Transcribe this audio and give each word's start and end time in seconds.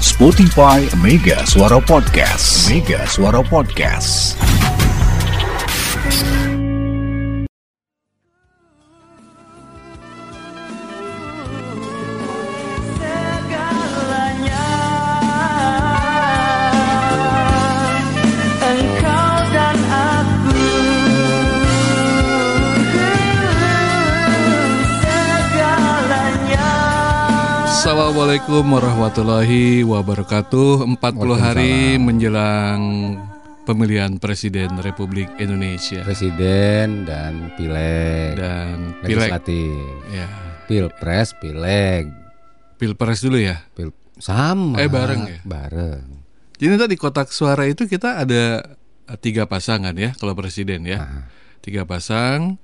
Spotify 0.00 0.88
Mega 0.96 1.44
Suara 1.46 1.80
Podcast. 1.80 2.68
Mega 2.68 3.06
Suara 3.06 3.42
Podcast. 3.42 4.36
Assalamualaikum 28.56 28.88
warahmatullahi 28.88 29.64
wabarakatuh. 29.84 30.88
40 30.96 31.44
hari 31.44 32.00
menjelang 32.00 32.80
pemilihan 33.68 34.16
Presiden 34.16 34.80
Republik 34.80 35.28
Indonesia. 35.36 36.00
Presiden 36.00 37.04
dan 37.04 37.52
pileg. 37.52 38.32
Dan 38.40 38.96
pileg. 39.04 39.28
Legislatif. 39.28 39.76
ya. 40.08 40.24
Pilpres, 40.64 41.36
pileg, 41.36 42.08
pilpres 42.80 43.20
dulu 43.20 43.44
ya? 43.44 43.60
Pil 43.76 43.92
sama. 44.16 44.80
Eh, 44.80 44.88
bareng 44.88 45.28
ya? 45.28 45.38
Bareng. 45.44 46.24
jadi 46.56 46.80
tadi 46.80 46.96
kotak 46.96 47.36
suara 47.36 47.68
itu 47.68 47.84
kita 47.84 48.24
ada 48.24 48.72
tiga 49.20 49.44
pasangan 49.44 49.92
ya 49.92 50.16
kalau 50.16 50.32
presiden 50.32 50.88
ya. 50.88 51.04
Nah, 51.04 51.28
tiga 51.60 51.84
pasang 51.84 52.56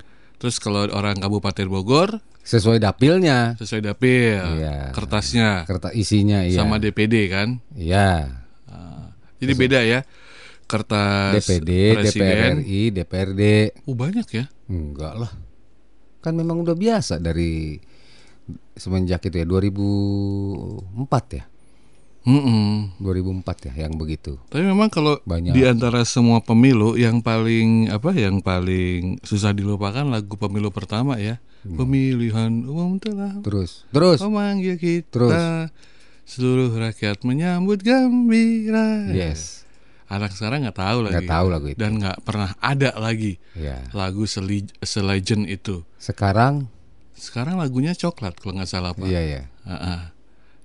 terus 0.42 0.58
kalau 0.58 0.90
orang 0.90 1.14
Kabupaten 1.14 1.70
Bogor 1.70 2.18
sesuai 2.42 2.82
dapilnya. 2.82 3.54
sesuai 3.54 3.78
dapil 3.86 4.42
Iya. 4.58 4.90
kertasnya 4.90 5.62
Kertas 5.62 5.94
isinya 5.94 6.42
iya. 6.42 6.58
sama 6.58 6.82
DPD 6.82 7.30
kan 7.30 7.62
Iya. 7.72 8.42
jadi 9.38 9.52
beda 9.54 9.80
ya 9.82 10.00
kertas 10.66 11.38
DPD, 11.38 11.70
presiden 11.94 12.64
DPRRI, 12.64 12.80
DPRD. 12.90 13.42
oh 13.84 13.94
banyak 13.94 14.26
ya 14.32 14.44
Enggak 14.66 15.14
lah. 15.14 15.32
Kan 16.18 16.32
memang 16.32 16.58
udah 16.58 16.72
biasa 16.72 17.20
dari 17.20 17.76
semenjak 18.72 19.20
itu 19.22 19.36
ya 19.36 19.46
2004 19.46 21.36
ya. 21.36 21.44
Mm-mm. 22.22 22.94
2004 22.98 23.42
ya 23.66 23.82
yang 23.82 23.94
begitu. 23.94 24.38
Tapi 24.46 24.62
memang 24.62 24.86
kalau 24.86 25.18
Banyak. 25.22 25.52
di 25.52 25.62
antara 25.62 26.02
semua 26.02 26.38
pemilu 26.38 26.94
yang 26.94 27.18
paling 27.18 27.88
apa 27.88 28.10
yang 28.12 28.38
paling 28.38 29.18
susah 29.20 29.50
dilupakan 29.50 30.04
lagu 30.04 30.34
pemilu 30.36 30.70
pertama 30.70 31.18
ya. 31.18 31.42
Hmm. 31.62 31.74
Pemilihan 31.76 32.50
umum 32.62 32.98
telah 32.98 33.38
Terus, 33.40 33.86
terus. 33.88 34.18
memanggil 34.18 34.74
kita. 34.74 35.06
Terus. 35.10 35.34
Seluruh 36.24 36.70
rakyat 36.72 37.22
menyambut 37.22 37.82
gembira. 37.82 39.06
Yes. 39.08 39.66
Anak 40.06 40.30
sekarang 40.30 40.62
nggak 40.62 40.76
tahu 40.76 40.98
lagi. 41.02 41.14
Nggak 41.16 41.30
tahu 41.30 41.46
lagu 41.48 41.66
itu. 41.68 41.78
Dan 41.78 41.90
nggak 41.96 42.18
pernah 42.20 42.50
ada 42.58 42.90
lagi 42.96 43.38
Ya. 43.52 43.82
lagu 43.90 44.22
seli- 44.24 44.70
selegend 44.78 45.46
itu. 45.46 45.82
Sekarang 45.96 46.70
Sekarang 47.12 47.54
lagunya 47.54 47.92
coklat 47.92 48.34
kalau 48.34 48.58
nggak 48.58 48.66
salah 48.66 48.90
pak. 48.92 49.06
iya 49.06 49.22
ya. 49.22 49.42
Ah-ah. 49.62 50.10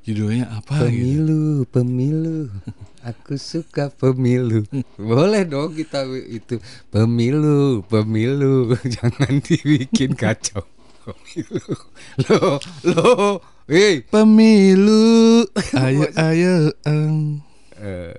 Judulnya 0.07 0.47
apa 0.55 0.87
gitu? 0.87 0.95
Pemilu, 1.27 1.67
pemilu. 1.67 2.47
Aku 3.03 3.35
suka 3.35 3.91
pemilu. 3.91 4.63
Boleh 4.95 5.43
dong 5.43 5.75
kita 5.75 6.07
itu 6.31 6.63
pemilu, 6.87 7.83
pemilu. 7.91 8.71
Jangan 8.95 9.43
dibikin 9.43 10.15
kacau. 10.15 10.63
Pemilu. 11.03 11.75
Loh, 12.23 12.55
loh. 12.87 13.43
Hei, 13.67 13.99
Pemilu, 13.99 15.43
ayo 15.83 16.07
ayo, 16.15 16.71
eng. 16.87 17.43
eh, 17.75 18.15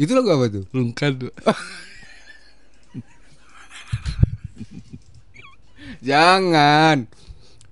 itu 0.00 0.08
lagu 0.16 0.32
apa 0.32 0.48
tuh? 0.48 0.64
Rungkad. 0.72 1.20
Jangan. 6.08 7.04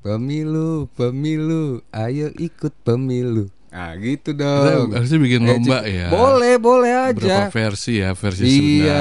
Pemilu, 0.05 0.85
pemilu. 0.93 1.81
Ayo 1.89 2.29
ikut 2.31 2.77
pemilu. 2.79 3.49
Nah, 3.73 3.97
gitu 3.97 4.37
Kita 4.37 4.77
dong. 4.77 4.93
harusnya 4.93 5.17
bikin 5.19 5.41
Eh, 5.41 5.49
lomba 5.49 5.79
ya. 5.83 6.07
Boleh, 6.07 6.55
boleh 6.59 6.93
Berapa 7.11 7.17
aja. 7.17 7.39
versi 7.49 7.99
ya? 7.99 8.13
Versi 8.13 8.45
Iya. 8.45 9.01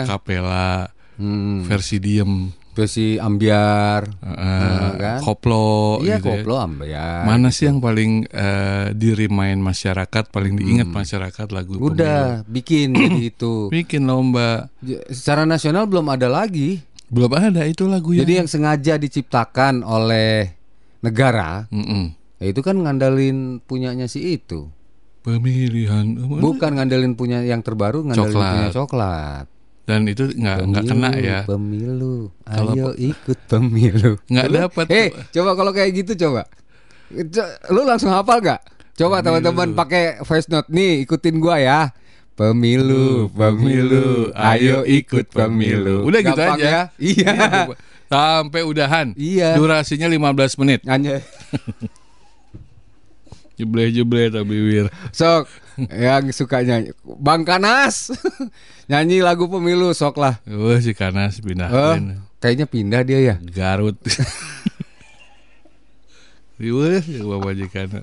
akapela, 0.00 0.70
Hmm, 1.16 1.66
versi 1.66 1.98
diem, 1.98 2.46
versi 2.70 3.18
ambiar. 3.18 4.06
eh, 4.22 4.90
kan? 4.94 5.18
koplo, 5.18 5.98
iya, 5.98 6.16
gitu 6.16 6.30
ya. 6.30 6.34
koplo 6.38 6.54
ambiar. 6.56 7.24
Mana 7.24 7.50
sih 7.50 7.66
yang 7.66 7.82
paling 7.82 8.30
eh, 8.30 8.94
dirimain 8.94 9.58
masyarakat, 9.58 10.30
paling 10.30 10.54
diingat 10.54 10.86
masyarakat 10.86 11.48
lagu 11.50 11.74
Hmm. 11.74 11.90
Udah 11.90 12.46
bikin 12.46 12.94
jadi 12.94 13.18
itu. 13.26 13.66
pemilu? 13.66 13.74
Bikin 13.74 14.06
lomba. 14.06 14.70
Secara 15.08 15.42
nasional 15.42 15.84
belum 15.84 16.06
ada 16.06 16.30
lagi. 16.30 16.86
Belum 17.06 17.30
ada 17.30 17.62
itu 17.62 17.86
lagu 17.86 18.10
Jadi 18.10 18.32
yang 18.36 18.46
sengaja 18.46 18.96
diciptakan 18.96 19.80
oleh 19.80 20.50
negara, 20.98 21.70
Mm-mm. 21.70 22.10
ya 22.36 22.46
itu 22.46 22.60
kan 22.60 22.74
ngandalin 22.76 23.60
punyanya 23.60 24.06
si 24.06 24.34
itu. 24.34 24.66
pemilihan 25.22 26.06
umum. 26.16 26.38
Bukan 26.38 26.70
ngandelin 26.72 27.14
punya 27.14 27.42
yang 27.42 27.58
terbaru, 27.58 28.02
ngandelin 28.02 28.30
Coklat. 28.30 28.52
punya 28.52 28.68
coklat. 28.72 29.46
dan 29.82 30.02
itu 30.02 30.22
nggak 30.28 30.58
nggak 30.66 30.84
kena 30.84 31.10
ya. 31.16 31.40
Pemilu, 31.42 32.30
Kalau 32.42 32.72
ayo 32.72 32.90
ikut 32.96 33.38
pemilu. 33.46 34.18
Nggak 34.26 34.48
dapat. 34.52 34.86
Hei, 34.86 35.06
coba 35.32 35.54
kalau 35.54 35.70
kayak 35.70 35.90
gitu 35.96 36.12
coba. 36.20 36.46
Co- 37.06 37.54
Lu 37.70 37.82
langsung 37.82 38.10
hafal 38.10 38.38
gak? 38.40 38.66
Coba 38.94 39.18
teman-teman 39.20 39.74
pakai 39.74 40.18
voice 40.20 40.46
note 40.46 40.66
nih, 40.68 41.02
ikutin 41.02 41.38
gua 41.38 41.58
ya. 41.58 41.80
Pemilu, 42.36 43.32
pemilu, 43.32 44.28
ayo 44.36 44.84
ikut 44.84 45.32
pemilu. 45.32 46.04
Udah 46.04 46.20
gitu 46.20 46.36
Gampang 46.36 46.60
aja. 46.60 46.68
ya? 46.68 46.80
Iya. 47.00 47.32
Sampai 48.06 48.60
udahan. 48.60 49.16
Iya. 49.16 49.56
Durasinya 49.56 50.04
15 50.04 50.60
menit. 50.60 50.80
Hanya 50.84 51.24
Jeble-jeble 53.56 54.28
tapi 54.28 54.52
wir. 54.52 54.92
sok 55.16 55.48
yang 55.88 56.28
suka 56.28 56.60
nyanyi. 56.60 56.92
Bang 57.00 57.48
Kanas 57.48 58.12
nyanyi 58.92 59.24
lagu 59.24 59.48
pemilu 59.48 59.96
sok 59.96 60.20
lah. 60.20 60.36
Wah 60.44 60.76
si 60.76 60.92
Kanas 60.92 61.40
pindah. 61.40 61.72
Oh, 61.72 61.96
kayaknya 62.36 62.68
pindah 62.68 63.00
dia 63.00 63.18
ya. 63.24 63.34
Garut. 63.40 63.96
Ya 66.56 66.72
bawa 67.20 67.52
majikan. 67.52 68.00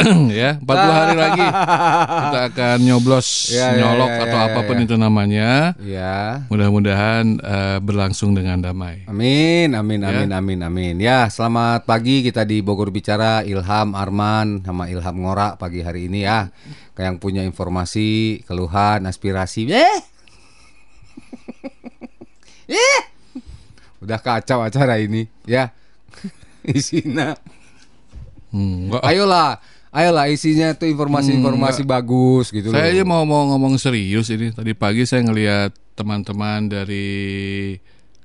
ya, 0.40 0.56
40 0.62 0.66
hari 0.96 1.14
lagi 1.16 1.44
kita 2.24 2.40
akan 2.52 2.76
nyoblos, 2.80 3.28
Ya, 3.52 3.76
ya, 3.76 3.84
nyolok 3.84 4.10
ya, 4.10 4.22
atau 4.24 4.38
ya, 4.38 4.46
apa 4.48 4.60
pun 4.64 4.76
ya. 4.78 4.82
itu 4.88 4.94
namanya. 4.96 5.48
Ya. 5.82 6.14
Mudah-mudahan 6.48 7.24
eh, 7.36 7.78
berlangsung 7.84 8.32
dengan 8.32 8.64
damai. 8.64 9.04
Amin, 9.04 9.76
amin, 9.76 10.00
Ya. 10.00 10.08
amin, 10.08 10.30
amin, 10.32 10.58
amin. 10.64 10.94
Ya, 11.00 11.28
selamat 11.28 11.84
pagi 11.84 12.24
kita 12.24 12.48
di 12.48 12.64
Bogor 12.64 12.88
Bicara, 12.88 13.44
Ilham 13.44 13.92
Arman 13.92 14.64
sama 14.64 14.88
Ilham 14.88 15.20
Ngora 15.20 15.60
pagi 15.60 15.84
hari 15.84 16.08
ini 16.08 16.24
ya. 16.24 16.48
Kayak 16.96 17.16
yang 17.16 17.18
punya 17.20 17.42
informasi, 17.44 18.40
keluhan, 18.48 19.04
aspirasi. 19.04 19.68
Eh. 19.68 19.98
eh. 22.72 23.00
Udah 24.00 24.16
kacau 24.16 24.64
acara 24.64 24.96
ini, 24.96 25.28
ya. 25.44 25.76
Isinya. 26.64 27.36
Hmm, 28.50 28.90
Ayolah, 29.06 29.62
ayolah 29.90 30.30
isinya 30.30 30.70
tuh 30.74 30.86
informasi-informasi 30.86 31.82
bagus 31.82 32.54
gitu 32.54 32.70
Saya 32.70 32.94
aja 32.94 33.02
loh. 33.02 33.10
mau 33.10 33.22
mau 33.26 33.42
ngomong 33.54 33.74
serius 33.76 34.30
ini. 34.30 34.54
Tadi 34.54 34.72
pagi 34.74 35.02
saya 35.06 35.26
ngelihat 35.26 35.74
teman-teman 35.98 36.70
dari 36.70 37.74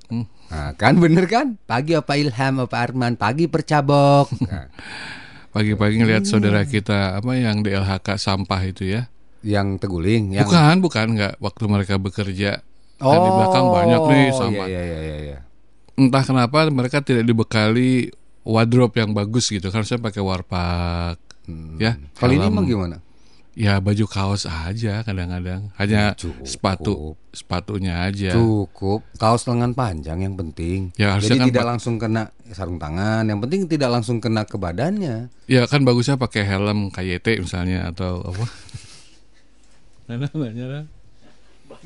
hmm, 0.10 0.26
Nah, 0.46 0.72
kan 0.78 0.94
bener 1.02 1.26
kan? 1.26 1.58
Pagi 1.66 1.98
apa 1.98 2.14
Ilham 2.22 2.70
apa 2.70 2.78
Arman? 2.78 3.18
Pagi 3.18 3.50
percabok. 3.50 4.30
Nah, 4.46 4.70
pagi-pagi 5.56 5.98
ngelihat 5.98 6.24
saudara 6.30 6.62
kita 6.70 7.18
apa 7.18 7.34
yang 7.34 7.66
DLHK 7.66 8.08
sampah 8.22 8.62
itu 8.64 8.86
ya. 8.86 9.10
yang 9.46 9.78
teguling, 9.78 10.34
yang 10.34 10.50
Bukan, 10.50 10.82
bukan 10.82 11.06
nggak 11.18 11.38
waktu 11.38 11.64
mereka 11.70 12.02
bekerja. 12.02 12.66
Kan 12.98 13.20
di 13.22 13.30
belakang 13.30 13.66
banyak 13.70 14.02
nih 14.10 14.28
sampah. 14.34 14.66
Iya, 14.66 14.82
iya, 14.82 15.00
iya, 15.06 15.18
iya. 15.22 15.38
Entah 15.94 16.26
kenapa 16.26 16.66
mereka 16.74 17.06
tidak 17.06 17.30
dibekali 17.30 18.10
wardrobe 18.42 18.98
yang 18.98 19.14
bagus 19.14 19.54
gitu. 19.54 19.70
Kan 19.70 19.86
saya 19.86 20.02
pakai 20.02 20.22
warpak. 20.22 21.18
Ya, 21.78 21.98
Kalau 22.18 22.34
ini 22.34 22.46
helm. 22.46 22.54
emang 22.54 22.66
gimana? 22.66 22.98
Ya 23.56 23.80
baju 23.80 24.04
kaos 24.12 24.44
aja 24.44 25.00
kadang-kadang. 25.08 25.72
Hanya 25.80 26.12
Cukup. 26.20 26.44
sepatu 26.44 26.96
sepatunya 27.32 28.04
aja. 28.04 28.36
Cukup 28.36 29.08
kaos 29.16 29.48
lengan 29.48 29.72
panjang 29.72 30.28
yang 30.28 30.36
penting. 30.36 30.92
Ya, 31.00 31.16
harusnya 31.16 31.40
Jadi 31.40 31.40
kan 31.40 31.48
tidak 31.56 31.66
langsung 31.72 31.96
kena 31.96 32.36
sarung 32.52 32.76
tangan. 32.76 33.24
Yang 33.24 33.40
penting 33.48 33.62
tidak 33.72 33.90
langsung 33.96 34.20
kena 34.20 34.44
ke 34.44 34.60
badannya. 34.60 35.32
Ya 35.48 35.64
kan 35.72 35.88
bagusnya 35.88 36.20
pakai 36.20 36.44
helm 36.44 36.92
KYT 36.92 37.48
misalnya 37.48 37.96
atau 37.96 38.28
apa? 38.28 38.44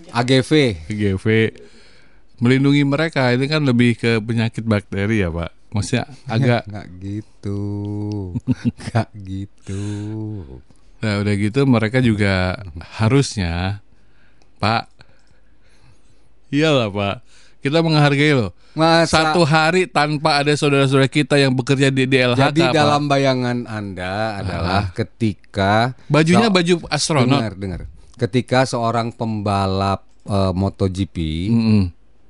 AGV. 0.10 0.52
GV 0.90 1.26
melindungi 2.40 2.84
mereka 2.88 3.30
ini 3.36 3.46
kan 3.52 3.62
lebih 3.68 4.00
ke 4.00 4.18
penyakit 4.24 4.64
bakteri 4.64 5.22
ya 5.22 5.30
pak. 5.30 5.52
Maksudnya 5.70 6.10
agak 6.26 6.66
Nggak 6.70 6.88
gitu. 6.98 7.62
Nggak 8.80 9.10
gitu. 9.16 9.86
Nah 11.00 11.14
udah 11.18 11.34
gitu 11.34 11.60
mereka 11.64 11.98
juga 12.00 12.60
harusnya 13.00 13.80
Pak 14.58 14.92
Iyalah 16.50 16.92
Pak 16.92 17.16
Kita 17.60 17.80
menghargai 17.80 18.36
loh 18.36 18.52
Masa 18.76 19.32
Satu 19.32 19.48
hari 19.48 19.88
tanpa 19.88 20.44
ada 20.44 20.52
saudara-saudara 20.52 21.08
kita 21.08 21.36
yang 21.36 21.56
bekerja 21.56 21.88
di 21.88 22.04
DLHK 22.04 22.52
jadi 22.52 22.62
Pak. 22.68 22.74
dalam 22.76 23.08
bayangan 23.08 23.64
Anda 23.64 24.44
adalah 24.44 24.92
ketika 24.92 25.96
Bajunya 26.08 26.48
so- 26.48 26.56
baju 26.56 26.74
astronot 26.88 27.40
dengar 27.40 27.54
dengar. 27.56 27.82
Ketika 28.20 28.68
seorang 28.68 29.16
pembalap 29.16 30.04
eh, 30.26 30.52
MotoGP 30.52 31.16
Mm-mm. 31.48 31.84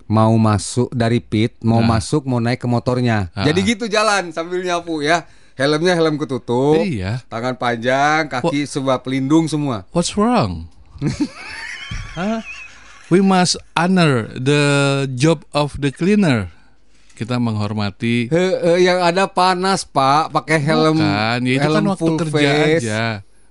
Mau 0.10 0.34
masuk 0.36 0.90
dari 0.90 1.22
pit, 1.22 1.54
mau 1.62 1.80
Nah. 1.80 1.96
masuk, 1.96 2.26
mau 2.26 2.42
naik 2.42 2.58
ke 2.58 2.68
motornya. 2.68 3.30
Ah. 3.32 3.46
Jadi 3.46 3.60
gitu 3.64 3.86
jalan 3.86 4.34
sambil 4.34 4.60
nyapu 4.60 5.00
ya. 5.00 5.30
Helmnya 5.54 5.92
helm 5.92 6.16
ketutup. 6.16 6.80
Iya 6.80 7.20
Tangan 7.28 7.54
panjang, 7.54 8.26
kaki 8.26 8.64
sebuah 8.64 9.04
pelindung 9.04 9.46
semua. 9.46 9.84
What's 9.92 10.16
wrong? 10.16 10.72
Hah? 12.16 12.42
We 13.10 13.20
must 13.20 13.58
honor 13.74 14.30
the 14.32 14.62
job 15.12 15.44
of 15.52 15.76
the 15.78 15.90
cleaner. 15.90 16.54
Kita 17.12 17.36
menghormati 17.36 18.32
He, 18.32 18.44
he, 18.56 18.88
yang 18.88 19.04
ada 19.04 19.28
panas 19.28 19.84
pak, 19.84 20.32
pakai 20.32 20.56
helm, 20.58 21.04
kan, 21.04 21.44
ya 21.44 21.54
itu 21.54 21.68
kan 21.68 21.74
helm 21.76 21.86
waktu 21.92 22.00
full 22.00 22.16
kerja 22.18 22.40
face. 22.40 22.80
aja. 22.80 23.04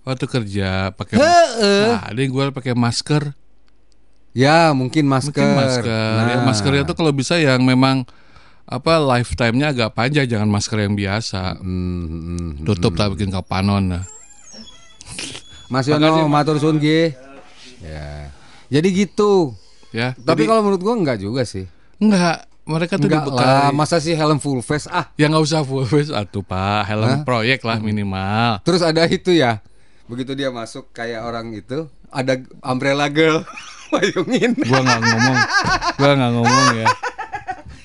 Waktu 0.09 0.25
kerja 0.25 0.69
pakai 0.97 1.17
Heeh. 1.21 1.85
Nah, 1.93 2.01
ada 2.09 2.17
yang 2.17 2.33
gue 2.33 2.45
pakai 2.49 2.73
masker. 2.73 3.37
Ya 4.39 4.71
mungkin 4.71 5.03
masker. 5.05 5.35
Mungkin 5.35 5.59
masker. 5.59 5.85
Ya, 5.91 6.39
Nah. 6.39 6.47
maskernya 6.47 6.83
tuh 6.85 6.95
kalau 6.95 7.11
bisa 7.11 7.35
yang 7.35 7.59
memang 7.61 8.07
apa 8.63 9.01
lifetime-nya 9.01 9.73
agak 9.73 9.91
panjang, 9.93 10.29
jangan 10.29 10.47
masker 10.47 10.79
yang 10.79 10.95
biasa. 10.95 11.59
Hmm, 11.59 11.67
hmm, 12.05 12.23
hmm. 12.23 12.51
Tutup 12.63 12.95
tak 12.95 13.11
bikin 13.11 13.35
kapanon. 13.35 13.83
Nah. 13.91 14.05
Mas 15.67 15.85
Yono, 15.85 16.25
matur 16.27 16.57
suwun 16.57 16.79
nggih. 16.79 17.13
Ya. 17.83 18.31
Jadi 18.71 18.89
gitu. 18.95 19.53
Ya. 19.91 20.13
Tapi 20.15 20.45
jadi- 20.45 20.49
kalau 20.49 20.63
menurut 20.63 20.81
gua 20.81 20.95
enggak 20.95 21.19
juga 21.19 21.43
sih. 21.43 21.67
enggak, 21.99 22.47
mereka 22.63 22.95
tuh 22.95 23.11
Enggak 23.11 23.27
dibekali. 23.27 23.43
lah, 23.43 23.69
masa 23.73 23.99
sih 23.99 24.15
helm 24.15 24.39
full 24.39 24.61
face 24.61 24.87
ah. 24.87 25.11
Ya 25.15 25.27
nggak 25.27 25.43
usah 25.43 25.61
full 25.61 25.83
face 25.83 26.09
atuh 26.09 26.41
Pak, 26.41 26.87
helm 26.87 27.11
Hah? 27.11 27.21
proyek 27.23 27.65
lah 27.65 27.81
minimal. 27.81 28.63
Terus 28.63 28.81
ada 28.81 29.03
itu 29.05 29.33
ya. 29.33 29.59
Begitu 30.07 30.33
dia 30.33 30.49
masuk 30.49 30.89
kayak 30.89 31.21
orang 31.21 31.51
itu, 31.53 31.85
ada 32.09 32.39
umbrella 32.63 33.09
girl 33.09 33.43
mayungin. 33.91 34.53
Gua 34.55 34.81
nggak 34.81 35.01
ngomong, 35.01 35.37
gua 35.95 36.11
nggak 36.15 36.33
ngomong 36.33 36.67
ya. 36.75 36.87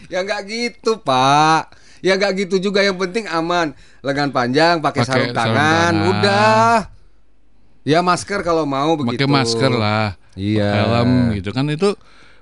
Ya 0.08 0.20
enggak 0.22 0.42
gitu, 0.46 0.92
Pak. 0.98 1.74
Ya 2.00 2.14
enggak 2.14 2.34
gitu 2.38 2.60
juga 2.60 2.80
yang 2.80 2.96
penting 2.96 3.26
aman. 3.26 3.74
Lengan 4.00 4.30
panjang, 4.30 4.78
pakai 4.78 5.02
sarung 5.02 5.32
tangan, 5.32 5.56
tangan. 5.56 5.94
udah. 6.12 6.76
Ya 7.84 8.00
masker 8.00 8.40
kalau 8.42 8.64
mau 8.64 8.96
begitu. 8.96 9.20
Pakai 9.20 9.28
masker 9.30 9.72
lah, 9.72 10.16
Iya. 10.34 10.70
helm 10.86 11.34
gitu 11.34 11.52
kan 11.52 11.68
itu 11.68 11.96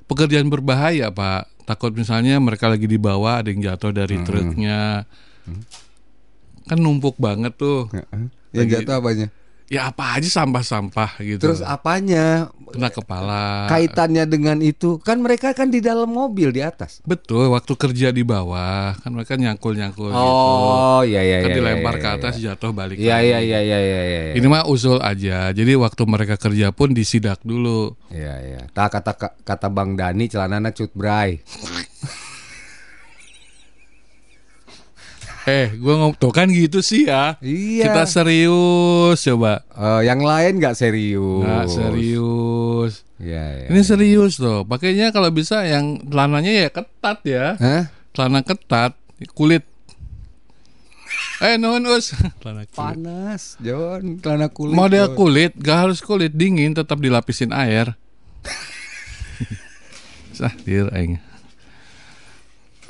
pekerjaan 0.05 0.47
berbahaya 0.47 1.09
Pak. 1.09 1.49
Takut 1.63 1.89
misalnya 1.91 2.37
mereka 2.37 2.67
lagi 2.67 2.85
di 2.85 2.97
bawah 2.97 3.39
ada 3.39 3.49
yang 3.49 3.61
jatuh 3.63 3.89
dari 3.89 4.17
Hmm. 4.17 4.25
truknya, 4.25 5.05
kan 6.65 6.77
numpuk 6.77 7.17
banget 7.17 7.53
tuh. 7.55 7.89
Yang 8.51 8.65
Lagi- 8.67 8.73
jatuh 8.77 8.93
apanya? 8.97 9.27
Ya 9.71 9.87
apa 9.87 10.19
aja 10.19 10.27
sampah-sampah 10.27 11.15
gitu. 11.23 11.47
Terus 11.47 11.63
apanya? 11.63 12.51
kena 12.71 12.89
kepala. 12.89 13.67
Kaitannya 13.67 14.23
dengan 14.25 14.57
itu 14.63 14.97
kan 15.03 15.19
mereka 15.19 15.51
kan 15.51 15.67
di 15.67 15.83
dalam 15.83 16.07
mobil 16.09 16.55
di 16.55 16.63
atas. 16.63 17.03
Betul, 17.03 17.51
waktu 17.51 17.73
kerja 17.75 18.07
di 18.15 18.23
bawah 18.23 18.95
kan 18.97 19.11
mereka 19.11 19.35
nyangkul-nyangkul 19.35 20.09
gitu. 20.09 20.17
Oh, 20.17 21.03
iya 21.03 21.21
iya 21.21 21.37
Kan 21.43 21.51
iya. 21.51 21.57
dilempar 21.59 21.95
iya, 21.99 22.01
ke 22.01 22.07
iya. 22.07 22.17
atas 22.17 22.33
jatuh 22.39 22.71
balik. 22.71 22.95
Iya 22.97 23.17
iya 23.19 23.39
iya 23.43 23.59
iya 23.59 23.79
iya 23.79 24.01
iya. 24.07 24.21
Ini 24.39 24.47
mah 24.47 24.65
usul 24.71 25.03
aja. 25.03 25.51
Jadi 25.51 25.71
waktu 25.75 26.01
mereka 26.07 26.35
kerja 26.39 26.71
pun 26.71 26.95
disidak 26.95 27.43
dulu. 27.43 27.93
Iya 28.09 28.35
iya. 28.41 28.61
Tak 28.71 28.99
kata 28.99 29.13
kata 29.43 29.67
Bang 29.67 29.99
Dani 29.99 30.31
celananya 30.31 30.71
cut 30.71 30.95
bray. 30.95 31.43
Eh, 35.49 35.73
gua 35.81 35.97
ngomong 35.97 36.13
tuh 36.21 36.29
kan 36.29 36.45
gitu 36.53 36.85
sih 36.85 37.09
ya. 37.09 37.33
Iya. 37.41 37.89
Kita 37.89 38.03
serius 38.05 39.17
coba. 39.25 39.65
Eh, 39.73 40.05
yang 40.05 40.21
lain 40.21 40.61
nggak 40.61 40.77
serius. 40.77 41.41
Nggak 41.41 41.65
serius. 41.65 42.93
Iya 43.17 43.45
iya. 43.65 43.67
Ini 43.73 43.81
serius 43.81 44.37
loh. 44.37 44.61
Pakainya 44.65 45.09
kalau 45.09 45.33
bisa 45.33 45.65
yang 45.65 45.97
celananya 46.05 46.51
ya 46.53 46.69
ketat 46.69 47.19
ya. 47.25 47.45
Hah? 47.57 47.89
Celana 48.13 48.45
ketat, 48.45 48.93
kulit. 49.33 49.65
Eh, 51.41 51.57
nuhun 51.57 51.89
us. 51.89 52.13
Celana 52.41 52.69
kulit. 52.69 52.77
Panas, 52.77 53.57
John. 53.57 54.21
Celana 54.21 54.45
kulit. 54.53 54.77
Model 54.77 55.09
John. 55.09 55.17
kulit, 55.17 55.51
gak 55.57 55.89
harus 55.89 56.05
kulit 56.05 56.37
dingin, 56.37 56.77
tetap 56.77 57.01
dilapisin 57.01 57.49
air. 57.49 57.97
Sah, 60.37 60.53
dir 60.65 60.85
aing. 60.93 61.17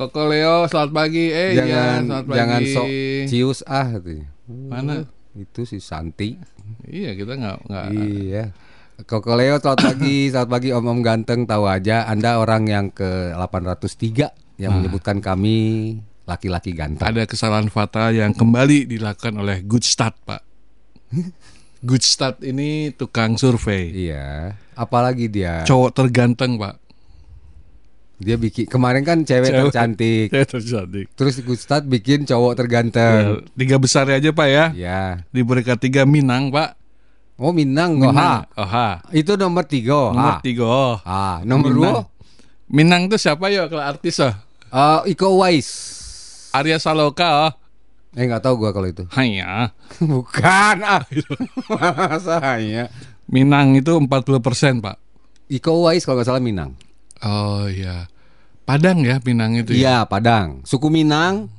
Koko 0.01 0.33
Leo, 0.33 0.65
selamat 0.65 0.91
pagi. 0.97 1.29
Eh, 1.29 1.53
iya, 1.53 1.61
Jangan 1.61 2.01
selamat 2.09 2.25
pagi. 2.25 2.37
jangan 2.41 2.61
sok 2.73 2.87
cius 3.29 3.59
ah 3.69 3.85
katanya. 3.85 4.27
Mana? 4.49 4.93
Itu 5.37 5.61
si 5.69 5.77
Santi. 5.77 6.41
Iya, 6.89 7.13
kita 7.13 7.37
nggak 7.37 7.57
nggak. 7.69 7.85
Iya. 7.93 8.43
Koko 9.05 9.37
Leo 9.37 9.61
selamat 9.61 9.93
pagi, 9.93 10.15
selamat 10.33 10.49
pagi 10.49 10.69
Om 10.73 10.85
Om 10.89 10.99
Ganteng 11.05 11.45
tahu 11.45 11.69
aja 11.69 12.09
Anda 12.09 12.41
orang 12.41 12.65
yang 12.65 12.89
ke 12.89 13.29
803 13.37 14.57
yang 14.57 14.81
menyebutkan 14.81 15.21
kami 15.21 15.57
laki-laki 16.25 16.73
ganteng. 16.73 17.05
Ada 17.05 17.29
kesalahan 17.29 17.69
fatal 17.69 18.09
yang 18.17 18.33
kembali 18.33 18.89
dilakukan 18.89 19.37
oleh 19.37 19.61
Good 19.61 19.85
Start, 19.85 20.17
Pak. 20.25 20.41
Good 21.85 22.01
Start 22.01 22.41
ini 22.41 22.89
tukang 22.97 23.37
survei. 23.37 24.09
Iya. 24.09 24.57
Apalagi 24.73 25.29
dia 25.29 25.61
Cowok 25.61 25.93
terganteng, 25.93 26.57
Pak. 26.57 26.80
Dia 28.21 28.37
bikin 28.37 28.65
kemarin 28.65 29.01
kan 29.01 29.21
cewek, 29.21 29.49
Cewek. 29.49 29.61
tercantik. 29.67 30.27
Ya, 30.29 30.45
tercantik. 30.45 31.05
Terus 31.11 31.35
Gustad 31.41 31.83
bikin 31.83 32.23
cowok 32.23 32.53
Ya, 32.53 32.57
terganteng. 32.57 33.23
tiga 33.53 33.75
besar 33.75 34.05
aja, 34.07 34.29
Pak 34.29 34.47
ya. 34.47 34.65
Ya. 34.71 35.01
Di 35.27 35.41
peringkat 35.41 35.77
tiga 35.77 36.05
Minang, 36.05 36.49
Pak. 36.49 36.77
Oh 37.35 37.49
Minang, 37.49 37.97
oh, 37.97 38.07
Minang. 38.07 38.45
ha. 38.45 38.53
Oh, 38.53 38.63
ha. 38.63 39.01
Itu 39.09 39.33
nomor 39.33 39.65
tiga. 39.65 40.13
Nomor 40.13 40.37
ha. 40.37 40.39
tiga. 40.39 41.01
Ah, 41.01 41.41
nomor 41.41 41.69
Minang. 41.69 41.93
dua 41.97 42.01
Minang 42.67 43.01
tuh 43.05 43.17
siapa 43.17 43.49
ya 43.49 43.65
kalau 43.65 43.81
artis 43.81 44.21
ah? 44.21 44.37
eh, 44.63 45.11
Iko 45.11 45.35
Uwais. 45.35 45.67
Arya 46.51 46.77
Saloka 46.77 47.49
oh. 47.49 47.53
Eh 48.11 48.27
nggak 48.27 48.43
tahu 48.43 48.59
gua 48.59 48.71
kalau 48.71 48.87
itu. 48.87 49.03
Hanya 49.17 49.71
Bukan 49.99 50.77
ah. 50.79 51.01
Masa 51.71 52.37
hanya. 52.39 52.87
Minang 53.25 53.73
itu 53.73 53.91
40% 53.91 54.07
Pak. 54.79 54.95
Iko 55.49 55.83
Uwais 55.83 56.03
kalau 56.03 56.19
nggak 56.19 56.29
salah 56.29 56.43
Minang. 56.43 56.75
Oh 57.21 57.65
iya. 57.65 58.09
Padang 58.61 59.01
ya 59.01 59.17
Minang 59.21 59.57
itu 59.57 59.73
ya. 59.73 59.77
Iya, 59.77 59.97
Padang. 60.05 60.61
Suku 60.63 60.87
Minang. 60.87 61.49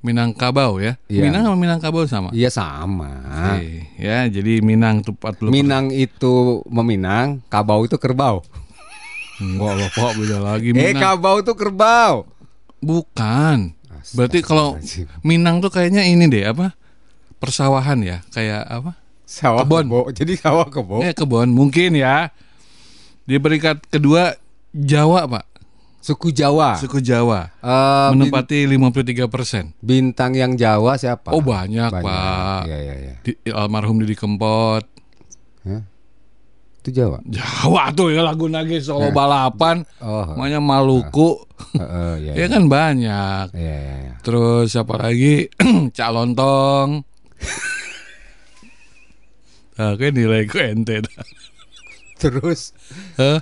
Minangkabau 0.00 0.80
ya. 0.80 0.96
Iya. 1.12 1.28
Minang 1.28 1.42
sama 1.44 1.56
Minangkabau 1.60 2.04
sama. 2.08 2.28
Iya 2.32 2.48
sama. 2.48 3.12
Oke, 3.60 3.84
ya 4.00 4.24
jadi 4.26 4.64
Minang 4.64 5.04
tuh 5.04 5.12
40%. 5.12 5.52
Minang 5.52 5.92
itu 5.92 6.64
meminang, 6.72 7.44
kabau 7.52 7.84
itu 7.84 8.00
kerbau. 8.00 8.40
Enggak 9.40 9.72
loh 9.76 9.88
Pak, 9.92 10.10
beda 10.16 10.38
lagi 10.40 10.72
Eh, 10.72 10.76
Minang. 10.76 11.00
kabau 11.00 11.44
itu 11.44 11.52
kerbau. 11.52 12.24
Bukan. 12.80 13.76
Berarti 14.16 14.40
kalau. 14.40 14.80
Minang 15.20 15.60
tuh 15.60 15.68
kayaknya 15.68 16.08
ini 16.08 16.32
deh 16.32 16.48
apa? 16.48 16.72
Persawahan 17.36 18.00
ya, 18.00 18.24
kayak 18.32 18.64
apa? 18.64 18.96
Sawah 19.28 19.62
Kebon. 19.62 19.84
kebo. 19.86 20.00
Jadi 20.16 20.32
sawah 20.34 20.66
kebo. 20.66 21.04
Eh 21.04 21.12
kebun 21.12 21.52
mungkin 21.52 21.92
ya. 21.92 22.32
Di 23.28 23.36
peringkat 23.36 23.84
kedua 23.92 24.32
Jawa 24.70 25.26
Pak, 25.26 25.44
Suku 26.00 26.30
Jawa. 26.30 26.78
suku 26.78 27.02
Jawa. 27.02 27.50
Bin- 28.14 28.24
menempati 28.24 28.64
53 28.64 29.74
bintang 29.82 30.32
yang 30.32 30.54
Jawa 30.54 30.94
siapa? 30.96 31.34
Oh 31.34 31.42
banyak, 31.42 31.90
Pak. 31.90 32.64
Iya, 32.70 32.78
iya, 32.78 32.94
iya. 32.96 33.14
Di, 33.20 33.34
almarhum 33.50 33.98
Didi 34.00 34.14
Kempot. 34.14 34.86
Itu 36.80 36.88
Jawa. 36.96 37.20
Jawa 37.28 37.92
tuh 37.92 38.08
ya 38.08 38.24
lagu 38.24 38.48
nage 38.48 38.80
solo 38.80 39.12
balapan. 39.12 39.84
Oh, 40.00 40.32
Namanya 40.32 40.64
Maluku. 40.64 41.44
heeh, 41.76 42.14
iya. 42.24 42.32
Ya 42.40 42.46
iya. 42.46 42.46
kan 42.48 42.64
banyak. 42.70 43.46
Iya, 43.52 43.76
iya, 43.76 43.96
iya. 44.00 44.12
Terus 44.24 44.72
siapa 44.72 44.96
lagi? 44.96 45.52
Cak 45.96 46.10
Lontong. 46.14 46.88
Nah, 49.80 49.96
kayak 49.96 50.12
nilai 50.12 50.44
ku 50.44 50.60
ente. 50.60 51.00
Terus 52.20 52.76
Hah? 53.16 53.40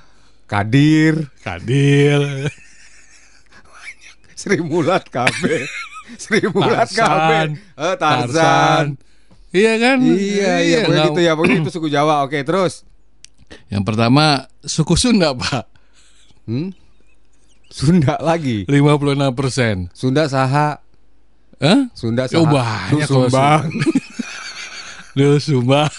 Kadir, 0.48 1.28
Kadir. 1.44 2.48
Sri 4.38 4.56
Mulat 4.58 5.04
KB. 5.12 5.42
Sri 6.22 6.40
Mulat 6.48 6.88
Tarzan. 6.88 7.48
KB. 7.60 7.76
Eh, 7.76 7.96
Tarzan. 8.00 8.86
Iya 9.48 9.72
kan? 9.76 9.96
Iya, 10.00 10.52
iya, 10.60 10.76
pokoknya 10.84 10.88
nggak- 10.88 11.08
gitu 11.12 11.20
ya. 11.20 11.32
Pokoknya 11.36 11.56
itu 11.60 11.70
suku 11.70 11.88
Jawa. 11.88 12.24
Oke, 12.24 12.40
terus. 12.44 12.84
Yang 13.68 13.84
pertama 13.84 14.24
suku 14.60 14.96
Sunda, 14.96 15.32
Pak. 15.32 15.64
Hmm? 16.48 16.72
Sunda 17.68 18.16
lagi. 18.20 18.64
56 18.64 19.36
persen. 19.36 19.76
Sunda 19.92 20.28
saha. 20.28 20.80
Hah? 21.60 21.80
Sunda 21.92 22.24
saha. 22.24 22.40
Oh, 22.40 22.48
banyak 22.48 23.04
kalau 23.04 23.28
Sumbang. 23.28 23.62
Lu 25.16 25.36
sumbang. 25.36 25.90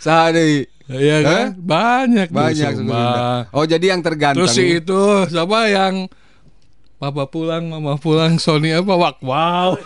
Sehari 0.00 0.69
Iya 0.90 1.16
kan? 1.22 1.46
Banyak 1.54 2.28
lu 2.28 2.36
banyak 2.36 2.72
Sunda. 2.74 2.78
sumbang. 2.82 3.42
Oh 3.54 3.64
jadi 3.64 3.86
yang 3.94 4.02
terganteng. 4.02 4.42
Terus 4.42 4.54
si 4.58 4.82
itu 4.82 5.00
siapa 5.30 5.70
yang 5.70 6.10
Papa 7.00 7.24
pulang, 7.24 7.64
Mama 7.70 7.96
pulang, 7.96 8.36
Sony 8.36 8.76
apa? 8.76 8.92
Wak, 8.92 9.24
wow. 9.24 9.72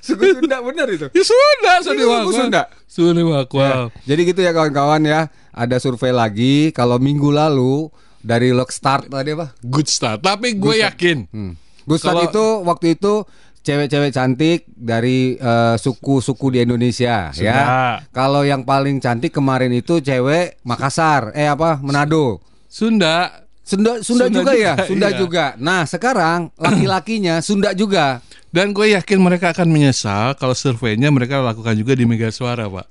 suku 0.00 0.24
Sunda 0.36 0.56
benar 0.64 0.86
itu. 0.88 1.06
Ya 1.12 1.24
Sunda, 1.24 1.72
suku 1.84 2.02
Wak. 2.04 2.22
Sunda? 2.32 2.62
Sony 2.88 3.22
Wak, 3.22 3.50
wow. 3.52 3.88
Ya, 3.92 4.14
Jadi 4.14 4.20
gitu 4.32 4.40
ya 4.40 4.50
kawan-kawan 4.50 5.02
ya. 5.04 5.28
Ada 5.52 5.76
survei 5.78 6.14
lagi 6.14 6.70
kalau 6.72 6.96
minggu 6.96 7.28
lalu 7.28 7.90
dari 8.20 8.52
Lock 8.54 8.72
Start 8.72 9.10
tadi 9.12 9.34
apa? 9.34 9.52
Good 9.60 9.88
start. 9.88 10.20
Tapi 10.22 10.56
gue 10.56 10.80
yakin. 10.80 11.26
Hmm. 11.28 11.52
Good 11.84 12.00
Start 12.00 12.16
Kalau- 12.16 12.28
itu 12.30 12.44
waktu 12.64 12.86
itu 12.96 13.12
cewek-cewek 13.60 14.10
cantik 14.12 14.64
dari 14.72 15.36
eh, 15.36 15.76
suku-suku 15.76 16.56
di 16.56 16.58
Indonesia 16.64 17.30
Sunda. 17.30 17.44
ya. 17.44 17.64
Kalau 18.10 18.42
yang 18.42 18.64
paling 18.64 18.98
cantik 18.98 19.36
kemarin 19.36 19.72
itu 19.72 20.00
cewek 20.00 20.60
Makassar, 20.64 21.32
eh 21.36 21.48
apa? 21.48 21.78
Manado. 21.84 22.40
Sunda. 22.70 23.44
Sunda 23.60 24.02
Sunda, 24.02 24.26
Sunda 24.26 24.42
juga, 24.42 24.52
ya, 24.56 24.74
juga, 24.74 24.86
Sunda 24.88 25.08
iya. 25.08 25.18
juga. 25.18 25.44
Nah, 25.60 25.82
sekarang 25.86 26.50
laki-lakinya 26.64 27.38
Sunda 27.44 27.70
juga. 27.76 28.18
Dan 28.50 28.74
gue 28.74 28.98
yakin 28.98 29.22
mereka 29.22 29.54
akan 29.54 29.70
menyesal 29.70 30.34
kalau 30.34 30.58
surveinya 30.58 31.06
mereka 31.06 31.38
lakukan 31.38 31.78
juga 31.78 31.94
di 31.94 32.02
Mega 32.02 32.34
Suara, 32.34 32.66
Pak. 32.66 32.86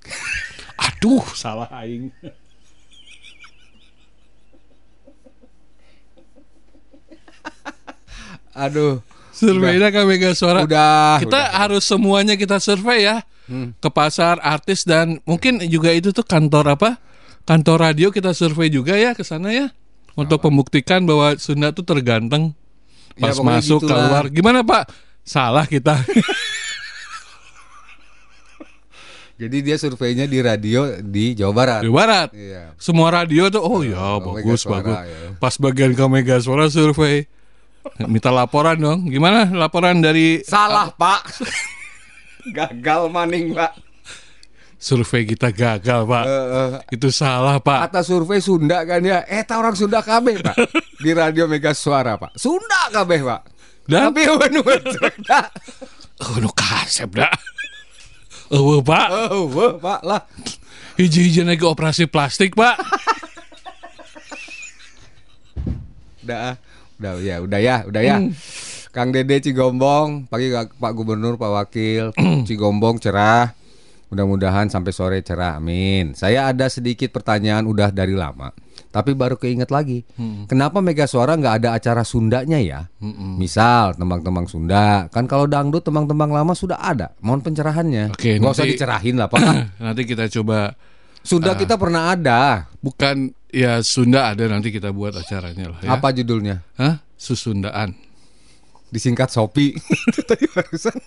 Aduh, 0.88 1.24
salah 1.36 1.68
aing. 1.84 2.08
Aduh. 8.56 9.04
Surveinya 9.40 9.88
ke 9.88 10.02
Mega 10.04 10.32
Suara. 10.34 10.64
Udah. 10.64 11.24
kita 11.24 11.32
udah. 11.32 11.46
harus 11.56 11.84
semuanya 11.84 12.36
kita 12.36 12.60
survei 12.60 13.08
ya. 13.08 13.24
Ke 13.80 13.90
pasar, 13.90 14.38
artis 14.40 14.84
dan 14.84 15.18
mungkin 15.24 15.58
juga 15.66 15.90
itu 15.90 16.12
tuh 16.12 16.22
kantor 16.22 16.76
apa? 16.78 17.02
Kantor 17.44 17.90
radio 17.90 18.12
kita 18.12 18.30
survei 18.32 18.68
juga 18.68 18.94
ya 18.94 19.18
ke 19.18 19.24
sana 19.24 19.50
ya. 19.50 19.68
Untuk 20.14 20.44
membuktikan 20.44 21.02
bahwa 21.02 21.34
Sunda 21.40 21.72
tuh 21.72 21.82
terganteng. 21.82 22.52
Ya, 23.16 23.26
Pas 23.26 23.36
pokoknya 23.36 23.58
masuk 23.58 23.80
gitulah. 23.82 23.96
keluar. 23.98 24.24
Gimana, 24.30 24.60
Pak? 24.62 24.84
Salah 25.24 25.66
kita. 25.66 25.98
Jadi 29.40 29.58
dia 29.64 29.80
surveinya 29.80 30.28
di 30.28 30.44
radio 30.44 31.00
di 31.00 31.32
Jawa 31.32 31.54
Barat. 31.56 31.80
di 31.80 31.88
barat. 31.90 32.30
Iya. 32.36 32.76
Semua 32.76 33.08
radio 33.08 33.48
tuh 33.48 33.64
oh 33.64 33.80
ya 33.82 33.96
Oh, 33.96 34.20
bagus 34.20 34.68
Mega 34.68 34.84
Suara, 34.84 34.84
bagus. 34.84 35.00
ya. 35.08 35.20
Pas 35.40 35.56
bagian 35.56 35.92
ke 35.96 36.06
Mega 36.06 36.38
Suara 36.44 36.68
survei. 36.68 37.24
Minta 38.08 38.32
laporan 38.32 38.80
dong. 38.80 39.00
Gimana 39.08 39.48
laporan 39.52 40.00
dari 40.00 40.40
Salah, 40.44 40.92
Pak. 40.92 41.22
Gagal 42.58 43.12
maning, 43.12 43.52
Pak. 43.56 43.74
survei 44.80 45.28
kita 45.28 45.52
gagal, 45.52 46.08
Pak. 46.08 46.24
Eh, 46.24 46.48
eh, 46.56 46.70
Itu 46.96 47.12
salah, 47.12 47.60
Pak. 47.60 47.92
Kata 47.92 48.00
survei 48.00 48.40
Sunda 48.40 48.88
kan 48.88 49.04
ya. 49.04 49.28
Eh, 49.28 49.44
orang 49.52 49.76
Sunda 49.76 50.00
kabeh, 50.00 50.40
Pak. 50.40 50.56
Di 51.04 51.12
radio 51.12 51.52
Mega 51.52 51.76
Suara, 51.76 52.16
Pak. 52.16 52.40
Sunda 52.40 52.88
kabeh, 52.88 53.20
Pak. 53.20 53.42
Dan 53.84 54.08
Tapi 54.16 54.24
wenu 54.24 54.64
Sunda. 54.64 55.52
oh 56.24 56.36
nu 56.40 56.48
kasep 56.56 57.12
dah. 57.12 57.32
Oh, 58.50 58.80
Pak. 58.80 59.08
Oh, 59.36 59.76
Pak 59.78 60.02
lah. 60.08 60.24
Hiji-hiji 60.96 61.44
lagi 61.44 61.64
operasi 61.68 62.08
plastik, 62.08 62.56
Pak. 62.56 62.76
Udah, 66.24 66.54
ah. 66.54 66.69
Udah 67.00 67.14
ya, 67.24 67.36
udah 67.40 67.60
ya, 67.64 67.76
udah 67.88 68.02
ya. 68.04 68.18
Kang 68.92 69.16
Dede 69.16 69.40
Cigombong, 69.40 70.28
pagi 70.28 70.52
Pak 70.52 70.92
Gubernur, 70.92 71.40
Pak 71.40 71.52
Wakil, 71.52 72.12
Cigombong 72.44 73.00
cerah. 73.00 73.56
Mudah-mudahan 74.10 74.74
sampai 74.74 74.90
sore 74.90 75.22
cerah, 75.22 75.62
amin. 75.62 76.18
Saya 76.18 76.50
ada 76.50 76.66
sedikit 76.66 77.14
pertanyaan 77.14 77.70
udah 77.70 77.94
dari 77.94 78.18
lama, 78.18 78.50
tapi 78.90 79.14
baru 79.14 79.38
keinget 79.38 79.70
lagi. 79.70 80.02
Kenapa 80.50 80.82
Mega 80.82 81.06
Suara 81.06 81.38
nggak 81.38 81.56
ada 81.62 81.70
acara 81.78 82.02
Sundanya 82.02 82.58
ya? 82.58 82.90
Misal 83.38 83.94
tembang-tembang 83.96 84.50
Sunda, 84.50 85.06
kan 85.14 85.30
kalau 85.30 85.46
dangdut 85.46 85.86
tembang-tembang 85.86 86.34
lama 86.34 86.58
sudah 86.58 86.82
ada. 86.82 87.14
Mohon 87.22 87.54
pencerahannya. 87.54 88.04
Oke, 88.18 88.42
nggak 88.42 88.54
usah 88.58 88.66
dicerahin 88.66 89.16
lah, 89.22 89.30
Pak. 89.30 89.40
Nanti 89.86 90.10
kita 90.10 90.26
coba 90.42 90.74
Sunda 91.22 91.54
kita 91.54 91.78
pernah 91.78 92.18
ada. 92.18 92.66
bukan 92.82 93.38
ya 93.50 93.82
Sunda 93.82 94.30
ada 94.30 94.46
nanti 94.46 94.70
kita 94.70 94.94
buat 94.94 95.14
acaranya 95.18 95.74
lah 95.74 95.80
ya. 95.82 95.90
Apa 95.98 96.14
judulnya? 96.14 96.62
Hah? 96.78 97.02
Susundaan. 97.20 97.98
Disingkat 98.90 99.30
Sopi. 99.30 99.76
Itu 100.10 100.22
tadi 100.26 100.46
barusan. 100.50 100.98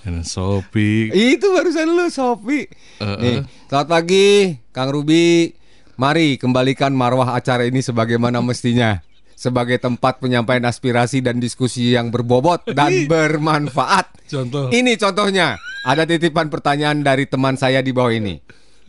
Dan 0.00 0.24
Sopi. 0.24 1.10
Itu 1.12 1.52
barusan 1.52 1.88
lu 1.92 2.06
Sofi. 2.08 2.64
Eh, 3.00 3.16
Nih, 3.20 3.36
eh. 3.36 3.40
selamat 3.68 3.88
pagi 3.88 4.56
Kang 4.72 4.90
Ruby. 4.94 5.52
Mari 6.00 6.40
kembalikan 6.40 6.96
marwah 6.96 7.36
acara 7.36 7.68
ini 7.68 7.84
sebagaimana 7.84 8.40
mestinya. 8.46 9.02
Sebagai 9.40 9.80
tempat 9.80 10.20
penyampaian 10.20 10.60
aspirasi 10.68 11.24
dan 11.24 11.40
diskusi 11.40 11.96
yang 11.96 12.12
berbobot 12.12 12.60
dan 12.76 12.92
bermanfaat. 13.12 14.28
Contoh. 14.28 14.68
Ini 14.68 15.00
contohnya. 15.00 15.56
Ada 15.80 16.04
titipan 16.04 16.52
pertanyaan 16.52 17.00
dari 17.00 17.24
teman 17.24 17.56
saya 17.56 17.80
di 17.80 17.88
bawah 17.88 18.12
ini. 18.12 18.36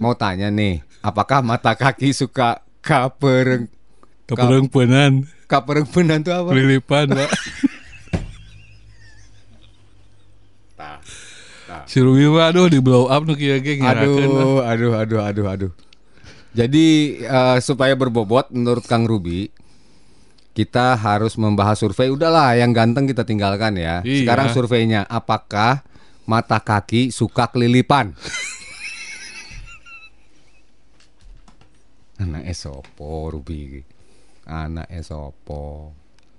Mau 0.04 0.12
tanya 0.12 0.52
nih, 0.52 0.84
apakah 1.02 1.42
mata 1.42 1.74
kaki 1.74 2.14
suka 2.14 2.62
kapereng 2.82 3.68
Keperempuanan. 4.32 5.28
kapereng 5.44 5.84
penan 5.84 6.24
itu 6.24 6.32
apa? 6.32 6.50
Lilipan, 6.56 7.12
Pak. 7.12 7.32
Si 11.88 12.00
mah 12.04 12.52
aduh 12.52 12.68
di 12.68 12.84
blow 12.84 13.08
up 13.08 13.24
nu 13.24 13.36
kieu 13.36 13.60
ge. 13.64 13.80
Aduh, 13.80 14.64
aduh, 14.64 14.92
aduh, 14.96 15.22
aduh, 15.24 15.46
aduh. 15.48 15.72
Jadi 16.52 17.20
eh, 17.24 17.58
supaya 17.64 17.96
berbobot 17.96 18.52
menurut 18.52 18.84
Kang 18.84 19.08
Ruby, 19.08 19.48
kita 20.52 21.00
harus 21.00 21.40
membahas 21.40 21.80
survei. 21.80 22.12
Udahlah, 22.12 22.60
yang 22.60 22.76
ganteng 22.76 23.08
kita 23.08 23.24
tinggalkan 23.24 23.80
ya. 23.80 24.04
Iya. 24.04 24.24
Sekarang 24.24 24.52
surveinya, 24.52 25.08
apakah 25.08 25.84
mata 26.28 26.60
kaki 26.60 27.12
suka 27.12 27.48
kelilipan? 27.48 28.16
Anak 32.22 32.44
esopo 32.46 33.34
Ruby. 33.34 33.82
Anak 34.46 34.86
esopo. 34.94 35.90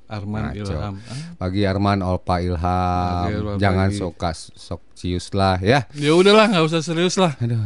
Arman 0.06 0.52
Ngaco. 0.52 0.70
Ilham. 0.70 0.94
Pagi 1.40 1.62
Arman 1.66 1.98
Olpa 2.06 2.38
Pagi, 2.38 2.46
Ilham. 2.46 3.58
Jangan 3.58 3.88
sok 3.90 4.14
sok 4.54 4.82
cius 4.94 5.34
lah 5.34 5.58
ya. 5.58 5.90
Ya 5.98 6.12
udahlah 6.14 6.52
nggak 6.54 6.64
usah 6.70 6.80
serius 6.84 7.18
lah. 7.18 7.34
Aduh. 7.42 7.58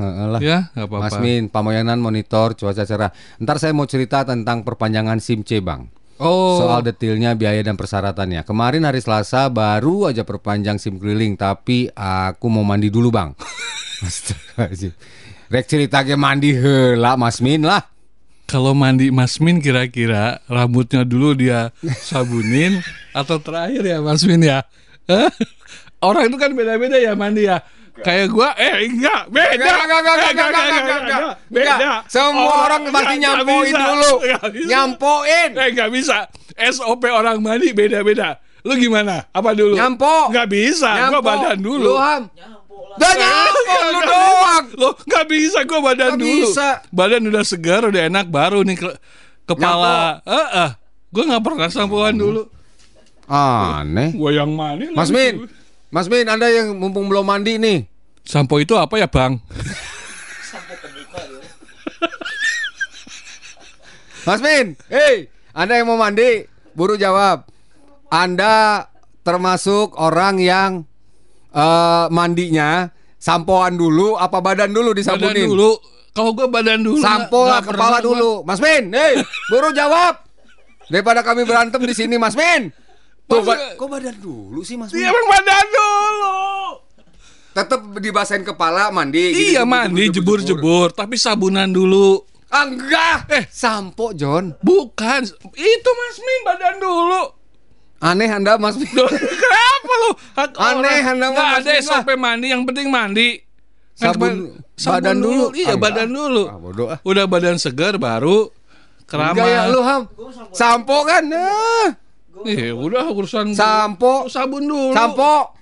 Lah. 0.00 0.40
Ya, 0.40 0.72
nggak 0.72 0.88
apa-apa. 0.88 1.12
Mas 1.12 1.16
Min, 1.20 1.52
Pamoyanan 1.52 2.00
monitor 2.00 2.56
cuaca 2.56 2.88
cerah. 2.88 3.12
Ntar 3.36 3.60
saya 3.60 3.76
mau 3.76 3.84
cerita 3.84 4.24
tentang 4.24 4.64
perpanjangan 4.64 5.20
SIM 5.20 5.44
C 5.44 5.60
Bang. 5.60 5.92
Oh. 6.16 6.56
Soal 6.64 6.80
detailnya, 6.80 7.36
biaya 7.36 7.60
dan 7.60 7.76
persyaratannya. 7.76 8.40
Kemarin 8.48 8.88
hari 8.88 9.04
Selasa 9.04 9.52
baru 9.52 10.08
aja 10.08 10.24
perpanjang 10.24 10.80
SIM 10.80 10.96
keliling, 10.96 11.36
tapi 11.36 11.92
aku 11.92 12.48
mau 12.48 12.64
mandi 12.64 12.88
dulu 12.88 13.12
Bang. 13.12 13.36
Astagfirullahaladzim. 14.08 14.96
Rek 15.50 15.66
cerita 15.66 16.06
ke 16.06 16.14
mandi 16.14 16.54
heula 16.54 17.18
Mas 17.18 17.42
Min 17.42 17.66
lah. 17.66 17.82
Kalau 18.46 18.74
mandi 18.74 19.10
Masmin 19.14 19.62
kira-kira 19.62 20.42
rambutnya 20.50 21.06
dulu 21.06 21.38
dia 21.38 21.70
sabunin 22.02 22.82
atau 23.18 23.38
terakhir 23.38 23.82
ya 23.82 23.98
Masmin 24.02 24.42
ya? 24.42 24.66
Hah? 25.06 25.30
Orang 26.02 26.30
itu 26.30 26.38
kan 26.38 26.50
beda-beda 26.54 26.98
ya 26.98 27.14
mandi 27.18 27.46
ya. 27.46 27.62
Kayak 28.00 28.30
gua 28.30 28.54
eh 28.54 28.86
enggak, 28.90 29.26
beda. 29.28 29.54
Enggak, 29.54 29.78
enggak, 29.82 29.98
enggak, 30.00 30.14
enggak, 30.14 30.18
Eh, 30.22 30.30
enggak, 30.30 30.48
enggak, 30.48 30.62
enggak, 30.70 31.00
enggak. 31.02 31.34
Beda. 31.50 31.74
Enggak. 31.76 32.00
Semua 32.10 32.54
orang 32.64 32.82
pasti 32.88 32.94
enggak, 32.94 33.10
enggak 33.12 33.22
nyampoin 33.22 33.74
dulu. 33.74 34.12
Enggak. 34.22 34.42
Nyampoin. 34.70 35.50
Eh 35.54 35.68
enggak 35.74 35.90
bisa. 35.90 36.18
SOP 36.56 37.02
orang 37.10 37.36
mandi 37.42 37.68
beda-beda. 37.74 38.28
Lu 38.66 38.72
gimana? 38.78 39.26
Apa 39.30 39.50
dulu? 39.52 39.74
Nyampo. 39.74 40.30
Enggak 40.32 40.48
bisa. 40.48 40.90
Gua 40.90 41.00
Nyampo. 41.10 41.26
badan 41.26 41.58
dulu. 41.58 41.86
Lu 41.86 41.94
Ham. 41.98 42.22
Dah 42.92 43.12
nyampo 43.12 43.58
lu 43.86 44.00
doang. 44.02 44.64
Lo 44.74 44.88
nggak 44.98 45.24
bisa 45.26 45.58
gua 45.64 45.80
badan 45.82 46.14
Nggak 46.14 46.20
dulu. 46.20 46.32
bisa. 46.44 46.68
Badan 46.90 47.22
udah 47.24 47.42
segar, 47.42 47.82
udah 47.84 48.02
enak 48.06 48.26
baru 48.26 48.60
nih 48.62 48.76
ke- 48.76 48.98
kepala. 49.44 50.20
Heeh. 50.22 50.70
Gua 51.08 51.24
nggak 51.26 51.42
pernah 51.42 51.68
sampoan 51.68 52.14
dulu. 52.14 52.42
Aneh. 53.24 54.10
Gua 54.12 54.30
yang 54.30 54.50
mandi. 54.50 54.90
Mas 54.90 55.08
Min. 55.08 55.46
Mas 55.88 56.06
Min, 56.06 56.24
Anda 56.24 56.46
yang 56.46 56.74
mumpung 56.74 57.06
belum 57.06 57.24
mandi 57.24 57.56
nih. 57.56 57.82
Sampo 58.22 58.56
itu 58.56 58.74
apa 58.74 58.94
ya, 58.94 59.06
Bang? 59.06 59.42
Mas 64.20 64.38
Min, 64.38 64.76
hei, 64.86 65.26
Anda 65.50 65.80
yang 65.80 65.88
mau 65.88 65.96
mandi, 65.96 66.44
buru 66.70 66.94
jawab. 66.94 67.48
Anda 68.06 68.86
termasuk 69.22 69.96
orang 69.96 70.36
yang 70.38 70.70
eh, 71.50 72.06
mandinya 72.08 72.88
sampoan 73.16 73.74
dulu 73.74 74.16
apa 74.16 74.40
badan 74.40 74.70
dulu 74.70 74.90
Badan 74.90 74.98
disampunin? 74.98 75.46
dulu. 75.46 75.72
Kalau 76.10 76.34
gua 76.34 76.50
badan 76.50 76.82
dulu. 76.82 76.98
Sampo 76.98 77.46
lah 77.46 77.62
kepala 77.62 77.70
pernah 77.70 78.00
gua. 78.02 78.06
dulu. 78.08 78.32
Mas 78.42 78.58
Min, 78.58 78.90
hei, 78.90 79.22
buru 79.46 79.70
jawab. 79.70 80.26
Daripada 80.90 81.22
kami 81.22 81.46
berantem 81.46 81.78
di 81.80 81.94
sini, 81.94 82.18
Mas 82.18 82.34
Min. 82.34 82.74
Tuh, 83.30 83.46
ba- 83.46 83.78
kok 83.78 83.86
badan 83.86 84.18
dulu 84.18 84.66
sih, 84.66 84.74
Mas 84.74 84.90
Min? 84.90 85.06
Iya 85.06 85.14
badan 85.14 85.66
dulu. 85.70 86.38
Tetap 87.50 87.80
dibasahin 87.98 88.42
kepala, 88.42 88.90
mandi. 88.90 89.54
Iya 89.54 89.62
jebur, 89.62 89.70
mandi 89.70 90.02
jebur, 90.08 90.38
jebur-jebur, 90.42 90.88
tapi 90.90 91.14
sabunan 91.14 91.70
dulu. 91.70 92.26
Ah, 92.50 92.66
enggak. 92.66 93.30
Eh. 93.30 93.44
sampo, 93.46 94.10
John. 94.10 94.58
Bukan, 94.58 95.22
itu 95.54 95.90
Mas 95.94 96.16
Min 96.18 96.40
badan 96.42 96.82
dulu. 96.82 97.22
Aneh 98.00 98.26
Anda, 98.26 98.56
Mas 98.56 98.74
Min. 98.74 98.88
Loh, 98.90 99.04
Kenapa 99.06 99.92
lu? 99.94 100.10
Hak 100.34 100.50
Aneh, 100.56 100.88
orang. 100.98 101.12
Anda 101.12 101.26
Mas 101.30 101.60
ada 101.60 101.72
SOP 101.78 102.08
mandi, 102.16 102.48
yang 102.48 102.64
penting 102.64 102.88
mandi. 102.88 103.44
Kan 103.94 104.16
Sabun, 104.16 104.56
badan 104.74 105.16
dulu. 105.20 105.44
Iya, 105.52 105.72
Ah, 105.72 105.76
badan 105.76 106.08
dulu. 106.08 106.42
Ah, 106.46 106.56
bodoh 106.56 106.88
ah. 106.88 106.98
Udah 107.02 107.28
badan 107.28 107.60
segar 107.60 108.00
baru 108.00 108.48
keramas. 109.04 109.36
Enggak 109.36 109.48
ya 109.50 109.62
lu, 109.68 109.80
Ham. 109.82 110.02
Sampo 110.50 111.04
kan? 111.04 111.20
Nah. 111.22 111.92
Eh, 112.40 112.72
udah 112.72 113.12
urusan 113.12 113.52
Sampo. 113.52 114.24
sabun 114.26 114.64
dulu. 114.64 114.96
Sampo. 114.96 115.52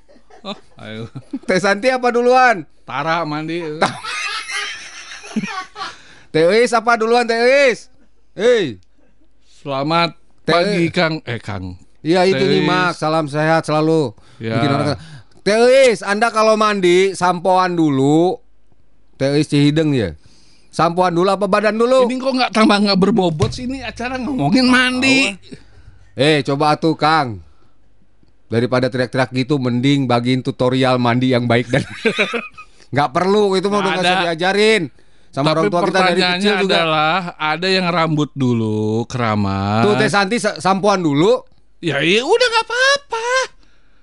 Oh, 0.46 0.54
ayo. 0.78 1.10
Teh 1.42 1.58
Santi 1.58 1.90
apa 1.90 2.14
duluan? 2.14 2.62
Tara 2.86 3.26
mandi. 3.26 3.58
Teh 6.30 6.44
Is 6.56 6.70
apa 6.70 6.94
duluan, 6.94 7.26
Teh 7.26 7.34
Is? 7.66 7.90
Hei. 8.32 8.78
Selamat 9.42 10.14
Teh- 10.44 10.54
pagi 10.54 10.86
Kang. 10.88 11.18
Eh 11.24 11.42
Kang. 11.42 11.74
Iya 12.00 12.24
itu 12.24 12.38
nih. 12.40 12.62
Mak, 12.62 12.94
salam 12.94 13.26
sehat 13.26 13.66
selalu. 13.66 14.14
Ya. 14.38 14.58
Bikin 14.58 14.70
orang 14.70 14.88
Teis, 15.42 16.04
Anda 16.04 16.28
kalau 16.28 16.54
mandi 16.54 17.16
sampoan 17.16 17.72
dulu. 17.72 18.38
Teis 19.16 19.48
Cihideng 19.48 19.90
ya. 19.90 20.14
Sampoan 20.68 21.10
dulu 21.10 21.26
apa 21.26 21.48
badan 21.48 21.74
dulu? 21.74 22.06
Ini 22.06 22.20
kok 22.20 22.32
nggak 22.36 22.50
tambah 22.52 22.76
nggak 22.78 22.98
berbobot 23.00 23.50
sih 23.50 23.66
ini 23.66 23.82
acara 23.82 24.14
ngomongin 24.14 24.68
mandi. 24.68 25.32
Eh, 26.14 26.44
coba 26.44 26.76
atuh 26.76 26.94
Kang. 26.94 27.42
Daripada 28.48 28.86
teriak-teriak 28.86 29.34
gitu 29.34 29.58
mending 29.58 30.06
bagiin 30.06 30.40
tutorial 30.40 30.96
mandi 30.96 31.32
yang 31.32 31.44
baik 31.44 31.68
dan 31.68 31.84
nggak 32.94 33.10
perlu 33.10 33.52
itu 33.56 33.66
udah 33.66 33.80
nggak 33.80 34.00
usah 34.00 34.16
diajarin. 34.24 34.82
Sama 35.28 35.52
Tapi 35.52 35.56
orang 35.58 35.64
tua 35.68 35.80
kita 35.84 36.00
dari 36.00 36.22
kecil 36.24 36.54
juga. 36.64 36.76
adalah 36.78 37.18
ada 37.36 37.68
yang 37.68 37.86
rambut 37.88 38.30
dulu 38.32 39.04
keramas. 39.04 39.84
Tuh 39.84 39.94
Teh 39.96 40.08
Santi 40.08 40.36
sa- 40.38 40.56
sampoan 40.56 41.00
dulu. 41.00 41.36
Ya 41.78 42.02
iya 42.02 42.26
udah 42.26 42.46
nggak 42.48 42.66
apa-apa. 42.66 43.26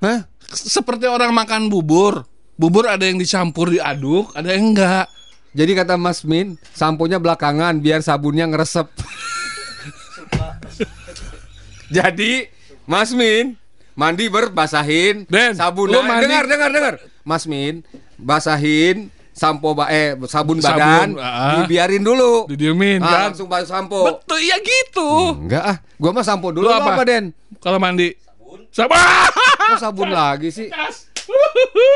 Hah? 0.01 0.19
Seperti 0.47 1.05
orang 1.05 1.31
makan 1.31 1.67
bubur. 1.67 2.23
Bubur 2.55 2.87
ada 2.87 3.03
yang 3.03 3.19
dicampur 3.19 3.67
diaduk, 3.67 4.31
ada 4.31 4.47
yang 4.47 4.71
enggak. 4.71 5.11
Jadi 5.51 5.71
kata 5.71 5.95
Mas 5.95 6.23
Min, 6.23 6.55
samponya 6.71 7.19
belakangan 7.19 7.79
biar 7.79 7.99
sabunnya 7.99 8.47
ngeresep. 8.47 8.87
Jadi 11.91 12.47
Mas 12.83 13.11
Min 13.11 13.55
mandi 13.95 14.27
berbasahin 14.27 15.23
Den, 15.27 15.55
sabun. 15.55 15.91
lu 15.91 15.99
mandi- 16.03 16.27
dengar 16.27 16.43
dengar 16.47 16.69
dengar. 16.71 16.93
Mas 17.23 17.43
Min 17.43 17.83
basahin 18.15 19.11
sampo 19.35 19.75
ba 19.75 19.91
eh 19.91 20.15
sabun, 20.25 20.57
Sabun, 20.57 20.79
badan 20.79 21.09
ah. 21.19 21.59
dibiarin 21.59 21.99
dulu. 21.99 22.47
Didiemin 22.47 23.03
Ah, 23.03 23.05
kan. 23.05 23.19
langsung 23.29 23.45
basuh 23.45 23.67
sampo. 23.69 24.07
Betul 24.07 24.39
ya 24.39 24.55
gitu. 24.57 25.35
Enggak 25.37 25.63
ah, 25.65 25.77
gua 25.95 26.11
mah 26.11 26.23
sampo 26.23 26.49
dulu 26.49 26.63
Lu 26.63 26.71
apa? 26.71 26.95
apa? 26.95 27.03
Den? 27.03 27.35
Kalau 27.59 27.75
mandi. 27.75 28.15
Sabun. 28.71 28.95
Kok 28.95 29.77
sabun 29.77 30.09
lagi 30.09 30.49
sih? 30.49 30.71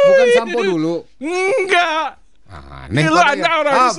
Bukan 0.03 0.27
sampo 0.35 0.59
dulu. 0.61 0.95
Enggak. 1.17 2.19
Aneh. 2.45 3.03
Lu 3.03 3.15
katanya. 3.15 3.31
Anda 3.31 3.49
orang 3.55 3.75
Ah, 3.77 3.93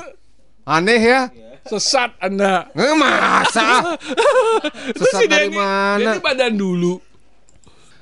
aneh 0.71 1.01
ya? 1.01 1.21
sesat 1.63 2.11
Anda. 2.19 2.67
Eh, 2.73 2.95
masa? 2.95 3.85
Sesat 4.99 5.21
si 5.23 5.27
dari 5.27 5.47
Denny- 5.47 5.55
mana? 5.55 6.13
Denny 6.13 6.19
badan 6.19 6.53
dulu. 6.55 6.99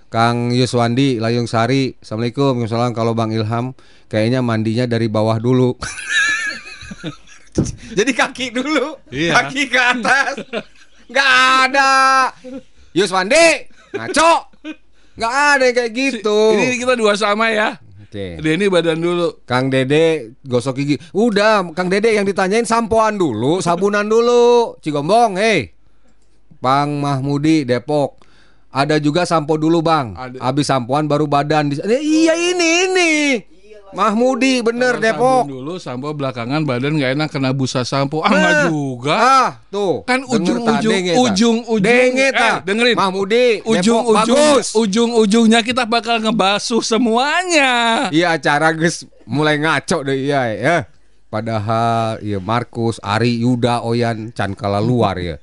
Kang 0.09 0.57
Yuswandi 0.57 1.21
Layung 1.21 1.45
Sari. 1.45 1.93
Assalamualaikum. 2.01 2.65
Waalaikumsalam. 2.65 2.97
Kalau 2.97 3.13
Bang 3.13 3.29
Ilham 3.29 3.77
Kayaknya 4.09 4.41
mandinya 4.41 4.89
dari 4.89 5.05
bawah 5.05 5.37
dulu. 5.37 5.77
Jadi 7.99 8.13
kaki 8.17 8.57
dulu 8.57 8.97
Iya. 9.13 9.37
Kaki 9.37 9.69
ke 9.69 9.77
atas. 9.77 10.41
Gak 11.13 11.31
ada. 11.69 11.93
Yuswandi 12.97 13.69
Ngaco. 13.93 14.49
Gak 15.21 15.35
ada 15.57 15.65
yang 15.69 15.77
kayak 15.77 15.93
gitu. 15.93 16.57
Ini 16.57 16.81
kita 16.81 16.97
dua 16.97 17.13
sama 17.13 17.53
ya. 17.53 17.77
Oke. 18.01 18.41
Denny 18.41 18.73
badan 18.73 19.05
dulu. 19.05 19.45
Kang 19.45 19.69
Dede 19.69 20.33
gosok 20.41 20.81
gigi. 20.81 20.97
Udah 21.13 21.69
Kang 21.77 21.93
Dede 21.93 22.17
yang 22.17 22.25
ditanyain 22.25 22.65
sampoan 22.65 23.21
dulu 23.21 23.61
Sabunan 23.61 24.09
dulu. 24.09 24.81
Cigombong 24.81 25.37
Hei. 25.37 25.77
Bang 26.65 26.97
Mahmudi 26.97 27.69
Depok 27.69 28.25
ada 28.69 28.97
juga 28.97 29.25
sampo 29.25 29.55
dulu 29.55 29.81
bang 29.81 30.13
Ada. 30.13 30.37
Habis 30.43 30.67
sampoan 30.67 31.05
baru 31.05 31.25
badan. 31.25 31.73
Eh, 31.73 32.01
Iya 32.01 32.35
ini 32.35 32.69
ini 32.85 33.13
Mahmudi 33.89 34.61
bener 34.61 35.01
Kalau 35.01 35.03
Depok 35.03 35.43
dulu, 35.49 35.81
sampo 35.81 36.13
belakangan 36.13 36.61
badan 36.61 37.01
nggak 37.01 37.13
enak 37.17 37.29
kena 37.29 37.57
busa 37.57 37.89
sampo. 37.89 38.21
Ah, 38.21 38.29
nggak 38.29 38.53
Ah. 38.53 38.65
juga. 38.69 39.15
Ah 39.17 39.51
tuh 39.67 40.05
Kan 40.05 40.29
ujung-ujung- 40.29 40.93
denge 40.93 41.13
ujung-ujung- 41.17 41.89
eh, 42.21 42.57
dengerin. 42.61 42.93
Mahmudi 42.95 43.65
Depok 43.65 43.73
Ujung-ujung 43.73 44.37
bagus 44.37 44.67
ujung-ujungnya 44.77 45.65
kita 45.65 45.89
bakal 45.89 46.21
ngebasuh 46.21 46.85
semuanya. 46.85 47.73
Iya 48.11 48.37
acara 48.37 48.77
guys 48.77 49.09
mulai 49.25 49.57
ngaco 49.57 50.05
deh 50.05 50.21
iya 50.21 50.43
ya. 50.53 50.77
Padahal 51.29 52.21
iya 52.21 52.37
Markus, 52.39 53.01
Ari, 53.01 53.41
Yuda, 53.41 53.81
Oyan, 53.81 54.33
Chan 54.33 54.53
kala 54.53 54.81
luar 54.81 55.17
ya. 55.17 55.37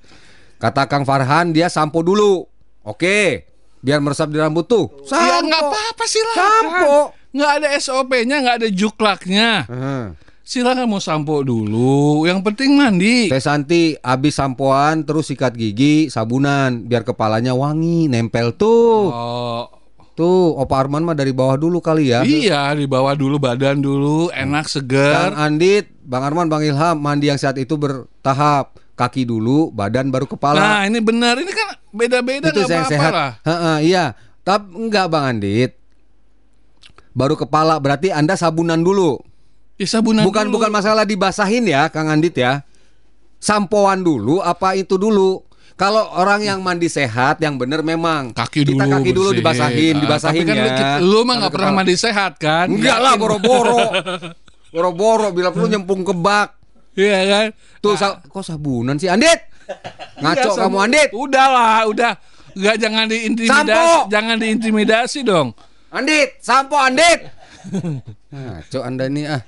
Kata 0.58 0.86
Kang 0.86 1.02
Farhan 1.02 1.50
dia 1.50 1.66
sampo 1.66 2.02
dulu. 2.02 2.46
Oke. 2.86 3.50
Biar 3.82 4.02
meresap 4.02 4.30
di 4.30 4.38
rambut 4.38 4.66
tuh. 4.66 4.90
Sampo. 5.06 5.26
Ya 5.26 5.38
nggak 5.42 5.62
apa-apa 5.62 6.04
silakan. 6.06 6.42
Sampo. 6.42 6.96
Nggak 7.36 7.52
ada 7.52 7.68
SOP-nya, 7.76 8.38
nggak 8.42 8.58
ada 8.64 8.70
juklaknya. 8.72 9.50
Heeh. 9.68 10.04
Silakan 10.46 10.86
mau 10.86 11.02
sampo 11.02 11.42
dulu. 11.42 12.30
Yang 12.30 12.46
penting 12.46 12.78
mandi. 12.78 13.34
Teh 13.34 13.42
Santi 13.42 13.98
abis 13.98 14.38
sampoan 14.38 15.02
terus 15.02 15.34
sikat 15.34 15.58
gigi 15.58 16.14
sabunan 16.14 16.86
biar 16.86 17.02
kepalanya 17.02 17.58
wangi 17.58 18.06
nempel 18.06 18.54
tuh. 18.54 19.10
Oh, 19.10 19.66
Tuh 20.16 20.56
Opa 20.56 20.80
Arman 20.80 21.04
mah 21.04 21.18
dari 21.18 21.36
bawah 21.36 21.60
dulu 21.60 21.84
kali 21.84 22.14
ya. 22.14 22.24
iya 22.24 22.72
di 22.72 22.88
bawah 22.88 23.18
dulu 23.20 23.36
badan 23.36 23.84
dulu, 23.84 24.32
enak 24.32 24.64
Kang 24.64 24.72
segar. 24.72 25.36
Andit, 25.36 25.92
Bang 26.08 26.24
Arman, 26.24 26.48
Bang 26.48 26.64
Ilham 26.64 26.96
mandi 27.04 27.28
yang 27.28 27.36
saat 27.36 27.60
itu 27.60 27.76
bertahap. 27.76 28.80
Kaki 28.96 29.24
dulu, 29.24 29.70
badan 29.70 30.08
baru 30.08 30.24
kepala. 30.26 30.56
Nah 30.56 30.82
ini 30.86 31.00
benar, 31.00 31.36
ini 31.36 31.52
kan 31.52 31.76
beda-beda 31.90 32.48
itu 32.48 32.64
yang 32.64 32.82
apa-apa 32.82 32.90
sehat. 32.90 33.12
lah. 33.12 33.32
Heeh, 33.44 33.78
iya. 33.86 34.06
Tapi 34.42 34.72
enggak 34.74 35.06
Bang 35.08 35.28
Andit. 35.30 35.76
Baru 37.12 37.36
kepala 37.36 37.76
berarti 37.76 38.10
Anda 38.10 38.34
sabunan 38.34 38.80
dulu. 38.80 39.20
Ya 39.76 39.84
sabunan 39.86 40.24
bukan 40.24 40.48
dulu. 40.48 40.54
bukan 40.58 40.70
masalah 40.70 41.04
dibasahin 41.04 41.64
ya, 41.66 41.88
Kang 41.88 42.08
Andit 42.08 42.34
ya. 42.34 42.64
Sampoan 43.38 44.00
dulu 44.00 44.40
apa 44.40 44.74
itu 44.74 44.96
dulu? 44.96 45.44
Kalau 45.76 46.08
orang 46.10 46.40
yang 46.42 46.60
mandi 46.62 46.88
sehat, 46.88 47.36
yang 47.38 47.60
bener 47.60 47.84
memang 47.84 48.32
kaki 48.32 48.64
kita 48.64 48.80
dulu 48.80 48.92
kaki 48.96 49.12
dulu 49.12 49.30
dibasahin, 49.34 49.94
Ah, 49.94 50.02
dibasahin 50.02 50.40
tapi 50.40 50.48
kan 50.48 50.56
ya. 50.56 50.64
lu- 51.04 51.12
lu 51.12 51.20
mah 51.22 51.36
nggak 51.38 51.52
pernah 51.52 51.72
mandi 51.74 51.96
sehat 51.96 52.32
kan? 52.36 52.72
Enggak 52.72 52.96
lah, 52.98 53.14
boro-boro. 53.14 53.80
Boro-boro 54.74 55.32
bila 55.32 55.52
perlu 55.52 55.68
nyempung 55.70 56.02
ke 56.02 56.12
bak. 56.12 56.56
Iya 56.96 57.20
kan? 57.26 57.48
Tuh 57.80 57.94
sa- 57.94 58.20
kok 58.20 58.42
sabunan 58.42 58.96
sih 58.96 59.08
Andit? 59.08 59.40
Ngaco 60.24 60.48
Iya, 60.48 60.58
kamu 60.58 60.78
Andit. 60.80 61.10
Udah 61.12 61.48
lah, 61.48 61.80
udah. 61.86 62.14
Enggak 62.56 62.76
jangan 62.80 63.06
diintimidasi, 63.06 63.52
Sampo! 63.68 64.08
jangan 64.08 64.38
diintimidasi 64.40 65.20
dong. 65.22 65.48
Andit, 65.92 66.40
sampo 66.40 66.80
Andit. 66.80 67.20
Ngaco 68.32 68.80
Anda 68.80 69.06
ini 69.06 69.28
ah. 69.28 69.44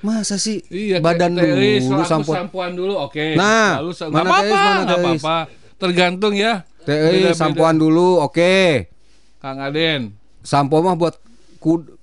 Masa 0.00 0.36
sih 0.36 0.60
Iya, 0.68 1.00
badan 1.00 1.32
Teh 1.32 1.80
Is, 1.80 1.88
dulu 1.88 2.04
sampo. 2.04 2.36
sampoan 2.36 2.76
dulu, 2.76 3.00
oke. 3.00 3.32
Nah, 3.32 3.80
Lalu 3.80 3.92
mana 4.12 4.28
apa-apa, 4.28 4.52
mana 4.52 4.80
nggak 4.84 4.84
Teh 4.84 5.00
Is? 5.00 5.22
apa-apa. 5.24 5.36
Tergantung 5.74 6.34
ya. 6.36 6.52
Teh 6.84 7.32
sampoan 7.32 7.80
dulu, 7.80 8.20
oke. 8.20 8.92
Kang 9.40 9.56
Aden. 9.58 10.12
Sampo 10.44 10.84
mah 10.84 10.92
buat 10.92 11.16
kuda. 11.56 11.96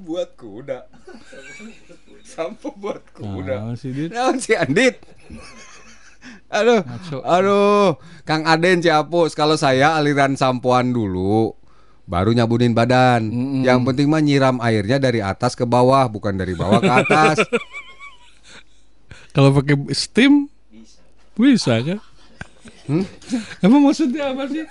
buat 0.00 0.32
kuda. 0.32 0.88
Sampo 2.30 2.70
buat 2.78 3.02
Nah, 3.18 3.74
si 3.74 3.90
Dit. 3.90 4.14
Naon 4.14 4.38
si 4.38 4.54
Andit? 4.54 5.02
Aduh, 6.50 6.82
Ngaco. 6.82 7.18
aduh, 7.22 7.88
Kang 8.22 8.42
Aden 8.42 8.82
Ciapus. 8.82 9.34
Kalau 9.34 9.54
saya 9.54 9.94
aliran 9.94 10.34
sampoan 10.34 10.90
dulu, 10.90 11.54
baru 12.06 12.30
nyabunin 12.30 12.74
badan. 12.74 13.22
Mm-mm. 13.26 13.62
Yang 13.62 13.78
penting 13.86 14.06
mah 14.10 14.18
nyiram 14.18 14.56
airnya 14.58 14.98
dari 14.98 15.22
atas 15.22 15.54
ke 15.54 15.62
bawah, 15.62 16.06
bukan 16.06 16.34
dari 16.34 16.54
bawah 16.54 16.78
ke 16.78 16.90
atas. 16.90 17.36
Kalau 19.34 19.54
pakai 19.54 19.78
steam 19.94 20.50
bisa 21.38 21.78
kan? 21.80 22.02
Hmm? 22.90 23.06
Emang 23.62 23.86
maksudnya 23.86 24.34
apa 24.34 24.50
sih? 24.50 24.66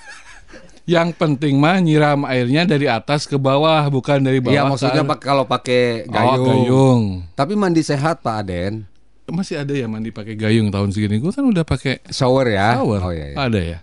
Yang 0.89 1.09
penting 1.15 1.55
mah 1.55 1.77
nyiram 1.77 2.25
airnya 2.25 2.65
dari 2.65 2.89
atas 2.89 3.23
ke 3.23 3.37
bawah, 3.37 3.85
bukan 3.87 4.17
dari 4.19 4.41
bawah. 4.41 4.55
Iya, 4.55 4.61
maksudnya 4.65 5.05
pak 5.05 5.21
kalau 5.21 5.45
pakai 5.45 6.03
Oh, 6.03 6.11
gayung. 6.11 6.45
gayung. 6.47 7.01
Tapi 7.31 7.53
mandi 7.53 7.81
sehat 7.81 8.19
Pak 8.19 8.35
Aden. 8.41 8.89
masih 9.29 9.61
ada 9.61 9.69
ya 9.69 9.85
mandi 9.85 10.09
pakai 10.09 10.33
gayung 10.33 10.73
tahun 10.73 10.89
segini. 10.89 11.21
Gue 11.21 11.29
kan 11.29 11.45
udah 11.45 11.61
pakai 11.61 12.01
Shower 12.09 12.49
ya. 12.49 12.73
shower. 12.75 12.97
Oh 12.99 13.13
iya, 13.13 13.25
iya. 13.29 13.37
Ada 13.37 13.59
ya. 13.61 13.77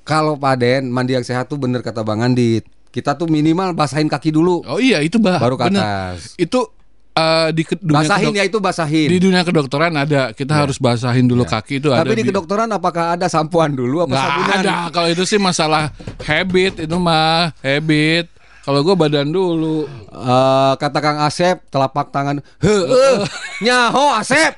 Kalau 0.00 0.34
Pak 0.34 0.56
Den 0.56 0.88
mandi 0.88 1.12
yang 1.12 1.20
sehat 1.20 1.44
tuh 1.44 1.60
bener 1.60 1.84
kata 1.84 2.00
Bang 2.00 2.24
Andit. 2.24 2.64
Kita 2.88 3.12
tuh 3.12 3.28
minimal 3.28 3.76
basahin 3.76 4.08
kaki 4.08 4.32
dulu 4.32 4.64
Oh 4.64 4.80
iya 4.80 5.04
itu 5.04 5.20
bah. 5.20 5.36
baru 5.36 5.60
ke 5.60 5.68
bener. 5.68 5.84
atas. 5.84 6.32
Itu 6.34 6.72
eh, 7.18 7.48
di 7.50 7.62
ke- 7.62 7.76
dunia 7.76 8.00
Basahin 8.00 8.26
kedok- 8.28 8.36
ya 8.36 8.44
itu 8.44 8.58
basahin. 8.58 9.08
Di 9.08 9.18
dunia 9.18 9.42
kedokteran 9.42 9.92
ada. 9.92 10.30
Kita 10.30 10.54
harus 10.56 10.76
basahin 10.76 11.24
dulu 11.24 11.42
kaki 11.42 11.78
itu 11.78 11.90
ada. 11.90 12.00
Tapi 12.00 12.14
di 12.14 12.22
bi- 12.22 12.30
kedokteran 12.30 12.68
apakah 12.68 13.12
ada 13.12 13.26
sampoan 13.26 13.72
dulu 13.72 14.02
apa 14.02 14.10
Nggak 14.10 14.24
sabunan? 14.24 14.56
ada. 14.60 14.74
Kalau 14.88 15.08
itu 15.08 15.22
sih 15.24 15.36
masalah 15.36 15.90
habit 16.20 16.80
itu 16.80 16.96
mah 16.96 17.50
habit. 17.58 18.30
Kalau 18.60 18.80
gue 18.82 18.94
badan 18.94 19.26
dulu. 19.26 19.88
Eh, 20.08 20.72
kata 20.74 20.98
Kang 20.98 21.18
Asep 21.20 21.64
telapak 21.66 22.08
tangan 22.08 22.36
heeh 22.58 23.16
nyaho 23.60 24.12
Asep 24.12 24.52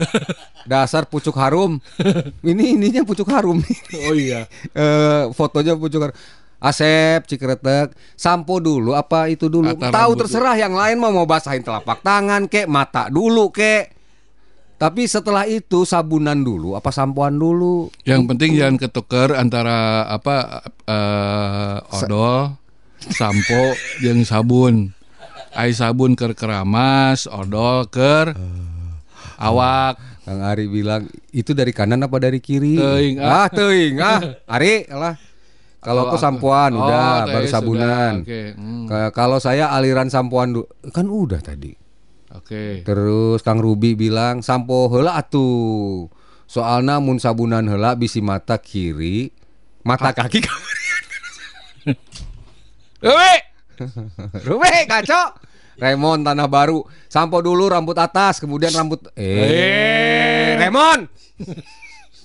dasar 0.62 1.05
pucuk 1.05 1.33
harum 1.35 1.81
ini 2.42 2.75
ininya 2.75 3.01
pucuk 3.01 3.27
harum 3.27 3.62
Oh 4.03 4.14
iya. 4.14 4.44
Eh, 4.75 5.23
fotonya 5.31 5.75
pucuk 5.75 6.03
harum 6.03 6.16
Asep 6.61 7.25
Cikretek 7.25 7.96
sampo 8.14 8.61
dulu 8.61 8.92
apa 8.92 9.33
itu 9.33 9.49
dulu 9.49 9.73
tahu 9.81 10.12
terserah 10.12 10.61
yang 10.61 10.77
lain 10.77 11.01
mah 11.01 11.09
mau 11.09 11.25
basahin 11.25 11.64
telapak 11.64 12.05
tangan 12.05 12.46
kek 12.53 12.68
mata 12.68 13.09
dulu 13.09 13.49
kek 13.49 13.96
tapi 14.81 15.05
setelah 15.05 15.44
itu 15.44 15.85
sabunan 15.85 16.40
dulu 16.40 16.73
apa 16.73 16.88
sampoan 16.88 17.37
dulu 17.37 17.92
Yang 18.09 18.23
penting 18.33 18.57
jangan 18.57 18.77
ketuker 18.81 19.37
antara 19.37 20.09
apa 20.09 20.64
eh 20.88 21.77
odol, 22.01 22.57
sampo, 23.12 23.77
jeung 24.01 24.25
sabun. 24.25 24.96
Ai 25.53 25.77
sabun 25.77 26.16
ker 26.16 26.33
keramas, 26.33 27.29
odol 27.29 27.92
ker 27.92 28.33
awak. 29.37 30.01
Kang 30.25 30.40
Ari 30.49 30.64
bilang 30.64 31.09
itu 31.29 31.53
dari 31.53 31.77
kanan 31.77 32.01
apa 32.01 32.16
dari 32.16 32.40
kiri? 32.40 32.81
Teuing, 32.81 33.20
ah 33.20 33.44
ah. 33.44 33.46
teuing 33.53 34.01
ah. 34.01 34.20
Ari 34.49 34.88
lah. 34.88 35.16
Kalau 35.80 36.04
aku 36.04 36.16
sampoan 36.16 36.72
Oh, 36.72 36.84
udah 36.84 37.24
teh 37.24 37.32
baru 37.32 37.42
sudah. 37.42 37.54
sabunan. 37.54 38.12
Oke. 38.20 38.42
hmm, 38.52 38.84
Ka- 38.84 39.12
Kalau 39.12 39.38
saya 39.38 39.68
aliran 39.70 40.06
sampoan 40.06 40.52
kan 40.86 41.06
udah 41.06 41.40
tadi. 41.40 41.72
Oke. 42.30 42.82
Terus 42.82 43.40
Kang 43.40 43.58
Ruby 43.58 43.92
bilang 43.94 44.40
sampo 44.40 44.86
heula 44.88 45.16
atuh. 45.16 46.06
Soalna 46.44 46.98
mun 46.98 47.16
sabunan 47.16 47.64
heula 47.64 47.94
bisi 47.94 48.18
mata 48.18 48.54
kiri, 48.54 49.32
mata 49.80 50.10
kaki. 50.10 50.42
Ewe! 53.00 53.32
Ruby 54.46 54.84
kaco. 54.84 55.22
Raymond 55.74 56.20
Tanah 56.22 56.44
Baru, 56.44 56.84
sampo 57.06 57.40
dulu 57.40 57.64
rambut 57.64 57.96
atas, 57.96 58.36
kemudian 58.36 58.68
rambut 58.70 59.00
eh 59.16 60.52
Raymond. 60.54 61.08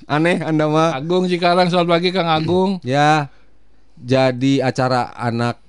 Aneh 0.05 0.37
Anda 0.37 0.67
mah. 0.67 0.91
Agung 0.93 1.25
Cikarang 1.25 1.71
selamat 1.71 1.87
pagi 1.89 2.09
Kang 2.11 2.27
Agung. 2.27 2.83
Ya, 2.83 3.31
jadi 3.97 4.53
acara 4.62 5.12
anak 5.12 5.60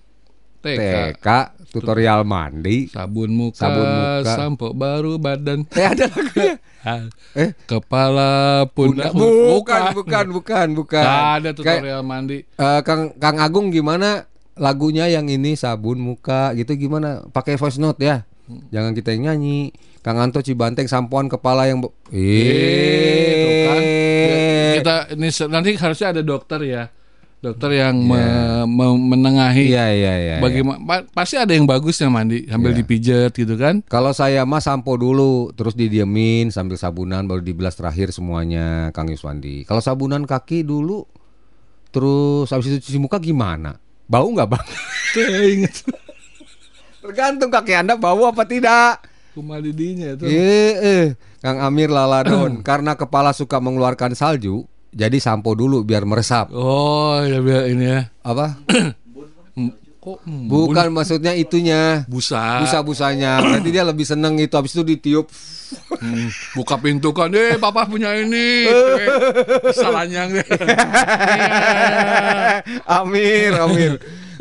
TK. 0.61 0.83
TK 1.17 1.27
tutorial 1.69 2.23
mandi. 2.23 2.89
Sabun 2.89 3.31
muka, 3.31 3.59
Sabun 3.61 3.87
muka. 3.87 4.33
sampo 4.33 4.67
baru 4.73 5.15
badan. 5.17 5.63
Eh 5.69 5.87
ada 5.87 6.07
lagunya. 6.07 6.57
Ah, 6.87 7.03
Eh, 7.35 7.51
Kepala 7.67 8.63
pundak 8.71 9.11
bukan, 9.11 9.91
bukan, 9.91 10.27
bukan, 10.31 10.67
bukan. 10.73 11.03
Nggak 11.03 11.27
ada 11.35 11.51
Kayak, 11.51 11.83
tutorial 11.83 12.03
mandi. 12.03 12.39
eh, 12.47 12.81
Kang 12.81 13.11
Kang 13.17 13.43
Agung 13.43 13.75
gimana 13.75 14.23
lagunya 14.55 15.11
yang 15.11 15.27
ini 15.27 15.53
sabun 15.53 15.99
muka 15.99 16.55
gitu 16.55 16.79
gimana? 16.79 17.27
Pakai 17.27 17.59
voice 17.59 17.77
note 17.77 17.99
ya. 17.99 18.23
Jangan 18.71 18.95
kita 18.95 19.11
yang 19.11 19.35
nyanyi. 19.35 19.75
Kang 19.99 20.23
Anto 20.23 20.39
Cibanteng 20.39 20.87
sampoan 20.87 21.27
kepala 21.27 21.67
yang 21.67 21.83
Eh, 22.15 23.67
kan. 23.67 23.81
Eh. 23.83 24.73
Kita 24.79 24.95
ini 25.11 25.29
nanti 25.49 25.71
harusnya 25.75 26.15
ada 26.15 26.23
dokter 26.23 26.63
ya. 26.63 26.87
Dokter 27.37 27.69
yang 27.71 28.01
me- 28.01 28.65
me- 28.65 29.03
menengahi 29.07 29.69
Iya, 29.69 29.87
iya, 29.89 30.15
iya. 30.15 30.15
iya. 30.19 30.37
bagaimana 30.39 30.81
pa- 30.81 31.07
pasti 31.07 31.37
ada 31.37 31.51
yang 31.51 31.63
bagus 31.63 31.95
yang 31.97 32.11
mandi 32.11 32.43
sambil 32.45 32.73
dipijet 32.73 33.31
gitu 33.31 33.55
kan. 33.55 33.85
Kalau 33.85 34.11
saya 34.11 34.43
mah 34.43 34.59
sampo 34.59 34.95
dulu, 34.95 35.53
terus 35.53 35.73
didiemin 35.73 36.49
sambil 36.49 36.75
sabunan 36.75 37.23
baru 37.23 37.41
dibilas 37.41 37.73
terakhir 37.73 38.11
semuanya 38.11 38.89
Kang 38.91 39.07
Yuswandi. 39.07 39.63
Kalau 39.63 39.79
sabunan 39.79 40.25
kaki 40.25 40.61
dulu, 40.61 41.05
terus 41.89 42.49
habis 42.49 42.67
itu 42.69 42.79
cuci 42.83 42.99
muka 42.99 43.17
gimana? 43.17 43.77
Bau 44.07 44.27
nggak 44.27 44.49
bang? 44.49 44.67
Ingat 45.55 45.75
Tergantung 46.99 47.51
kaki 47.51 47.73
anda 47.77 47.95
bau 47.95 48.25
apa 48.25 48.43
tidak. 48.43 49.07
kumalidinya 49.31 50.17
itu. 50.17 50.25
Eh, 50.25 50.73
eh. 50.75 51.05
Kang 51.39 51.61
Amir 51.61 51.87
Laladon, 51.87 52.65
karena 52.65 52.97
kepala 52.97 53.31
suka 53.31 53.61
mengeluarkan 53.61 54.17
salju, 54.17 54.65
jadi 54.97 55.21
sampo 55.21 55.53
dulu 55.53 55.85
biar 55.85 56.09
meresap. 56.09 56.49
Oh, 56.57 57.21
ya 57.21 57.45
biar 57.45 57.69
ini 57.69 57.85
ya. 57.85 58.01
Apa? 58.25 58.57
Kok 60.07 60.23
Bukan 60.23 60.95
maksudnya 60.95 61.35
itunya. 61.35 62.07
busa. 62.07 62.63
Busa-busanya. 62.63 63.37
Berarti 63.43 63.75
dia 63.75 63.83
lebih 63.83 64.07
seneng 64.07 64.39
itu 64.39 64.55
habis 64.55 64.73
itu 64.73 64.87
ditiup. 64.87 65.27
Hmm, 65.99 66.31
buka 66.55 66.79
pintu 66.79 67.11
kan, 67.11 67.35
eh 67.35 67.59
papa 67.59 67.91
punya 67.91 68.15
ini. 68.15 68.71
Salahnya. 69.75 70.31
Amir, 72.87 73.51
Amir. 73.59 73.93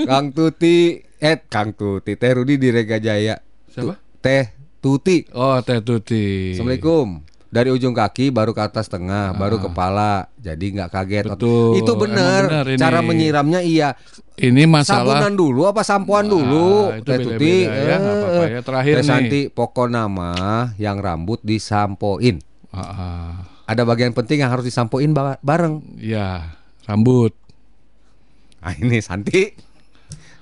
Kang 0.05 0.29
Tuti, 0.29 1.01
eh 1.01 1.37
Kang 1.49 1.73
Tuti, 1.73 2.13
Teh 2.13 2.29
Rudi 2.29 2.61
di 2.61 2.69
Rega 2.69 3.01
Jaya. 3.01 3.41
Siapa? 3.65 3.97
Teh 4.21 4.53
Tuti. 4.77 5.25
Oh, 5.33 5.57
Teh 5.65 5.81
Tuti. 5.81 6.53
Assalamualaikum. 6.53 7.24
Dari 7.55 7.71
ujung 7.71 7.95
kaki 7.95 8.35
baru 8.35 8.51
ke 8.51 8.59
atas 8.59 8.91
tengah, 8.91 9.31
baru 9.31 9.63
kepala. 9.63 10.27
Jadi 10.35 10.75
nggak 10.75 10.91
kaget. 10.91 11.25
Ah. 11.31 11.39
Betul. 11.39 11.79
Itu 11.79 11.95
benar. 11.95 12.67
Cara 12.75 12.99
menyiramnya 12.99 13.63
iya. 13.63 13.95
Ini 14.35 14.67
masalah 14.67 15.23
Sabunan 15.23 15.39
dulu 15.39 15.63
apa 15.63 15.79
sampoan 15.87 16.27
dulu? 16.27 16.91
Ah, 16.91 16.99
itu 16.99 17.07
beda-beda 17.07 17.39
Tuti. 17.39 17.55
ya, 17.63 17.95
nggak 17.95 18.15
apa-apa 18.19 18.43
ya. 18.43 18.59
Terakhir 18.59 18.93
Teh 18.93 18.99
nih. 18.99 19.07
Santi, 19.07 19.41
pokok 19.47 19.87
nama 19.87 20.31
yang 20.75 20.99
rambut 20.99 21.39
disampoin. 21.39 22.43
Ah, 22.75 22.83
ah. 22.83 23.31
Ada 23.63 23.87
bagian 23.87 24.11
penting 24.11 24.43
yang 24.43 24.51
harus 24.51 24.67
disampoin 24.67 25.15
ba- 25.15 25.39
bareng. 25.39 25.79
ya 25.95 26.59
rambut. 26.83 27.31
Ah 28.59 28.75
ini 28.75 28.99
Santi. 28.99 29.55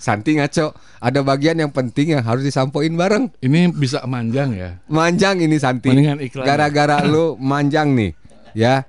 Santi 0.03 0.35
ngaco. 0.35 0.75
Ada 0.99 1.23
bagian 1.23 1.55
yang 1.55 1.71
penting 1.71 2.19
yang 2.19 2.23
harus 2.27 2.43
disampoin 2.43 2.91
bareng. 2.91 3.31
Ini 3.39 3.71
bisa 3.71 4.03
manjang 4.03 4.51
ya. 4.51 4.83
Manjang 4.91 5.39
ini 5.39 5.55
Santi. 5.55 5.95
Gara-gara 6.35 6.99
lu 7.07 7.39
manjang 7.39 7.95
nih, 7.95 8.11
ya. 8.51 8.83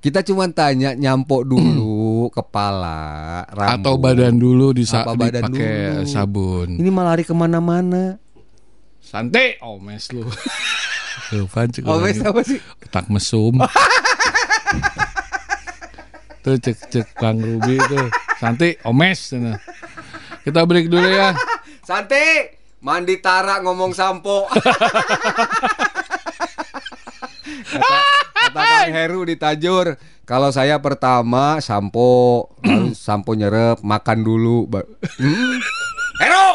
Kita 0.00 0.22
cuma 0.22 0.46
tanya 0.48 0.94
nyampo 0.96 1.42
dulu 1.44 2.30
kepala, 2.32 3.44
rambut. 3.50 3.82
Atau 3.84 3.94
badan 4.00 4.38
dulu 4.38 4.72
di 4.72 4.86
Apa 4.88 5.12
badan 5.12 5.50
dipakai 5.50 5.74
dulu? 6.00 6.08
sabun. 6.08 6.68
Ini 6.78 6.88
malah 6.88 7.18
lari 7.18 7.26
ke 7.26 7.34
mana-mana. 7.34 8.16
Santai, 9.02 9.58
oh 9.60 9.76
mes 9.82 10.06
lu. 10.14 10.24
Tuh, 11.30 11.46
pancik 11.46 11.84
Oh, 11.86 12.00
apa 12.00 12.40
sih? 12.42 12.58
Ketak 12.80 13.06
mesum. 13.10 13.54
tuh 16.40 16.56
cek 16.56 16.76
cek 16.88 17.06
Kang 17.14 17.36
Ruby 17.38 17.76
tuh. 17.76 18.08
Santai, 18.40 18.80
omes 18.88 19.36
sana. 19.36 19.60
Kita 20.40 20.64
break 20.64 20.88
dulu 20.88 21.08
ya. 21.08 21.36
Santi, 21.88 22.56
mandi 22.80 23.20
tara 23.20 23.60
ngomong 23.60 23.92
sampo. 23.92 24.48
kata, 27.70 28.00
kata 28.32 28.60
Kang 28.60 28.94
Heru 28.94 29.20
di 29.28 29.36
Tajur, 29.36 30.00
kalau 30.24 30.48
saya 30.54 30.80
pertama 30.80 31.60
sampo, 31.60 32.48
lalu 32.64 32.96
sampo 33.06 33.36
nyerep, 33.36 33.84
makan 33.84 34.18
dulu. 34.24 34.64
Hmm? 35.20 35.60
Heru! 36.20 36.48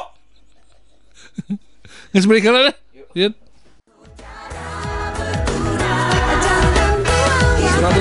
Nges 2.13 2.25
break 2.29 2.45
dulu 2.45 2.69
deh. 2.69 2.77
Yuk. 3.17 3.33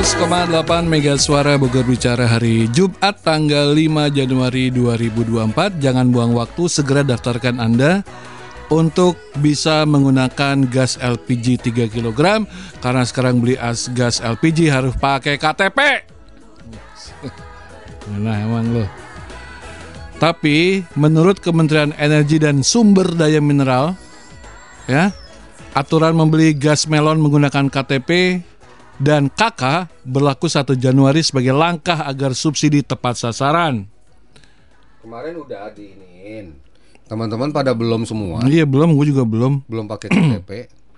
100,8 0.04 0.84
Mega 0.84 1.16
Suara 1.16 1.56
Bogor 1.56 1.88
Bicara 1.88 2.28
hari 2.28 2.68
Jumat 2.76 3.24
tanggal 3.24 3.72
5 3.72 4.12
Januari 4.12 4.68
2024 4.68 5.80
Jangan 5.80 6.12
buang 6.12 6.36
waktu, 6.36 6.68
segera 6.68 7.00
daftarkan 7.00 7.56
Anda 7.56 8.04
untuk 8.68 9.16
bisa 9.40 9.88
menggunakan 9.88 10.68
gas 10.68 11.00
LPG 11.00 11.72
3 11.72 11.88
kg 11.88 12.44
Karena 12.84 13.00
sekarang 13.08 13.40
beli 13.40 13.56
as 13.56 13.88
gas 13.96 14.20
LPG 14.20 14.68
harus 14.68 14.92
pakai 14.92 15.40
KTP 15.40 16.04
Nah 18.20 18.36
emang 18.44 18.76
lo 18.76 18.84
Tapi 20.20 20.84
menurut 21.00 21.40
Kementerian 21.40 21.96
Energi 21.96 22.36
dan 22.36 22.60
Sumber 22.60 23.08
Daya 23.08 23.40
Mineral 23.40 23.96
ya 24.84 25.16
aturan 25.72 26.12
membeli 26.12 26.52
gas 26.52 26.86
melon 26.92 27.24
menggunakan 27.24 27.72
KTP 27.72 28.40
dan 28.96 29.26
KK 29.26 29.90
berlaku 30.02 30.46
1 30.46 30.74
Januari 30.74 31.20
sebagai 31.20 31.50
langkah 31.50 32.06
agar 32.06 32.32
subsidi 32.32 32.80
tepat 32.80 33.18
sasaran. 33.18 33.86
Kemarin 35.02 35.34
udah 35.36 35.68
diinin. 35.74 36.56
Teman-teman 37.04 37.52
pada 37.52 37.76
belum 37.76 38.08
semua, 38.08 38.40
Iya 38.48 38.64
belum, 38.64 38.96
gue 38.96 39.12
juga 39.12 39.28
belum. 39.28 39.68
belum 39.68 39.84
pakai 39.84 40.08
KTP. 40.08 40.50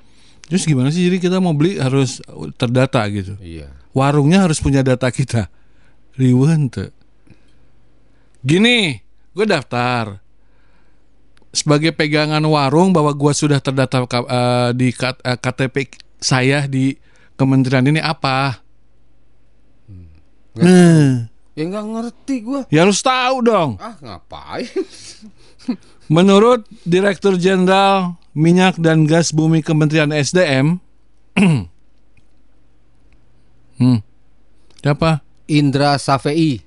Terus 0.47 0.63
gimana 0.63 0.95
sih? 0.95 1.03
Jadi 1.03 1.19
kita 1.19 1.43
mau 1.43 1.51
beli 1.51 1.83
harus 1.83 2.23
terdata 2.55 3.03
gitu. 3.11 3.35
Iya. 3.43 3.67
Warungnya 3.91 4.47
harus 4.47 4.63
punya 4.63 4.87
data 4.87 5.11
kita. 5.11 5.51
Riwen 6.15 6.71
tuh. 6.71 6.95
Gini, 8.47 8.95
gue 9.35 9.43
daftar 9.43 10.23
sebagai 11.51 11.91
pegangan 11.91 12.45
warung 12.47 12.95
bahwa 12.95 13.11
gue 13.11 13.33
sudah 13.35 13.59
terdata 13.59 14.07
eh, 14.07 14.71
di 14.79 14.95
K- 14.95 15.19
eh, 15.19 15.35
KTP 15.35 15.77
saya 16.23 16.71
di 16.71 16.95
kementerian 17.37 17.85
ini 17.85 18.01
apa? 18.01 18.65
Nah, 20.57 21.29
Ya 21.57 21.65
nggak 21.69 21.85
ngerti 21.89 22.35
gua. 22.45 22.65
ya 22.73 22.85
harus 22.85 23.01
tahu 23.01 23.45
dong. 23.45 23.77
Ah 23.77 23.97
ngapain? 24.01 24.69
Menurut 26.17 26.65
Direktur 26.85 27.37
Jenderal 27.37 28.17
Minyak 28.37 28.81
dan 28.81 29.05
Gas 29.09 29.33
Bumi 29.33 29.65
Kementerian 29.65 30.13
SDM, 30.13 30.79
hmm, 33.81 33.99
siapa? 34.81 35.25
Indra 35.51 35.99
Safei. 35.99 36.63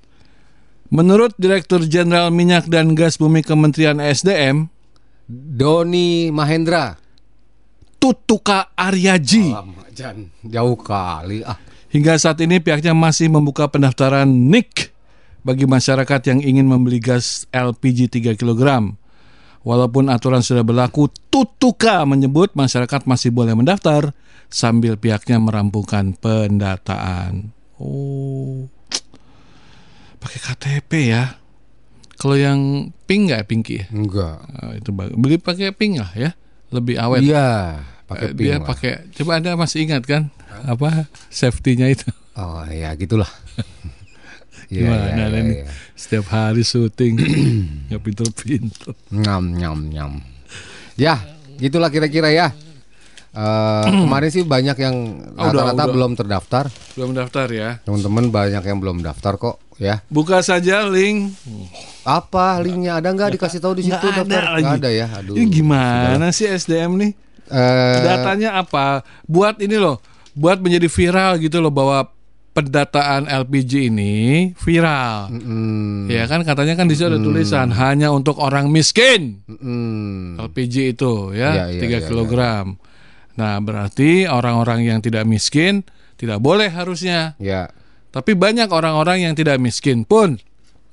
Menurut 0.90 1.32
Direktur 1.38 1.86
Jenderal 1.86 2.28
Minyak 2.34 2.68
dan 2.68 2.92
Gas 2.92 3.16
Bumi 3.16 3.40
Kementerian 3.40 3.96
SDM, 3.96 4.68
Doni 5.30 6.28
Mahendra. 6.34 6.99
Tutuka 8.00 8.72
Aryaji. 8.72 9.52
Lama 9.52 9.84
Jan. 9.92 10.32
Jauh 10.40 10.80
kali 10.80 11.44
ah. 11.44 11.60
Hingga 11.92 12.16
saat 12.16 12.40
ini 12.40 12.62
pihaknya 12.62 12.96
masih 12.96 13.28
membuka 13.28 13.68
pendaftaran 13.68 14.26
NIK 14.26 14.94
bagi 15.44 15.68
masyarakat 15.68 16.20
yang 16.32 16.40
ingin 16.40 16.64
membeli 16.64 17.02
gas 17.02 17.44
LPG 17.52 18.08
3 18.08 18.40
kg. 18.40 18.94
Walaupun 19.60 20.08
aturan 20.08 20.40
sudah 20.40 20.64
berlaku, 20.64 21.12
Tutuka 21.28 22.00
menyebut 22.08 22.56
masyarakat 22.56 23.04
masih 23.04 23.28
boleh 23.28 23.52
mendaftar 23.52 24.16
sambil 24.48 24.96
pihaknya 24.96 25.36
merampungkan 25.36 26.16
pendataan. 26.16 27.52
Oh, 27.76 28.68
pakai 30.16 30.40
KTP 30.40 30.90
ya. 31.12 31.36
Kalau 32.20 32.36
yang 32.36 32.92
pink 33.08 33.32
nggak 33.32 33.44
pinky 33.48 33.80
ya? 33.80 33.86
Enggak. 33.92 34.44
Ah, 34.56 34.76
itu 34.76 34.92
bagus. 34.92 35.16
Beli 35.16 35.36
pakai 35.40 35.72
pink 35.72 36.00
lah 36.00 36.12
ya, 36.12 36.30
lebih 36.70 36.96
awet. 36.96 37.20
Iya, 37.22 37.82
pakai 38.06 38.26
pink 38.30 38.38
dia 38.38 38.54
lah. 38.56 38.66
pakai. 38.66 38.92
Coba 39.12 39.30
anda 39.36 39.54
masih 39.54 39.84
ingat 39.84 40.02
kan 40.02 40.30
apa 40.62 41.06
safety-nya 41.28 41.86
itu? 41.88 42.06
Oh 42.34 42.62
ya 42.64 42.94
gitulah. 42.94 43.28
Iya, 44.70 44.86
Gimana 44.86 45.02
iya, 45.02 45.26
iya, 45.26 45.38
ini? 45.42 45.54
iya. 45.56 45.66
Setiap 45.92 46.30
hari 46.30 46.62
syuting 46.62 47.18
nggak 47.90 48.00
pinter-pinter. 48.00 48.94
Nyam 49.10 49.50
nyam 49.50 49.78
nyam. 49.82 50.12
Ya, 50.94 51.18
gitulah 51.58 51.90
kira-kira 51.90 52.30
ya. 52.30 52.54
Eh, 53.30 53.86
kemarin 54.06 54.30
sih 54.30 54.46
banyak 54.46 54.78
yang 54.78 55.26
Oh, 55.34 55.50
rata-rata 55.50 55.74
udah. 55.80 55.90
belum 55.90 56.12
terdaftar. 56.14 56.64
Belum 56.94 57.10
daftar 57.10 57.50
ya? 57.50 57.82
Teman-teman 57.82 58.30
banyak 58.30 58.62
yang 58.62 58.78
belum 58.78 59.02
daftar 59.02 59.34
kok 59.36 59.58
ya. 59.80 60.04
Buka 60.06 60.44
saja 60.44 60.84
link. 60.84 61.32
Apa 62.04 62.60
linknya 62.60 63.00
ada 63.00 63.08
nggak 63.08 63.34
dikasih 63.34 63.58
tahu 63.58 63.80
di 63.80 63.88
situ 63.88 63.96
Nggak 63.96 64.12
ada 64.12 64.22
daftar? 64.22 64.42
Nggak 64.60 64.76
ada 64.78 64.90
ya. 64.90 65.06
Aduh. 65.16 65.34
Ini 65.34 65.46
gimana 65.48 66.26
sih 66.30 66.44
SDM 66.44 66.92
nih? 66.96 67.12
Eh, 67.48 68.00
Datanya 68.04 68.54
apa? 68.56 69.00
Buat 69.24 69.58
ini 69.58 69.74
loh, 69.74 69.98
buat 70.32 70.60
menjadi 70.60 70.86
viral 70.86 71.40
gitu 71.40 71.58
loh 71.58 71.72
bahwa 71.72 72.06
pendataan 72.50 73.26
LPG 73.26 73.88
ini 73.88 74.14
viral. 74.54 75.30
mm, 75.30 76.10
Ya 76.10 76.26
kan 76.26 76.42
katanya 76.42 76.74
kan 76.74 76.86
di 76.86 76.94
situ 76.94 77.06
ada 77.06 77.18
tulisan 77.18 77.70
hanya 77.70 78.10
untuk 78.10 78.38
orang 78.38 78.68
miskin. 78.68 79.42
mm, 79.46 80.38
LPG 80.38 80.94
itu 80.94 81.30
ya, 81.32 81.70
Iya, 81.70 81.78
iya, 81.78 81.80
3 81.80 81.88
iya, 81.88 81.98
kilogram. 82.04 82.74
Nah, 83.34 83.56
berarti 83.62 84.26
orang-orang 84.26 84.84
yang 84.84 84.98
tidak 85.00 85.24
miskin 85.24 85.86
tidak 86.14 86.38
boleh 86.38 86.68
harusnya. 86.68 87.38
ya. 87.38 87.70
Tapi 88.10 88.34
banyak 88.34 88.66
orang-orang 88.74 89.30
yang 89.30 89.34
tidak 89.38 89.62
miskin 89.62 90.02
pun 90.02 90.34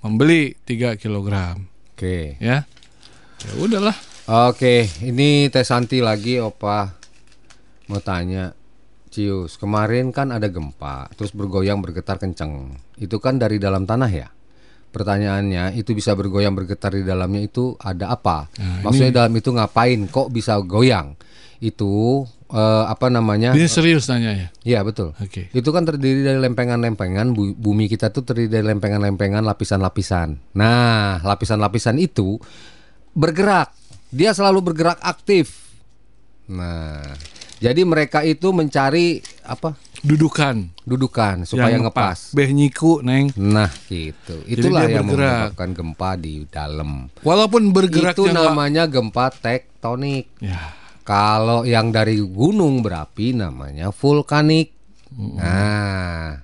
membeli 0.05 0.53
3 0.69 1.01
kilogram, 1.01 1.65
Oke. 1.97 2.37
ya. 2.37 2.69
Ya 3.41 3.51
udahlah. 3.57 3.97
Oke, 4.27 4.85
ini 5.01 5.49
Teh 5.49 5.65
Santi 5.65 5.97
lagi 6.03 6.37
opa 6.37 6.93
mau 7.89 8.01
tanya. 8.03 8.53
Cius, 9.07 9.57
kemarin 9.57 10.13
kan 10.13 10.29
ada 10.29 10.45
gempa, 10.51 11.09
terus 11.17 11.33
bergoyang 11.33 11.81
bergetar 11.81 12.21
kenceng. 12.21 12.77
Itu 13.01 13.17
kan 13.17 13.41
dari 13.41 13.57
dalam 13.57 13.87
tanah 13.87 14.11
ya? 14.11 14.29
Pertanyaannya, 14.93 15.73
itu 15.73 15.95
bisa 15.97 16.13
bergoyang 16.13 16.53
bergetar 16.53 16.93
di 16.93 17.01
dalamnya 17.01 17.41
itu 17.41 17.73
ada 17.81 18.13
apa? 18.13 18.51
Maksudnya 18.85 19.25
dalam 19.25 19.33
itu 19.33 19.49
ngapain? 19.55 20.05
Kok 20.05 20.29
bisa 20.29 20.59
goyang? 20.61 21.17
Itu 21.57 22.27
eh, 22.47 22.83
apa 22.85 23.07
namanya? 23.07 23.51
Ini 23.51 23.67
serius 23.67 24.07
nanya 24.07 24.31
ya. 24.31 24.47
Iya 24.63 24.79
betul. 24.81 25.11
Oke. 25.17 25.51
Itu 25.51 25.69
kan 25.69 25.83
terdiri 25.83 26.23
dari 26.23 26.39
lempengan-lempengan. 26.39 27.31
Bu- 27.31 27.53
Bumi 27.53 27.87
kita 27.87 28.09
tuh 28.09 28.23
terdiri 28.23 28.47
dari 28.49 28.65
lempengan-lempengan, 28.67 29.43
lapisan-lapisan. 29.43 30.53
Nah, 30.53 31.19
lapisan-lapisan 31.21 31.97
itu 31.97 32.39
bergerak. 33.11 33.71
Dia 34.07 34.31
selalu 34.31 34.63
bergerak 34.63 34.99
aktif. 34.99 35.67
Nah, 36.47 37.03
jadi 37.57 37.83
mereka 37.83 38.23
itu 38.23 38.55
mencari 38.55 39.19
apa? 39.43 39.75
Dudukan 39.97 40.77
Dudukan 40.85 41.43
supaya 41.43 41.73
yang 41.73 41.83
ngepas. 41.83 42.31
Beh 42.31 42.47
nyiku, 42.47 43.03
Neng. 43.03 43.33
Nah, 43.35 43.67
gitu. 43.91 44.39
Itulah 44.47 44.87
yang 44.87 45.03
menyebabkan 45.03 45.75
gempa 45.75 46.15
di 46.15 46.47
dalam. 46.47 47.11
Walaupun 47.19 47.75
bergerak 47.75 48.15
itu 48.15 48.29
namanya 48.31 48.87
gempa 48.87 49.27
tektonik. 49.33 50.31
Ya. 50.39 50.71
Kalau 51.07 51.63
yang 51.63 51.87
dari 51.87 52.19
gunung 52.19 52.83
berapi 52.83 53.31
namanya 53.31 53.89
vulkanik. 53.89 54.75
Nah, 55.15 56.35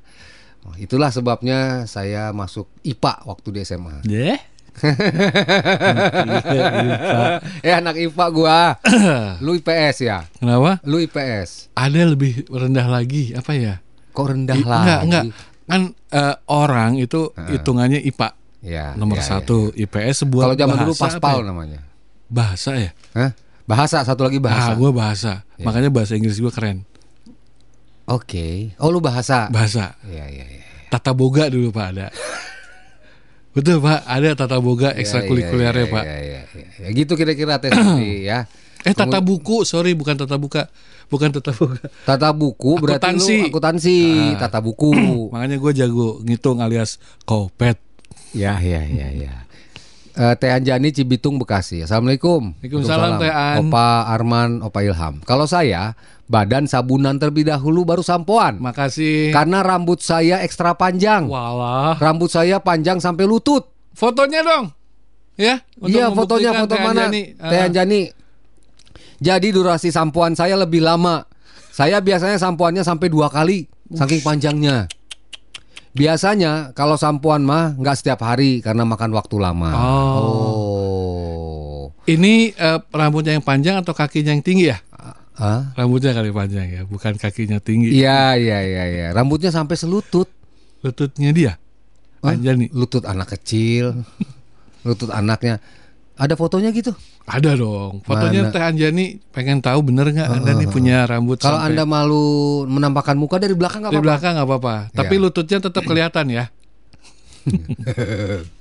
oh, 0.64 0.76
itulah 0.80 1.12
sebabnya 1.12 1.84
saya 1.84 2.32
masuk 2.32 2.72
IPA 2.82 3.28
waktu 3.28 3.48
di 3.52 3.60
SMA. 3.62 4.00
Deh. 4.02 4.40
eh 7.62 7.74
anak 7.74 8.00
IPA 8.00 8.26
gua. 8.32 8.60
Lu 9.46 9.54
IPS 9.54 9.98
ya? 10.02 10.24
Kenapa? 10.34 10.80
Lu 10.82 10.98
IPS. 10.98 11.76
Ada 11.76 12.08
lebih 12.08 12.48
rendah 12.48 12.88
lagi 12.88 13.36
apa 13.36 13.52
ya? 13.54 13.84
Kok 14.14 14.26
rendah 14.26 14.56
I- 14.56 14.64
lah? 14.64 14.82
enggak, 14.82 15.02
enggak. 15.04 15.24
Kan 15.64 15.82
eh, 16.10 16.36
orang 16.48 16.92
itu 16.98 17.32
hitungannya 17.38 18.00
IPA 18.02 18.30
Ya, 18.64 18.96
nomor 18.96 19.20
ya, 19.20 19.24
ya. 19.24 19.30
satu 19.38 19.76
IPS 19.76 20.24
sebuah 20.24 20.44
Kalau 20.46 20.56
zaman 20.56 20.76
dulu 20.80 20.94
paspal 20.96 21.44
ya? 21.44 21.46
namanya. 21.46 21.80
bahasa 22.26 22.72
ya 22.74 22.92
Hah? 23.12 23.36
Bahasa 23.64 24.02
satu 24.02 24.22
lagi 24.22 24.38
ah 24.38 24.44
bahasa. 24.44 24.72
gue 24.74 24.92
bahasa 24.92 25.34
Ya. 25.56 25.64
makanya 25.64 25.90
bahasa 25.90 26.14
Inggris 26.14 26.38
gue 26.38 26.50
keren 26.50 26.84
Oke. 28.04 28.76
Oh 28.78 28.92
lu 28.92 29.00
bahasa. 29.00 29.48
bahasa 29.48 29.96
Iya 30.04 30.28
iya 30.28 30.46
iya. 30.50 30.64
tata 30.92 31.10
boga 31.10 31.48
dulu 31.48 31.72
pak 31.72 31.86
ada 31.90 32.08
betul 33.56 33.80
pak 33.80 34.04
ada 34.04 34.30
tata 34.36 34.58
boga 34.58 34.92
Iya, 34.92 35.00
ekstrakurikulernya 35.00 35.86
iya, 35.86 35.90
pak 35.90 36.04
Iya, 36.04 36.18
iya, 36.20 36.42
iya, 36.50 36.66
iya. 36.78 36.88
Gitu 36.92 37.14
kira-kira 37.14 37.58
tes 37.58 37.72
nanti 37.72 38.26
ya. 38.30 38.46
eh 38.82 38.92
tata 38.92 39.18
buku 39.18 39.64
sorry 39.64 39.96
bukan 39.96 40.18
tata 40.18 40.36
buka 40.36 40.68
bukan 41.08 41.32
tata 41.32 41.54
boga 41.54 41.80
Tata 42.04 42.30
buku 42.30 42.72
berarti 42.78 43.00
Akuntansi. 43.00 43.38
lu 43.40 43.48
akuntansi, 43.48 43.98
Ah. 44.36 44.40
tata 44.42 44.60
buku. 44.60 44.92
makanya 45.32 45.56
gue 45.56 45.72
jago 45.74 46.20
ngitung 46.22 46.60
alias 46.60 47.00
kopet 47.24 47.80
Ya, 48.34 48.58
ya, 48.58 48.82
ya, 48.84 49.08
ya. 49.14 49.43
Eh, 50.14 50.36
Teh 50.38 50.46
Anjani 50.48 50.94
Cibitung 50.94 51.42
Bekasi. 51.42 51.82
Assalamualaikum. 51.82 52.54
Waalaikumsalam, 52.56 53.18
Teh 53.18 53.34
An. 53.34 53.56
Opa 53.66 54.06
Arman, 54.06 54.62
Opa 54.62 54.86
Ilham. 54.86 55.18
Kalau 55.26 55.44
saya 55.44 55.98
badan 56.26 56.70
sabunan 56.70 57.18
terlebih 57.18 57.44
dahulu 57.44 57.82
baru 57.82 58.06
sampoan. 58.06 58.62
makasih 58.62 59.34
Karena 59.34 59.60
rambut 59.60 60.00
saya 60.00 60.40
ekstra 60.40 60.74
panjang. 60.74 61.26
walah 61.26 61.98
Rambut 61.98 62.30
saya 62.30 62.62
panjang 62.62 62.98
sampai 62.98 63.26
lutut. 63.26 63.66
fotonya 63.94 64.42
dong 64.42 64.74
ya 65.34 65.62
Iya, 65.78 66.10
fotonya 66.10 66.50
foto 66.56 66.74
Teh 66.74 66.82
mana? 66.82 67.10
Anjani. 67.10 67.24
Teh 67.34 67.60
Ah. 67.60 67.66
Anjani. 67.66 68.02
Jadi 69.18 69.48
durasi 69.50 69.90
sampoan 69.90 70.34
saya 70.34 70.54
lebih 70.54 70.82
lama. 70.82 71.26
Saya 71.70 71.98
biasanya 72.00 72.38
sampoannya 72.38 72.82
sampai 72.82 73.10
dua 73.10 73.30
kali, 73.30 73.66
saking 73.90 74.22
panjangnya. 74.22 74.86
Biasanya 75.94 76.74
kalau 76.74 76.98
sampoan 76.98 77.46
mah 77.46 77.78
nggak 77.78 77.98
setiap 78.02 78.26
hari 78.26 78.66
karena 78.66 78.82
makan 78.82 79.14
waktu 79.14 79.38
lama. 79.38 79.72
Oh. 79.78 80.18
Oh. 80.18 81.84
Ini 82.10 82.52
eh, 82.58 82.80
rambutnya 82.92 83.38
yang 83.38 83.46
panjang 83.46 83.80
atau 83.80 83.94
kakinya 83.96 84.34
yang 84.34 84.44
tinggi 84.44 84.74
ya? 84.74 84.82
Hah? 85.34 85.74
Rambutnya 85.74 86.14
kali 86.14 86.30
panjang 86.30 86.68
ya, 86.70 86.82
bukan 86.86 87.18
kakinya 87.18 87.58
tinggi. 87.58 87.90
Iya 87.90 88.38
iya 88.38 88.60
iya 88.62 88.84
iya. 88.90 89.08
Rambutnya 89.14 89.50
sampai 89.50 89.74
selutut. 89.74 90.30
Lututnya 90.86 91.30
dia. 91.34 91.54
Hah? 92.22 92.38
Anjani. 92.38 92.70
Lutut 92.74 93.06
anak 93.06 93.34
kecil. 93.38 94.06
lutut 94.88 95.10
anaknya. 95.10 95.58
Ada 96.14 96.38
fotonya 96.38 96.70
gitu. 96.70 96.94
Ada 97.26 97.58
dong. 97.58 98.06
Fotonya 98.06 98.46
Mana? 98.46 98.54
Teh 98.54 98.62
Anjani 98.62 99.06
pengen 99.34 99.58
tahu 99.60 99.82
bener 99.82 100.14
nggak 100.14 100.30
Anda 100.30 100.52
nih 100.54 100.70
punya 100.70 101.10
rambut 101.10 101.42
Kalau 101.42 101.58
sampai 101.58 101.74
Anda 101.74 101.84
malu 101.90 102.26
menampakkan 102.70 103.18
muka 103.18 103.42
dari 103.42 103.58
belakang 103.58 103.82
nggak 103.82 103.98
apa-apa. 103.98 104.06
belakang 104.06 104.32
nggak 104.38 104.48
apa-apa. 104.48 104.76
Tapi 104.94 105.14
Ya. 105.18 105.22
lututnya 105.22 105.58
tetap 105.58 105.84
kelihatan 105.84 106.26
ya. 106.30 106.46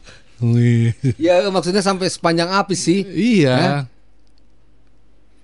Ya 1.23 1.47
maksudnya 1.55 1.79
sampai 1.79 2.11
sepanjang 2.11 2.51
api 2.51 2.75
sih. 2.75 3.07
Iya. 3.07 3.87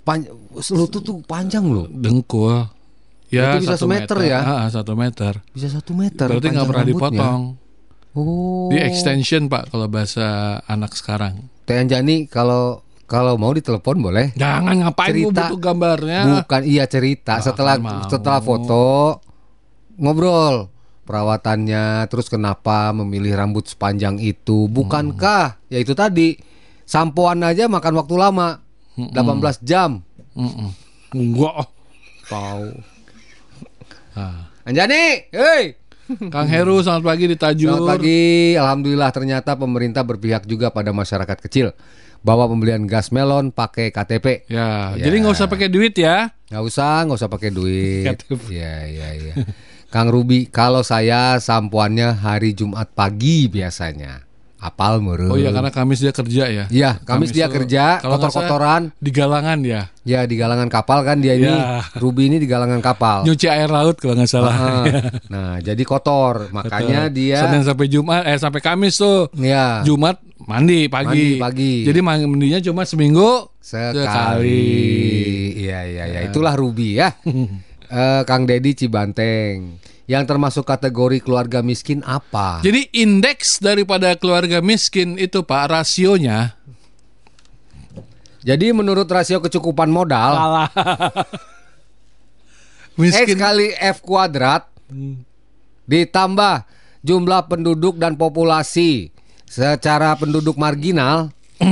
Pan- 0.03 0.27
lutut 0.75 1.05
tuh 1.05 1.23
panjang 1.23 1.63
loh. 1.63 1.87
Dengkul. 1.87 2.67
Ya, 3.29 3.55
Berarti 3.55 3.59
bisa 3.63 3.77
satu 3.77 3.85
semeter 3.87 4.19
ya? 4.25 4.39
Ah, 4.41 4.51
ah, 4.65 4.69
satu 4.73 4.93
meter. 4.97 5.33
Bisa 5.53 5.69
satu 5.69 5.93
meter. 5.95 6.27
Berarti 6.27 6.49
nggak 6.49 6.67
pernah 6.67 6.83
rambutnya. 6.83 6.99
dipotong. 7.13 7.41
Oh. 8.17 8.73
Di 8.73 8.79
extension 8.81 9.47
pak 9.47 9.69
kalau 9.71 9.87
bahasa 9.87 10.59
anak 10.65 10.97
sekarang. 10.97 11.47
Teh 11.69 11.77
Anjani 11.77 12.25
kalau 12.25 12.81
kalau 13.05 13.37
mau 13.37 13.53
ditelepon 13.53 14.01
boleh. 14.01 14.33
Jangan 14.35 14.73
ngapain 14.83 15.13
Cerita. 15.13 15.53
butuh 15.53 15.59
gambarnya. 15.59 16.21
Bukan 16.41 16.61
iya 16.65 16.85
cerita 16.85 17.41
setelah 17.41 17.77
mau. 17.77 18.09
setelah 18.09 18.41
foto 18.41 19.21
ngobrol 19.97 20.69
perawatannya 21.03 22.05
terus 22.07 22.29
kenapa 22.29 22.93
memilih 22.93 23.33
rambut 23.35 23.65
sepanjang 23.65 24.17
itu 24.17 24.65
bukankah 24.67 25.57
ya 25.67 25.77
itu 25.77 25.93
tadi 25.93 26.37
sampoan 26.85 27.41
aja 27.43 27.65
makan 27.65 27.97
waktu 27.97 28.15
lama 28.15 28.61
18 28.95 29.17
jam 29.63 30.05
Mm-mm. 30.33 30.69
Enggak. 31.11 31.65
tahu 32.25 32.69
Ah. 34.13 34.51
Anjani 34.63 35.25
hei 35.31 35.78
Kang 36.33 36.49
Heru 36.49 36.81
selamat 36.81 37.05
pagi 37.05 37.25
di 37.27 37.37
Tajur. 37.37 37.69
Selamat 37.75 37.89
pagi 37.95 38.21
Alhamdulillah 38.55 39.11
ternyata 39.11 39.55
pemerintah 39.55 40.03
berpihak 40.03 40.45
juga 40.45 40.69
pada 40.69 40.91
masyarakat 40.91 41.39
kecil 41.41 41.77
bahwa 42.19 42.49
pembelian 42.49 42.83
gas 42.83 43.15
melon 43.15 43.55
pakai 43.55 43.95
KTP 43.95 44.49
Ya, 44.51 44.93
Ya. 44.97 45.07
jadi 45.07 45.23
nggak 45.23 45.35
usah 45.37 45.47
pakai 45.47 45.69
duit 45.71 45.95
ya. 45.95 46.35
Nggak 46.49 46.65
usah, 46.65 46.95
nggak 47.07 47.19
usah 47.19 47.31
pakai 47.31 47.51
duit. 47.53 48.05
KTP. 48.05 48.43
Iya, 48.57 48.75
iya, 48.85 49.09
iya. 49.15 49.35
Kang 49.89 50.13
Ruby, 50.13 50.49
kalau 50.49 50.85
saya 50.85 51.41
sampoannya 51.41 52.13
hari 52.15 52.53
Jumat 52.53 52.93
pagi 52.93 53.49
biasanya. 53.49 54.28
Apal 54.59 54.99
meren. 54.99 55.31
Oh 55.31 55.39
iya 55.39 55.55
karena 55.55 55.71
Kamis 55.71 56.03
dia 56.03 56.11
kerja 56.11 56.51
ya. 56.51 56.65
Iya, 56.67 56.99
Kamis 57.07 57.31
dia 57.31 57.47
tuh- 57.47 57.63
kerja, 57.63 58.03
kotor-kotoran. 58.03 58.91
Di 58.99 59.15
galangan 59.15 59.63
ya. 59.63 59.87
Ya 60.03 60.27
di 60.27 60.35
galangan 60.35 60.67
kapal 60.67 61.07
kan 61.07 61.23
dia 61.23 61.39
ini. 61.39 61.47
Ya. 61.47 61.87
Ruby 61.95 62.27
ini 62.27 62.43
di 62.43 62.51
galangan 62.51 62.83
kapal. 62.83 63.23
Nyuci 63.23 63.47
air 63.47 63.71
laut 63.71 64.03
kalau 64.03 64.19
nggak 64.19 64.27
salah. 64.27 64.51
Ah, 64.51 64.85
nah, 65.33 65.55
jadi 65.59 65.79
kotor. 65.83 66.51
Makanya 66.51 67.07
Betul. 67.07 67.15
dia 67.15 67.39
Senin 67.39 67.63
sampai 67.63 67.87
Jumat 67.87 68.27
eh 68.27 68.35
sampai 68.35 68.59
Kamis 68.59 68.99
tuh. 68.99 69.31
ya 69.39 69.87
Jumat 69.87 70.19
mandi 70.43 70.91
pagi. 70.91 71.07
Mandi 71.07 71.39
pagi. 71.39 71.73
Jadi 71.87 71.99
mandinya 72.03 72.59
cuma 72.59 72.83
seminggu 72.83 73.55
sekali. 73.63 74.67
Iya, 75.55 75.79
iya, 75.87 76.05
iya. 76.09 76.21
Itulah 76.27 76.55
Ruby 76.55 76.99
ya. 76.99 77.15
Eh, 77.89 78.21
Kang 78.29 78.45
Dedi 78.45 78.77
Cibanteng. 78.77 79.81
Yang 80.09 80.25
termasuk 80.25 80.65
kategori 80.65 81.21
keluarga 81.21 81.61
miskin 81.61 82.01
apa? 82.01 82.65
Jadi 82.65 82.89
indeks 82.97 83.61
daripada 83.61 84.17
keluarga 84.17 84.65
miskin 84.65 85.21
itu 85.21 85.45
Pak 85.45 85.69
rasionya 85.69 86.57
Jadi 88.41 88.73
menurut 88.73 89.05
rasio 89.05 89.45
kecukupan 89.45 89.93
modal 89.93 90.33
kalah. 90.33 90.69
X 92.97 93.05
miskin 93.05 93.37
kali 93.37 93.77
F 93.77 94.01
kuadrat 94.01 94.65
ditambah 95.85 96.65
jumlah 97.05 97.47
penduduk 97.47 98.01
dan 98.01 98.17
populasi 98.19 99.13
secara 99.49 100.17
penduduk 100.19 100.57
marginal. 100.59 101.31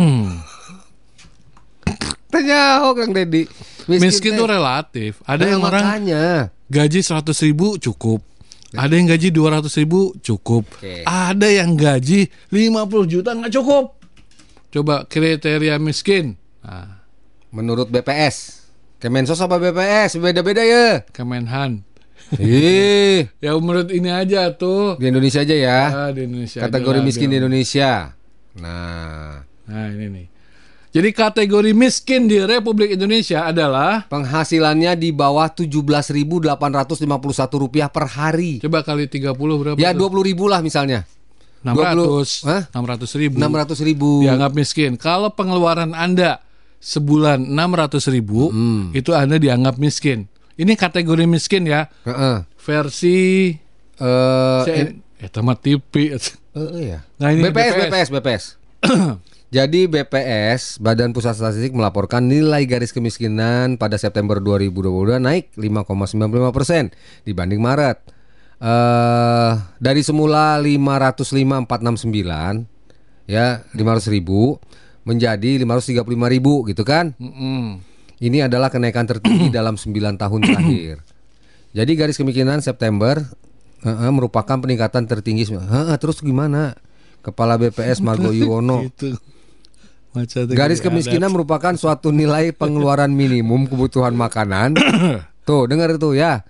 Tanya 2.33 2.85
oh 2.85 2.92
Kang 2.92 3.16
Dedi. 3.16 3.49
miskin 3.88 4.35
teh. 4.35 4.38
itu 4.38 4.44
relatif. 4.44 5.12
Ada 5.25 5.42
Nah, 5.46 5.51
yang 5.51 5.62
orang 5.62 5.83
makanya. 5.83 6.27
Gaji 6.69 7.01
100 7.03 7.47
ribu 7.47 7.79
cukup. 7.79 8.21
Ada 8.77 8.93
yang 8.99 9.09
gaji 9.09 9.29
200 9.33 9.81
ribu 9.81 10.13
cukup. 10.21 10.69
Oke. 10.77 11.07
Ada 11.07 11.49
yang 11.49 11.79
gaji 11.79 12.29
50 12.53 13.07
juta 13.09 13.31
nggak 13.33 13.53
cukup. 13.55 13.97
Coba 14.75 15.09
kriteria 15.09 15.81
miskin. 15.81 16.37
Nah, 16.61 17.01
menurut 17.55 17.89
BPS. 17.89 18.67
Kemensos 19.01 19.39
apa 19.41 19.57
BPS? 19.57 20.19
Beda-beda 20.21 20.61
ya. 20.61 21.01
Kemenhan. 21.15 21.87
Ih, 22.37 23.31
Ya 23.45 23.55
menurut 23.55 23.89
ini 23.95 24.11
aja 24.11 24.51
tuh. 24.51 24.99
di 24.99 25.09
Indonesia 25.09 25.47
aja 25.47 25.55
ya. 25.57 25.81
Ah, 25.89 26.11
di 26.11 26.27
Indonesia. 26.27 26.61
Kategori 26.67 26.99
miskin 27.07 27.31
di 27.31 27.39
Indonesia. 27.39 28.13
Nah, 28.59 29.47
Nah 29.67 29.87
ini 29.95 30.07
nih. 30.11 30.27
Jadi 30.97 31.13
kategori 31.13 31.77
miskin 31.77 32.25
di 32.25 32.41
Republik 32.41 32.97
Indonesia 32.97 33.45
adalah 33.45 34.09
penghasilannya 34.09 34.97
di 34.97 35.13
bawah 35.13 35.45
17.851 35.53 36.57
rupiah 37.61 37.93
per 37.93 38.09
hari. 38.09 38.65
coba 38.65 38.81
kali 38.81 39.05
30 39.05 39.37
berapa? 39.37 39.77
Ya 39.77 39.93
tuh? 39.93 40.09
20 40.09 40.25
ribu 40.25 40.49
lah 40.49 40.65
misalnya. 40.65 41.05
600. 41.61 42.49
20. 42.49 42.49
Hah? 42.49 42.63
600 42.73 43.13
ribu. 43.21 43.37
600 43.37 43.85
ribu. 43.85 44.25
Dianggap 44.25 44.53
miskin. 44.57 44.97
Kalau 44.97 45.29
pengeluaran 45.37 45.93
Anda 45.93 46.41
sebulan 46.81 47.45
600 47.45 48.09
ribu, 48.09 48.49
Hmm. 48.49 48.97
itu 48.97 49.13
Anda 49.13 49.37
dianggap 49.37 49.77
miskin. 49.77 50.33
Ini 50.57 50.81
kategori 50.81 51.29
miskin 51.29 51.69
ya. 51.69 51.93
Heeh. 52.09 52.49
Versi 52.57 53.53
Eh, 53.97 54.61
C- 54.65 54.73
eh 54.97 55.29
TV. 55.61 55.93
eh, 56.13 56.21
iya. 56.81 57.05
Nah, 57.21 57.29
ini 57.33 57.49
BPS, 57.49 57.53
BPS. 57.53 57.85
BPS, 57.85 58.09
BPS. 58.13 58.45
Jadi 59.47 59.87
BPS, 59.87 60.83
Badan 60.83 61.15
Pusat 61.15 61.39
Statistik 61.39 61.71
melaporkan 61.71 62.27
nilai 62.27 62.67
garis 62.67 62.91
kemiskinan 62.91 63.79
pada 63.79 63.95
September 63.95 64.43
2022 64.43 65.23
naik 65.23 65.55
5,95 65.55 66.51
persen 66.51 66.91
dibanding 67.23 67.63
Maret. 67.63 68.03
Eh 68.59 69.53
dari 69.79 70.03
semula 70.03 70.59
505.469 70.59 72.67
ya 73.31 73.63
500 73.71 74.11
ribu 74.11 74.59
menjadi 75.07 75.63
535 75.63 76.35
ribu 76.35 76.67
gitu 76.67 76.83
kan? 76.83 77.15
Mm-mm. 77.15 77.79
Ini 78.19 78.51
adalah 78.51 78.73
kenaikan 78.73 79.07
tertinggi 79.07 79.53
dalam 79.55 79.79
9 79.79 79.95
tahun 80.19 80.41
terakhir. 80.43 81.07
Jadi 81.77 81.93
garis 81.95 82.19
kemiskinan 82.19 82.65
September 82.65 83.21
eh, 83.85 83.93
eh, 83.93 84.11
merupakan 84.11 84.59
peningkatan 84.59 85.07
tertinggi. 85.07 85.55
Heeh, 85.55 85.97
terus 86.03 86.19
gimana? 86.19 86.75
Kepala 87.23 87.55
BPS 87.61 88.03
Margo 88.03 88.35
Yuwono. 88.35 88.91
Gitu. 88.91 89.15
Garis 90.57 90.81
kemiskinan 90.81 91.29
merupakan 91.29 91.75
suatu 91.77 92.09
nilai 92.09 92.55
pengeluaran 92.57 93.13
minimum 93.13 93.69
kebutuhan 93.69 94.17
makanan. 94.17 94.73
Tuh, 95.49 95.69
dengar 95.69 95.93
itu 95.93 96.17
ya. 96.17 96.43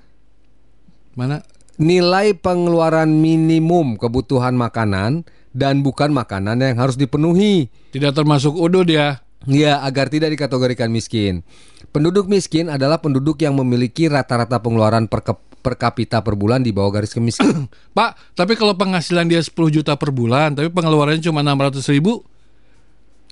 Mana? 1.19 1.43
Nilai 1.77 2.33
pengeluaran 2.33 3.11
minimum 3.11 4.01
kebutuhan 4.01 4.57
makanan 4.57 5.29
dan 5.53 5.81
bukan 5.81 6.13
makanan 6.13 6.61
yang 6.61 6.77
harus 6.81 6.97
dipenuhi. 6.97 7.69
Tidak 7.93 8.13
termasuk 8.13 8.53
udud 8.57 8.89
ya. 8.89 9.21
Ya, 9.45 9.85
agar 9.85 10.09
tidak 10.09 10.33
dikategorikan 10.33 10.89
miskin. 10.89 11.45
Penduduk 11.93 12.27
miskin 12.27 12.69
adalah 12.69 12.99
penduduk 12.99 13.41
yang 13.41 13.55
memiliki 13.57 14.11
rata-rata 14.11 14.59
pengeluaran 14.59 15.07
per, 15.07 15.23
ke- 15.23 15.45
per 15.65 15.81
kapita 15.81 16.21
per 16.21 16.35
bulan 16.35 16.61
di 16.61 16.73
bawah 16.75 17.01
garis 17.01 17.15
kemiskinan. 17.15 17.69
Pak, 17.97 18.37
tapi 18.37 18.57
kalau 18.59 18.77
penghasilan 18.77 19.29
dia 19.29 19.41
10 19.41 19.53
juta 19.71 19.97
per 19.97 20.13
bulan, 20.13 20.57
tapi 20.57 20.69
pengeluarannya 20.73 21.23
cuma 21.25 21.41
600 21.45 21.81
ribu, 21.95 22.27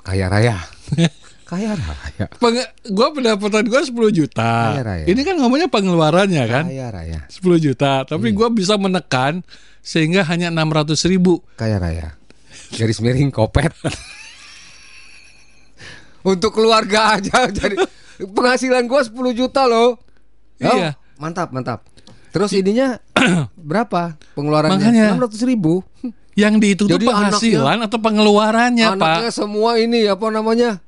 Kaya 0.04 0.28
raya. 0.28 0.56
Kaya 1.44 1.76
raya. 1.76 2.26
peng 2.40 2.56
gue 2.82 3.08
pendapatan 3.10 3.64
gue 3.64 3.80
10 3.84 3.92
juta. 4.10 4.72
Kaya 4.72 4.82
raya. 4.82 5.04
Ini 5.04 5.20
kan 5.20 5.36
ngomongnya 5.36 5.68
pengeluarannya 5.68 6.44
kan, 6.44 6.64
Kaya 6.68 6.88
raya. 6.88 7.20
10 7.28 7.40
juta. 7.58 8.04
Tapi 8.04 8.32
Iya. 8.32 8.36
gua 8.36 8.48
bisa 8.48 8.74
menekan 8.76 9.44
sehingga 9.80 10.24
hanya 10.24 10.48
600 10.48 11.04
ribu. 11.04 11.44
Kaya 11.54 11.76
raya. 11.76 12.16
Garis 12.72 12.98
miring 12.98 13.28
kopet. 13.28 13.72
Untuk 16.24 16.56
keluarga 16.56 17.20
aja 17.20 17.44
jadi 17.60 17.76
penghasilan 18.16 18.88
gua 18.88 19.04
10 19.04 19.12
juta 19.36 19.68
loh. 19.68 20.00
Oh, 20.60 20.76
Iya. 20.76 20.96
Mantap, 21.20 21.52
mantap. 21.52 21.84
Terus 22.32 22.50
ininya 22.56 22.98
berapa 23.60 24.16
pengeluarannya? 24.32 24.80
Makanya. 24.80 25.06
600 25.14 25.44
ribu. 25.46 25.84
Yang 26.34 26.54
dihitung 26.58 26.88
itu 26.90 27.06
penghasilan 27.06 27.78
atau 27.86 27.98
pengeluarannya, 28.02 28.98
Anaknya 28.98 29.30
Pak? 29.30 29.38
semua 29.38 29.78
ini 29.78 30.10
apa 30.10 30.26
namanya? 30.34 30.82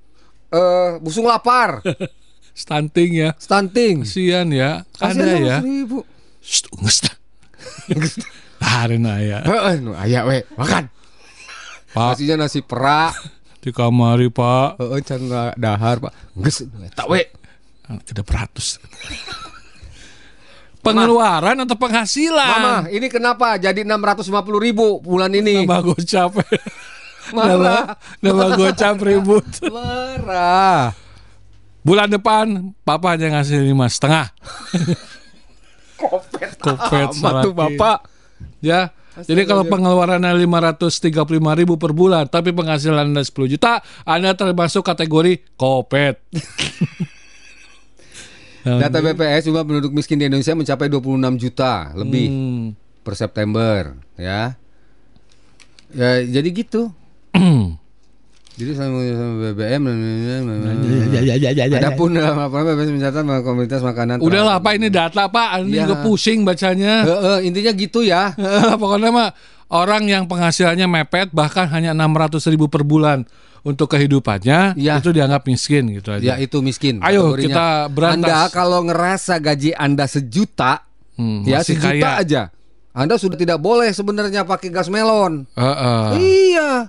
Eh 0.50 0.98
busung 0.98 1.26
lapar, 1.26 1.82
Stunting 2.56 3.10
ya. 3.12 3.30
stunting. 3.36 4.02
Kasihan 4.02 4.48
ya. 4.48 4.82
Ada 4.96 5.12
Kasihan 5.12 5.40
ya. 5.44 5.56
600 5.60 5.68
ribu. 5.68 5.98
Shh, 6.40 6.64
unges 6.72 6.98
dah. 7.04 7.14
Harin 8.64 9.04
ya. 9.04 9.44
Heeh, 9.44 9.74
nu 9.84 9.92
aya 9.92 10.24
we, 10.24 10.40
makan. 10.56 10.88
Pak, 11.92 12.16
Nasinya 12.16 12.48
nasi 12.48 12.64
perak. 12.64 13.12
di 13.62 13.70
kamari, 13.76 14.32
Pak. 14.32 14.80
Heeh, 14.80 15.00
can 15.04 15.28
dahar, 15.60 16.00
Pak. 16.00 16.12
Geus 16.32 16.64
tak 16.96 17.06
we. 17.12 17.28
Tidak 17.86 18.24
beratus. 18.24 18.80
Pengeluaran 20.86 21.56
atau 21.66 21.74
penghasilan? 21.74 22.54
Mama, 22.62 22.76
ini 22.94 23.10
kenapa 23.10 23.58
jadi 23.58 23.82
650 23.82 24.30
ribu 24.62 25.02
bulan 25.02 25.34
ini? 25.34 25.66
Nambah 25.66 25.82
gocap. 25.82 26.30
Marah. 27.34 27.98
Nambah, 28.22 28.22
nambah 28.22 28.48
gocap 28.54 28.96
ribut. 29.02 29.46
Marah. 29.66 30.94
Bulan 31.82 32.06
depan 32.10 32.74
papa 32.86 33.18
hanya 33.18 33.38
ngasih 33.38 33.62
lima 33.62 33.90
setengah. 33.90 34.30
Kopet. 35.98 36.58
Kopet 36.62 37.08
tuh. 37.18 37.54
Bapak. 37.54 38.06
Ya. 38.62 38.90
Jadi 39.16 39.48
kalau 39.48 39.64
pengeluarannya 39.64 40.28
535 40.44 41.00
ribu 41.56 41.80
per 41.80 41.96
bulan, 41.96 42.28
tapi 42.28 42.52
penghasilan 42.52 43.08
Anda 43.08 43.24
10 43.24 43.48
juta, 43.48 43.80
Anda 44.04 44.36
termasuk 44.36 44.84
kategori 44.84 45.56
kopet. 45.56 46.20
Data 48.66 48.98
BPS 48.98 49.46
jumlah 49.46 49.62
penduduk 49.62 49.90
miskin 49.90 50.18
di 50.18 50.26
Indonesia 50.26 50.52
mencapai 50.52 50.86
26 50.86 51.06
juta 51.38 51.94
lebih 51.94 52.26
Hmm. 52.26 52.64
per 53.00 53.14
September, 53.14 53.80
ya. 54.16 54.58
Ya, 55.88 56.10
jadi 56.20 56.48
gitu. 56.50 56.90
Jadi 58.56 58.72
sama, 58.72 59.04
sama 59.04 59.34
BBM 59.44 59.82
Adapun 61.68 62.08
dalam 62.10 62.40
laporan 62.40 62.64
BPS 62.66 62.88
mencatat 62.90 63.20
bahwa 63.20 63.42
komunitas 63.44 63.84
makanan 63.84 64.16
Udahlah 64.18 64.58
Pak 64.58 64.72
ini 64.74 64.88
data 64.88 65.28
Pak, 65.28 65.60
ini 65.62 65.76
Ya. 65.76 65.84
juga 65.84 66.00
pusing 66.00 66.40
bacanya. 66.40 67.04
Heeh, 67.04 67.38
intinya 67.46 67.72
gitu 67.72 68.00
ya. 68.00 68.32
Pokoknya 68.80 69.12
mah 69.12 69.28
orang 69.68 70.08
yang 70.08 70.24
penghasilannya 70.24 70.88
mepet 70.88 71.28
bahkan 71.30 71.68
hanya 71.68 71.92
600 71.92 72.40
ribu 72.48 72.66
per 72.66 72.80
bulan 72.80 73.28
untuk 73.66 73.90
kehidupannya 73.90 74.78
Ya. 74.78 74.94
itu 74.96 75.10
dianggap 75.10 75.42
miskin 75.44 75.90
gitu 75.90 76.14
Ya 76.16 76.38
aja. 76.38 76.38
itu 76.38 76.62
miskin. 76.62 77.02
Ayo, 77.02 77.34
kategorinya. 77.34 77.46
kita 77.50 77.66
berantas. 77.90 78.30
Anda 78.30 78.40
kalau 78.48 78.80
ngerasa 78.82 79.34
gaji 79.36 79.74
Anda 79.74 80.06
sejuta, 80.06 80.86
Hmm, 81.18 81.42
ya 81.42 81.60
sejuta 81.60 81.90
kaya. 81.90 82.22
aja. 82.22 82.42
Anda 82.92 83.18
sudah 83.18 83.34
tidak 83.34 83.58
boleh 83.58 83.90
sebenarnya 83.90 84.44
pakai 84.44 84.70
gas 84.70 84.86
melon. 84.86 85.44
Heeh, 85.52 86.06
Iya, 86.16 86.88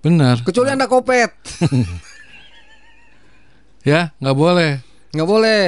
benar. 0.00 0.40
kecuali 0.40 0.70
Anda 0.70 0.86
kopet. 0.86 1.34
Ya, 3.84 4.16
nggak 4.16 4.32
boleh. 4.32 4.80
Nggak 5.12 5.28
boleh. 5.28 5.64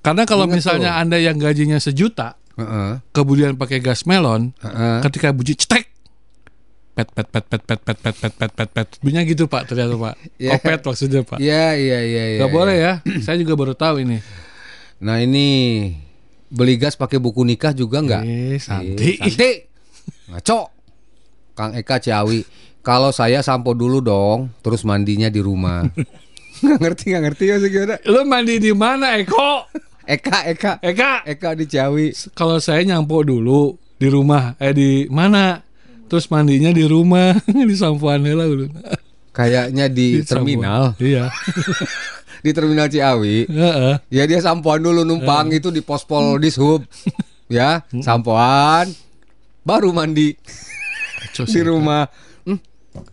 Karena 0.00 0.22
kalau 0.22 0.46
Ingat 0.46 0.54
misalnya 0.54 0.90
tuh. 0.94 1.00
Anda 1.02 1.18
yang 1.18 1.36
gajinya 1.36 1.76
sejuta, 1.76 2.38
Heeh. 2.54 3.02
kemudian 3.10 3.58
pakai 3.58 3.82
gas 3.82 4.06
melon, 4.06 4.54
Heeh. 4.56 5.02
ketika 5.02 5.34
bunyi 5.34 5.58
cetek, 5.58 5.89
pet 6.94 7.08
pet 7.10 7.26
pet 7.30 7.44
pet 7.46 7.62
pet 7.62 7.80
pet 7.80 7.98
pet 7.98 8.14
pet 8.18 8.32
pet 8.34 8.52
pet 8.52 8.70
pet, 8.74 8.88
bunyinya 9.00 9.22
gitu 9.24 9.46
Pak 9.46 9.70
ternyata 9.70 9.94
Pak. 9.96 10.14
Ya. 10.42 10.56
Kopet 10.56 10.80
maksudnya 10.84 11.20
Pak. 11.22 11.38
Iya, 11.38 11.76
iya, 11.76 11.98
iya, 12.02 12.24
iya. 12.36 12.38
Nggak 12.42 12.52
boleh 12.52 12.76
ya. 12.76 12.92
Saya 13.24 13.36
juga 13.40 13.54
baru 13.54 13.74
tahu 13.76 14.02
ini. 14.04 14.18
Nah 15.00 15.22
ini 15.22 15.46
beli 16.50 16.76
gas 16.76 16.98
pakai 16.98 17.22
buku 17.22 17.46
nikah 17.46 17.72
juga 17.72 18.02
nggak? 18.02 18.22
Eh, 18.26 18.58
Santi. 18.60 19.16
Eh, 19.16 19.30
Santi. 19.30 19.50
Ngaco. 20.34 20.60
Kang 21.54 21.72
Eka 21.76 22.00
Ciawi. 22.00 22.42
Kalau 22.80 23.12
saya 23.12 23.44
sampo 23.44 23.76
dulu 23.76 24.00
dong, 24.00 24.48
terus 24.64 24.88
mandinya 24.88 25.28
di 25.28 25.44
rumah. 25.44 25.84
nggak 26.64 26.78
ngerti, 26.80 27.04
nggak 27.12 27.22
ngerti 27.28 27.44
ya 27.44 27.56
gimana? 27.60 27.96
Lu 28.08 28.20
mandi 28.24 28.54
di 28.56 28.72
mana 28.72 29.20
Eko? 29.20 29.68
Eka, 30.08 30.48
Eka, 30.48 30.72
Eka, 30.80 31.22
Eka 31.28 31.48
di 31.54 31.64
Ciawi. 31.68 32.10
kalau 32.32 32.56
saya 32.58 32.80
nyampo 32.82 33.20
dulu 33.20 33.76
di 34.00 34.08
rumah, 34.08 34.56
eh 34.56 34.72
di 34.72 35.04
mana? 35.12 35.60
Terus 36.10 36.26
mandinya 36.26 36.74
di 36.74 36.84
rumah, 36.90 37.38
di 37.70 37.76
sampoan 37.78 38.26
lah 38.26 38.46
dulu. 38.50 38.66
Kayaknya 39.30 39.86
di, 39.86 40.26
terminal, 40.26 40.98
sampoan. 40.98 41.06
Iya. 41.06 41.24
di 42.44 42.50
terminal 42.50 42.86
Ciawi. 42.90 43.46
Heeh. 43.46 43.94
Ya 44.10 44.26
dia 44.26 44.42
sampoan 44.42 44.82
dulu 44.82 45.06
numpang 45.06 45.54
itu 45.54 45.70
di 45.70 45.78
pospol 45.86 46.42
dishub. 46.42 46.82
ya, 47.46 47.86
sampoan 48.02 48.90
baru 49.62 49.94
mandi 49.94 50.34
Cus, 51.30 51.52
di 51.52 51.62
rumah. 51.62 52.10
Hmm, 52.42 52.58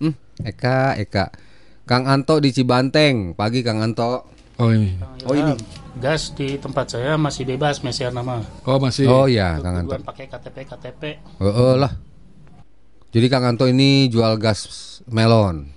hmm, 0.01 0.13
Eka, 0.41 0.97
Eka. 0.97 1.29
Kang 1.87 2.03
Anto 2.09 2.41
di 2.41 2.51
Cibanteng, 2.51 3.37
pagi 3.37 3.61
Kang 3.61 3.79
Anto. 3.79 4.25
Oh 4.57 4.73
ini. 4.73 4.97
Oh, 5.23 5.37
ini. 5.37 5.53
gas 5.97 6.33
di 6.33 6.57
tempat 6.57 6.93
saya 6.93 7.17
masih 7.17 7.45
bebas 7.45 7.81
Mesiar 7.85 8.09
nama. 8.09 8.41
Oh 8.65 8.81
masih. 8.81 9.05
Oh 9.05 9.29
iya, 9.29 9.61
Kang 9.61 9.85
Anto. 9.85 9.95
Pakai 10.01 10.25
KTP 10.25 10.57
KTP. 10.65 11.01
Heeh 11.37 11.73
lah. 11.77 12.06
Jadi 13.11 13.25
Kang 13.31 13.47
Anto 13.47 13.65
ini 13.65 14.11
jual 14.11 14.35
gas 14.35 14.67
melon. 15.07 15.71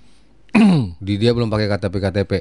Di 1.05 1.15
dia 1.15 1.31
belum 1.31 1.47
pakai 1.47 1.71
KTP 1.71 1.95
KTP. 1.97 2.31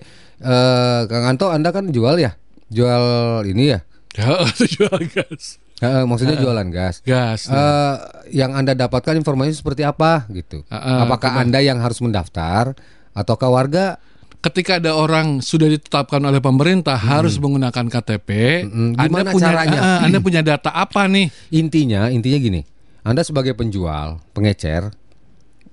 Eh 0.43 1.01
Kang 1.07 1.24
Anto 1.30 1.47
Anda 1.49 1.70
kan 1.70 1.88
jual 1.95 2.18
ya? 2.18 2.34
Jual 2.70 3.03
ini 3.47 3.74
ya? 3.74 3.80
Ya, 4.18 4.43
jual 4.74 4.99
gas. 5.14 5.62
Heeh, 5.80 6.05
maksudnya 6.05 6.36
jualan 6.36 6.68
gas. 6.74 7.01
Gas. 7.07 7.47
Eh 7.47 7.95
yang 8.34 8.53
Anda 8.53 8.74
dapatkan 8.74 9.14
informasi 9.14 9.62
seperti 9.62 9.86
apa 9.86 10.26
gitu? 10.34 10.66
Heeh, 10.66 10.99
Apakah 11.07 11.38
Anda 11.41 11.62
yang 11.62 11.78
harus 11.78 12.03
mendaftar 12.03 12.74
ataukah 13.14 13.51
warga? 13.51 13.97
Ketika 14.41 14.80
ada 14.80 14.97
orang 14.97 15.45
sudah 15.45 15.68
ditetapkan 15.68 16.16
oleh 16.24 16.41
pemerintah 16.41 16.97
harus 16.97 17.36
menggunakan 17.36 17.93
KTP. 17.93 18.28
Anda 18.64 19.05
Gimana 19.05 19.30
punya 19.36 19.53
caranya? 19.53 19.80
Ah, 19.84 19.99
Anda 20.09 20.18
punya 20.24 20.41
data 20.41 20.72
apa 20.72 21.05
nih? 21.12 21.28
Intinya, 21.53 22.09
intinya 22.09 22.41
gini. 22.41 22.61
Anda 23.01 23.22
sebagai 23.22 23.53
penjual, 23.53 24.20
pengecer 24.32 24.92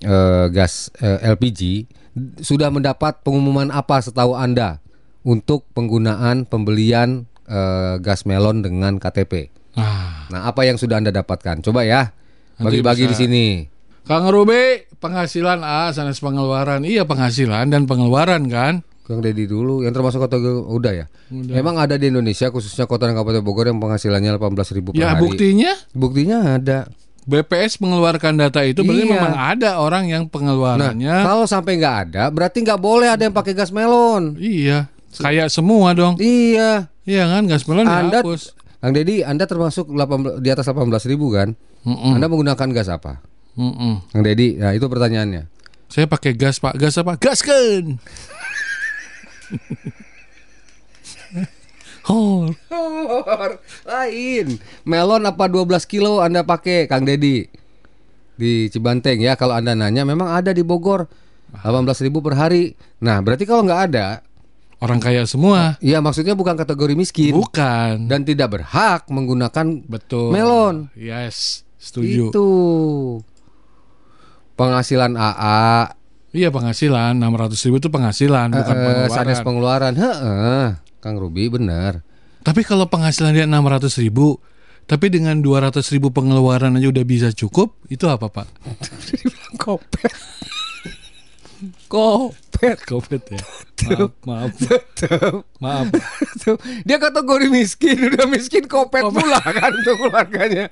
eh, 0.01 0.45
gas 0.49 0.89
eh, 0.97 1.19
LPG 1.27 1.85
sudah 2.39 2.69
mendapat 2.69 3.21
pengumuman 3.21 3.69
apa 3.69 3.99
setahu 3.99 4.33
Anda 4.33 4.79
untuk 5.21 5.67
penggunaan 5.71 6.47
pembelian 6.47 7.27
eh, 7.45 7.95
gas 7.99 8.23
melon 8.23 8.61
dengan 8.61 8.95
KTP? 8.97 9.51
Ah, 9.75 10.25
Nah, 10.27 10.43
apa 10.43 10.67
yang 10.67 10.75
sudah 10.75 10.99
Anda 10.99 11.07
dapatkan? 11.09 11.63
Coba 11.63 11.87
ya. 11.87 12.11
Bagi-bagi 12.57 13.07
di 13.07 13.15
sini. 13.15 13.45
Kang 14.03 14.27
Ruby, 14.27 14.87
penghasilan 14.97 15.61
A 15.61 15.91
sanes 15.91 16.19
pengeluaran. 16.19 16.83
Iya 16.83 17.07
penghasilan 17.07 17.71
dan 17.71 17.87
pengeluaran 17.87 18.47
kan? 18.47 18.83
Kang 19.03 19.23
Deddy 19.23 19.47
dulu 19.47 19.87
yang 19.87 19.95
termasuk 19.95 20.19
kategori 20.19 20.67
udah 20.67 20.91
ya. 20.91 21.05
Memang 21.31 21.79
ada 21.79 21.95
di 21.95 22.11
Indonesia 22.11 22.51
khususnya 22.51 22.87
kota 22.87 23.07
dan 23.07 23.15
kabupaten 23.15 23.39
Bogor 23.39 23.71
yang 23.71 23.79
penghasilannya 23.79 24.35
18.000 24.35 24.83
per 24.83 24.99
Ya 24.99 25.15
hari. 25.15 25.23
buktinya 25.23 25.71
Buktinya 25.95 26.37
ada. 26.59 26.91
BPS 27.27 27.77
mengeluarkan 27.77 28.33
data 28.33 28.63
itu 28.63 28.79
berarti 28.79 29.03
Iya. 29.03 29.11
memang 29.11 29.35
ada 29.35 29.71
orang 29.77 30.07
yang 30.07 30.23
Nah, 30.23 30.31
pengeluarannya. 30.31 31.15
kalau 31.21 31.43
sampai 31.43 31.75
nggak 31.75 31.95
ada, 32.07 32.23
berarti 32.31 32.63
nggak 32.63 32.79
boleh 32.79 33.11
ada 33.11 33.19
yang 33.21 33.35
pakai 33.35 33.51
gas 33.51 33.69
melon. 33.69 34.39
Iya, 34.39 34.87
kayak 35.13 35.51
semua 35.51 35.91
dong. 35.91 36.15
Iya. 36.17 36.87
Iya 37.03 37.23
kan, 37.27 37.43
gas 37.45 37.63
melon 37.63 37.83
Anda, 37.83 38.19
dihapus. 38.19 38.55
Kang 38.77 38.93
Deddy, 38.93 39.21
Anda 39.21 39.43
termasuk 39.43 39.87
18, 39.87 40.39
di 40.39 40.47
atas 40.47 40.63
18 40.65 40.87
ribu 41.05 41.27
kan? 41.29 41.51
Mm-mm, 41.83 42.15
Anda 42.15 42.27
menggunakan 42.27 42.67
gas 42.71 42.87
apa? 42.87 43.19
mm-mm. 43.53 44.07
Kang 44.07 44.23
Deddy, 44.23 44.55
nah 44.55 44.71
itu 44.71 44.85
pertanyaannya. 44.85 45.51
Saya 45.87 46.05
pakai 46.05 46.31
gas 46.31 46.59
pak, 46.59 46.75
gas 46.75 46.95
apa? 46.95 47.15
Gaskan. 52.07 52.55
oh, 52.71 53.51
Lain. 53.83 54.47
Melon 54.83 55.23
apa 55.23 55.45
12 55.45 55.67
kilo 55.83 56.23
Anda 56.23 56.41
pakai, 56.41 56.87
Kang 56.87 57.03
Deddy? 57.03 57.47
Di 58.37 58.69
Cibanteng 58.69 59.19
ya, 59.19 59.33
kalau 59.33 59.53
Anda 59.53 59.73
nanya 59.73 60.05
memang 60.05 60.29
ada 60.29 60.51
di 60.51 60.61
Bogor. 60.61 61.09
18 61.51 61.63
ribu 62.03 62.19
per 62.19 62.35
hari. 62.35 62.75
Nah, 62.99 63.19
berarti 63.19 63.43
kalau 63.43 63.63
nggak 63.63 63.81
ada, 63.89 64.19
orang 64.79 64.99
kaya 64.99 65.23
semua. 65.23 65.79
ya 65.79 65.99
maksudnya 65.99 66.35
bukan 66.35 66.53
kategori 66.53 66.93
miskin 66.93 67.33
Bukan. 67.33 68.05
dan 68.05 68.21
tidak 68.21 68.51
berhak 68.51 69.07
menggunakan 69.07 69.81
Betul. 69.83 70.29
melon. 70.29 70.91
Yes, 70.93 71.63
setuju. 71.75 72.29
Itu 72.29 72.47
penghasilan 74.55 75.15
AA, 75.15 75.95
Iya 76.27 76.51
penghasilan 76.51 77.17
600 77.17 77.65
ribu 77.65 77.77
itu 77.79 77.89
penghasilan 77.89 78.51
bukan 78.51 78.75
pengeluaran. 78.75 79.09
sanes 79.09 79.39
pengeluaran. 79.41 79.93
Heeh, 79.95 80.65
Kang 80.99 81.17
Ruby 81.17 81.47
benar. 81.47 82.01
Tapi 82.41 82.63
kalau 82.63 82.87
penghasilan 82.87 83.35
dia 83.35 83.45
600 83.45 83.91
ribu, 83.99 84.39
tapi 84.87 85.11
dengan 85.11 85.39
200 85.39 85.83
ribu 85.91 86.15
pengeluaran 86.15 86.79
aja 86.79 86.87
udah 86.87 87.05
bisa 87.05 87.27
cukup, 87.31 87.75
itu 87.87 88.07
apa 88.07 88.31
pak? 88.31 88.47
Kopet. 89.61 90.13
Kopet. 91.89 92.77
Covid 92.85 93.23
ya. 93.29 93.41
Maaf, 93.77 94.11
maaf, 94.25 94.51
Tuh. 94.97 95.45
maaf. 95.61 95.85
Tuh, 96.41 96.57
Dia 96.81 96.97
kategori 96.97 97.47
miskin, 97.47 98.09
udah 98.09 98.25
miskin 98.25 98.65
kopet 98.65 99.05
pula 99.05 99.37
kan 99.41 99.69
untuk 99.69 99.95
keluarganya. 100.01 100.65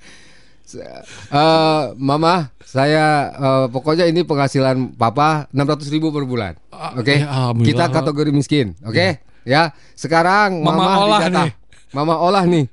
Eh, 0.65 1.83
mama, 1.95 2.49
saya 2.65 3.29
eh, 3.29 3.65
pokoknya 3.69 4.09
ini 4.09 4.25
penghasilan 4.25 4.97
papa 4.97 5.45
600 5.53 5.93
ribu 5.93 6.09
per 6.09 6.25
bulan. 6.25 6.53
Ah, 6.73 6.97
Oke, 6.97 7.21
ya, 7.21 7.29
alhamdulillah. 7.29 7.69
kita 7.69 7.93
kategori 7.93 8.31
miskin. 8.33 8.67
Oke, 8.81 9.21
ya. 9.45 9.69
Sekarang 9.93 10.59
Mama 10.59 10.75
mama, 10.75 10.95
olah 10.99 11.19
dijatah. 11.21 11.45
nih. 11.45 11.51
Mama 11.91 12.15
olah 12.17 12.43
nih. 12.43 12.65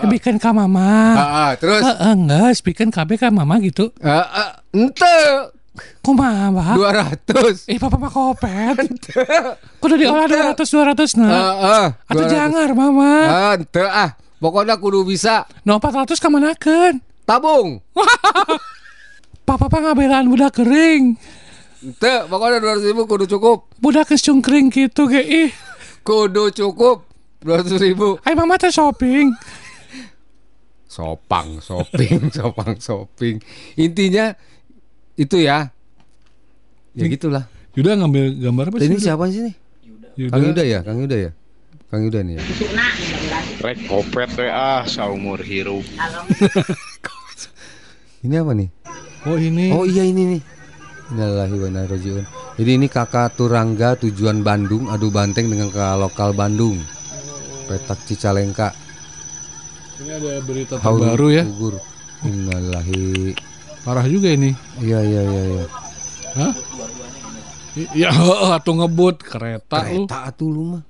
Bikin 0.09 0.37
ka 0.37 0.51
mama. 0.51 0.89
Ah, 1.12 1.21
ah, 1.21 1.51
terus 1.55 1.85
Eh, 1.85 1.97
enggak, 2.09 2.57
bikin 2.62 2.89
KB 2.89 3.11
ka 3.14 3.29
mama 3.29 3.61
gitu. 3.61 3.93
eh, 3.99 4.09
eh, 4.17 4.51
ente 4.73 5.17
Kumaha? 6.01 6.73
200. 6.73 7.69
Eh 7.69 7.77
papa 7.77 8.01
mah 8.01 8.09
kopet. 8.09 8.81
Kudu 9.77 9.95
diolah 9.95 10.25
200 10.25 10.57
200 10.57 11.21
nah. 11.21 11.29
Eh, 11.29 11.53
eh, 11.85 11.87
Atau 12.09 12.25
200. 12.25 12.33
jangar 12.33 12.69
mama. 12.73 13.12
Ente 13.53 13.85
ah. 13.85 14.17
Pokoknya 14.37 14.77
kudu 14.77 15.05
bisa 15.05 15.45
No 15.64 15.77
400 15.77 16.17
kamanakeun? 16.17 17.01
tabung. 17.27 17.83
Papa 19.47 19.70
pa 19.70 19.78
ngabelaan 19.78 20.26
budak 20.26 20.59
kering. 20.59 21.14
Ente, 21.78 22.14
pokoknya 22.26 22.59
200 22.59 22.90
ribu 22.90 23.07
kudu 23.07 23.30
cukup. 23.30 23.70
Budak 23.78 24.11
geus 24.11 24.26
cungkring 24.26 24.74
gitu 24.74 25.07
ge 25.07 25.22
ih. 25.22 25.51
Kudu 26.03 26.51
cukup 26.51 27.07
200 27.47 27.78
ribu. 27.78 28.18
Ay 28.26 28.34
mama 28.34 28.59
teh 28.59 28.74
shopping. 28.74 29.30
Sopang, 30.90 31.62
shopping, 31.62 32.26
sopang, 32.36 32.74
shopping. 32.82 33.38
Intinya 33.78 34.34
itu 35.14 35.38
ya. 35.38 35.70
Ya 36.99 37.07
gitulah. 37.07 37.47
Yuda 37.78 38.03
ngambil 38.03 38.34
gambar 38.42 38.72
apa 38.72 38.76
sih? 38.82 38.88
Ini 38.90 38.97
siapa 38.99 39.30
sih 39.30 39.47
nih? 39.47 39.55
Yuda. 40.16 40.32
Kang 40.32 40.42
Yuda 40.42 40.62
ya, 40.66 40.78
Kang 40.82 40.99
Yuda 40.99 41.16
ya. 41.22 41.30
Kang 41.86 42.03
Yuda 42.03 42.18
nih 42.26 42.34
ya. 42.40 42.42
Rek 43.62 43.78
kopet 43.86 44.30
we 44.34 44.51
ah 44.51 44.82
saumur 44.88 45.38
hirup. 45.38 45.86
Ini 48.26 48.42
apa 48.42 48.59
nih? 48.59 48.68
Oh 49.27 49.35
ini. 49.35 49.74
Oh 49.74 49.83
iya 49.83 50.07
ini 50.07 50.39
nih. 50.39 50.43
Innalillahi 51.11 51.57
wa. 51.59 51.68
Jadi 52.57 52.70
ini 52.79 52.87
kakak 52.87 53.35
Turangga 53.35 53.99
tujuan 53.99 54.47
Bandung 54.47 54.87
adu 54.87 55.11
banteng 55.11 55.51
dengan 55.51 55.66
ke 55.70 55.83
lokal 55.99 56.31
Bandung. 56.31 56.79
Petak 57.66 57.99
Cicalengka. 58.07 58.70
Ini 59.99 60.11
ada 60.14 60.33
berita 60.47 60.79
Haul 60.79 61.03
terbaru 61.03 61.27
ya. 61.35 61.43
Gugur. 61.43 61.83
Innalillahi. 62.22 63.35
Parah 63.83 64.07
juga 64.07 64.31
ini. 64.31 64.55
Iya 64.79 64.99
iya 65.03 65.22
iya 65.27 65.43
iya. 65.51 65.64
Hah? 66.39 66.53
I- 67.77 67.91
Ya, 68.07 68.11
heeh, 68.14 68.51
atau 68.57 68.72
ngebut 68.72 69.20
kereta, 69.20 69.85
lu. 69.85 70.07
Kereta 70.09 70.33
atuh 70.33 70.49
lu 70.49 70.62
mah. 70.74 70.83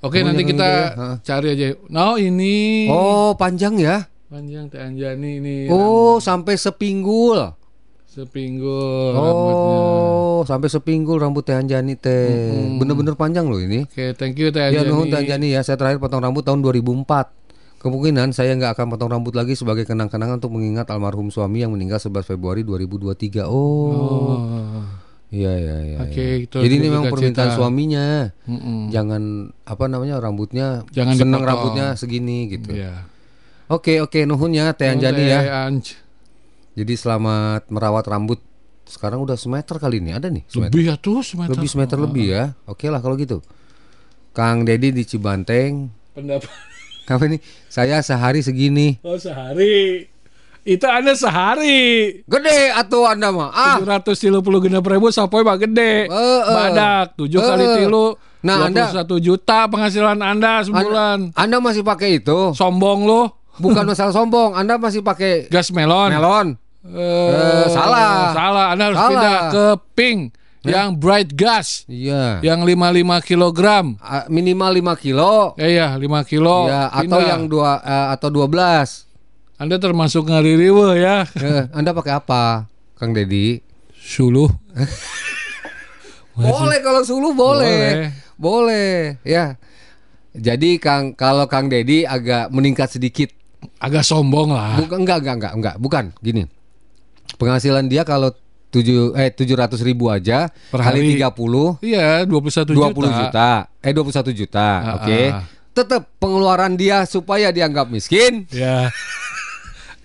Oke, 0.00 0.20
Oh, 0.20 0.24
nanti 0.24 0.42
kita 0.44 0.66
ya, 0.68 1.16
cari 1.20 1.46
aja. 1.52 1.76
Nah, 1.88 2.16
ini 2.20 2.86
Oh, 2.88 3.32
panjang 3.36 3.76
ya? 3.76 4.08
panjang 4.28 4.66
Teh 4.66 4.82
Anjani 4.82 5.38
ini. 5.38 5.56
Oh, 5.70 6.18
sampai 6.18 6.58
sepinggul. 6.58 7.63
Sepinggul 8.14 9.10
rambutnya. 9.10 9.74
Oh, 9.74 10.40
sampai 10.42 10.68
sepinggul 10.68 11.18
rambut 11.18 11.42
Teh 11.42 11.52
Anjani 11.52 11.94
teh. 11.94 12.30
Bener-bener 12.78 13.14
panjang 13.14 13.44
loh 13.44 13.58
ini. 13.58 13.82
Oke, 13.82 14.14
thank 14.14 14.38
you 14.38 14.48
Teh 14.48 14.62
Ya 14.64 14.80
Anjani. 14.80 14.88
nuhun 14.88 15.06
Teh 15.08 15.18
Anjani 15.18 15.50
ya. 15.50 15.60
Saya 15.60 15.74
terakhir 15.74 15.98
potong 15.98 16.22
rambut 16.22 16.40
tahun 16.40 16.62
2004. 16.62 17.42
Kemungkinan 17.76 18.32
saya 18.32 18.54
nggak 18.54 18.72
akan 18.72 18.86
potong 18.88 19.10
rambut 19.10 19.34
lagi 19.34 19.52
sebagai 19.52 19.84
kenang-kenangan 19.84 20.38
untuk 20.38 20.54
mengingat 20.54 20.88
almarhum 20.88 21.28
suami 21.28 21.60
yang 21.60 21.68
meninggal 21.68 21.98
11 21.98 22.24
Februari 22.24 22.62
2023. 22.62 23.44
Oh. 23.44 23.52
Oh. 23.92 24.38
Iya 25.28 25.50
iya 25.52 25.76
iya. 25.82 25.98
Oke, 26.00 26.14
iya. 26.14 26.34
itu 26.40 26.56
Jadi 26.56 26.74
ini 26.78 26.86
memang 26.86 27.10
permintaan 27.10 27.50
cita. 27.50 27.58
suaminya. 27.58 28.30
Mm-mm. 28.46 28.88
Jangan 28.88 29.22
apa 29.66 29.84
namanya 29.84 30.16
rambutnya 30.16 30.86
Jangan 30.94 31.18
seneng 31.18 31.42
dipotong. 31.42 31.50
rambutnya 31.50 31.86
segini 31.98 32.46
gitu. 32.48 32.70
Iya. 32.70 33.10
Oke 33.66 33.98
oke 33.98 34.22
nuhun 34.24 34.54
ya 34.54 34.70
Teh 34.72 34.86
Anjani 34.86 35.24
ya. 35.26 35.66
Anj. 35.66 35.98
Jadi 36.74 36.94
selamat 36.94 37.70
merawat 37.70 38.04
rambut. 38.06 38.42
Sekarang 38.84 39.24
udah 39.24 39.38
semeter 39.38 39.78
kali 39.78 40.02
ini 40.02 40.12
ada 40.12 40.28
nih. 40.28 40.44
Semeter. 40.44 40.70
Lebih 40.70 40.82
ya 40.84 40.94
tuh 40.98 41.24
semeter. 41.24 41.54
Lebih 41.56 41.68
semeter 41.68 41.96
lebih 41.96 42.24
ya. 42.28 42.44
Oke 42.66 42.90
lah 42.90 43.00
kalau 43.00 43.16
gitu. 43.16 43.40
Kang 44.34 44.66
Dedi 44.66 44.90
di 44.90 45.06
Cibanteng. 45.06 45.88
Pendapat. 46.12 46.50
Apa 47.08 47.24
nih? 47.24 47.40
Saya 47.70 48.00
sehari 48.00 48.42
segini. 48.42 48.98
Oh, 49.00 49.16
sehari. 49.16 50.08
Itu 50.64 50.88
Anda 50.88 51.12
sehari. 51.12 52.20
Gede 52.24 52.72
atuh 52.72 53.04
Anda 53.04 53.28
mah. 53.28 53.52
Ah. 53.52 53.76
730 53.78 54.40
genap 54.64 54.84
ribu 54.84 55.12
sapoy 55.12 55.44
mah 55.44 55.60
gede. 55.60 56.08
Eh, 56.08 56.10
eh. 56.10 56.40
Badak 56.48 57.14
7 57.14 57.28
Eh, 57.30 57.44
kali 57.44 57.64
tilu. 57.78 58.06
Nah, 58.40 58.68
Anda- 58.68 58.88
21 58.90 59.20
juta 59.22 59.68
penghasilan 59.68 60.16
Anda 60.18 60.64
sebulan. 60.64 61.32
Anda, 61.32 61.36
Anda 61.36 61.56
masih 61.60 61.84
pakai 61.84 62.20
itu? 62.20 62.52
Sombong 62.52 63.04
lu. 63.04 63.28
Bukan 63.54 63.84
masalah 63.86 64.10
sombong. 64.10 64.56
Anda 64.56 64.80
masih 64.80 65.04
pakai 65.04 65.46
Gas 65.46 65.70
melon. 65.70 66.10
melon. 66.10 66.46
Eh, 66.84 67.64
salah. 67.72 68.36
Salah. 68.36 68.66
Anda 68.72 68.82
harus 68.92 68.98
Salah. 69.00 69.08
pindah 69.10 69.36
ke 69.48 69.64
pink 69.96 70.20
yang 70.64 70.96
bright 70.96 71.32
gas 71.32 71.84
Iya. 71.88 72.40
yang 72.40 72.64
55 72.64 73.20
kilogram. 73.20 73.96
Minimal 74.28 74.70
5 74.80 74.94
kilo. 74.96 75.56
Eh 75.56 75.76
ya, 75.76 75.96
5 75.96 76.24
kilo. 76.24 76.68
ya, 76.68 76.88
atau 76.88 77.20
Pindah. 77.20 77.24
yang 77.24 77.42
dua 77.48 77.80
eh, 77.80 78.06
atau 78.12 78.28
12. 78.28 79.08
Anda 79.56 79.76
termasuk 79.78 80.28
ngaririwe 80.28 80.88
ya. 80.98 81.24
Eh, 81.36 81.62
anda 81.72 81.92
pakai 81.92 82.16
apa? 82.16 82.68
Kang 82.96 83.16
Dedi? 83.16 83.60
Suluh. 84.04 84.52
Boleh 86.34 86.82
kalau 86.82 87.00
sulu 87.00 87.30
boleh. 87.32 88.10
Boleh. 88.34 89.16
Ya. 89.22 89.54
Jadi 90.34 90.82
Kang 90.82 91.14
kalau 91.14 91.46
Kang 91.46 91.70
Dedi 91.70 92.02
agak 92.02 92.50
meningkat 92.50 92.90
sedikit. 92.90 93.30
Agak 93.80 94.04
sombong 94.04 94.52
lah. 94.52 94.76
Bukan 94.76 95.06
enggak 95.06 95.24
enggak 95.24 95.36
enggak 95.40 95.54
enggak, 95.56 95.76
bukan. 95.78 96.04
Gini. 96.20 96.44
Penghasilan 97.34 97.84
dia 97.84 98.02
kalau 98.02 98.30
7 98.68 99.14
eh 99.14 99.30
700 99.30 99.78
ribu 99.80 100.08
aja 100.08 100.50
Per 100.50 100.78
kali 100.78 101.14
hari. 101.14 101.22
30 101.22 101.78
Iya, 101.80 102.26
21 102.26 102.74
20 102.74 102.74
juta. 102.74 103.18
juta. 103.20 103.50
Eh 103.80 103.92
21 103.92 104.34
juta. 104.34 104.68
Ah, 104.76 104.94
Oke. 104.98 105.20
ah. 105.30 105.42
Tetap 105.72 106.06
pengeluaran 106.16 106.74
dia 106.74 107.02
supaya 107.04 107.50
dianggap 107.50 107.86
miskin 107.86 108.46
Ya. 108.54 108.90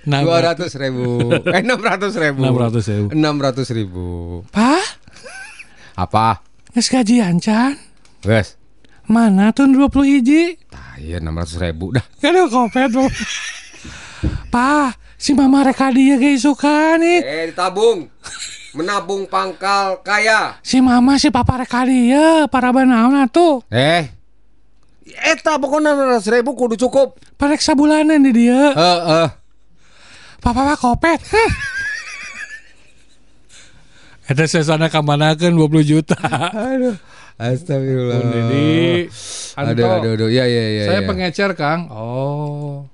Nah, 0.02 0.24
dua 0.24 0.42
ratus 0.44 0.74
ribu, 0.74 1.20
eh 1.46 1.60
enam 1.60 1.78
ratus 1.78 2.16
ribu, 2.16 2.42
600 2.42 2.88
ribu. 2.90 3.08
enam 3.12 3.36
ratus 3.38 3.68
ribu. 3.70 4.06
Pak, 4.48 4.86
Apa? 5.94 6.40
nges 6.72 6.88
gajian 6.88 7.36
Can? 7.38 7.76
Guys, 8.22 8.56
Mana 9.06 9.52
tuh 9.52 9.68
20 9.68 9.92
hiji? 10.08 10.56
ah, 10.72 10.96
iya 10.96 11.18
enam 11.18 11.36
ratus 11.36 11.58
ribu 11.58 11.92
dah. 11.92 12.06
Ada 12.22 12.48
kopet. 12.48 12.90
Pak, 14.54 14.90
si 15.20 15.36
mama 15.36 15.68
reka 15.68 15.92
dia 15.92 16.16
gak 16.16 16.40
suka 16.40 16.96
nih. 16.96 17.20
Eh 17.20 17.44
ditabung, 17.52 18.08
menabung 18.72 19.28
pangkal 19.28 20.00
kaya. 20.00 20.56
Si 20.64 20.80
mama 20.80 21.20
si 21.20 21.28
papa 21.28 21.60
reka 21.60 21.84
dia, 21.84 22.48
para 22.48 22.72
banauna 22.72 23.28
tuh. 23.28 23.60
Eh, 23.68 24.08
eta 25.28 25.60
pokoknya 25.60 25.92
enam 25.92 26.16
ratus 26.16 26.32
ribu 26.32 26.56
kudu 26.56 26.80
cukup. 26.80 27.20
Parek 27.36 27.60
sabulanan 27.60 28.24
di 28.24 28.32
dia. 28.32 28.72
Eh, 28.72 29.00
eh. 29.28 29.30
Papa 30.40 30.64
mah 30.64 30.80
kopet. 30.80 31.20
Eta 34.30 34.46
saya 34.46 34.62
sana 34.62 34.88
kamanakeun 34.94 35.58
20 35.58 35.90
juta. 35.90 36.14
Aduh, 36.54 36.96
astagfirullah. 37.42 38.22
Anto. 39.58 39.74
Aduh, 39.74 39.90
aduh, 39.90 40.12
aduh, 40.14 40.30
ya, 40.30 40.46
ya, 40.46 40.66
ya. 40.70 40.84
saya 40.86 41.02
ya. 41.02 41.08
pengecer, 41.10 41.52
Kang. 41.58 41.90
Oh. 41.90 42.86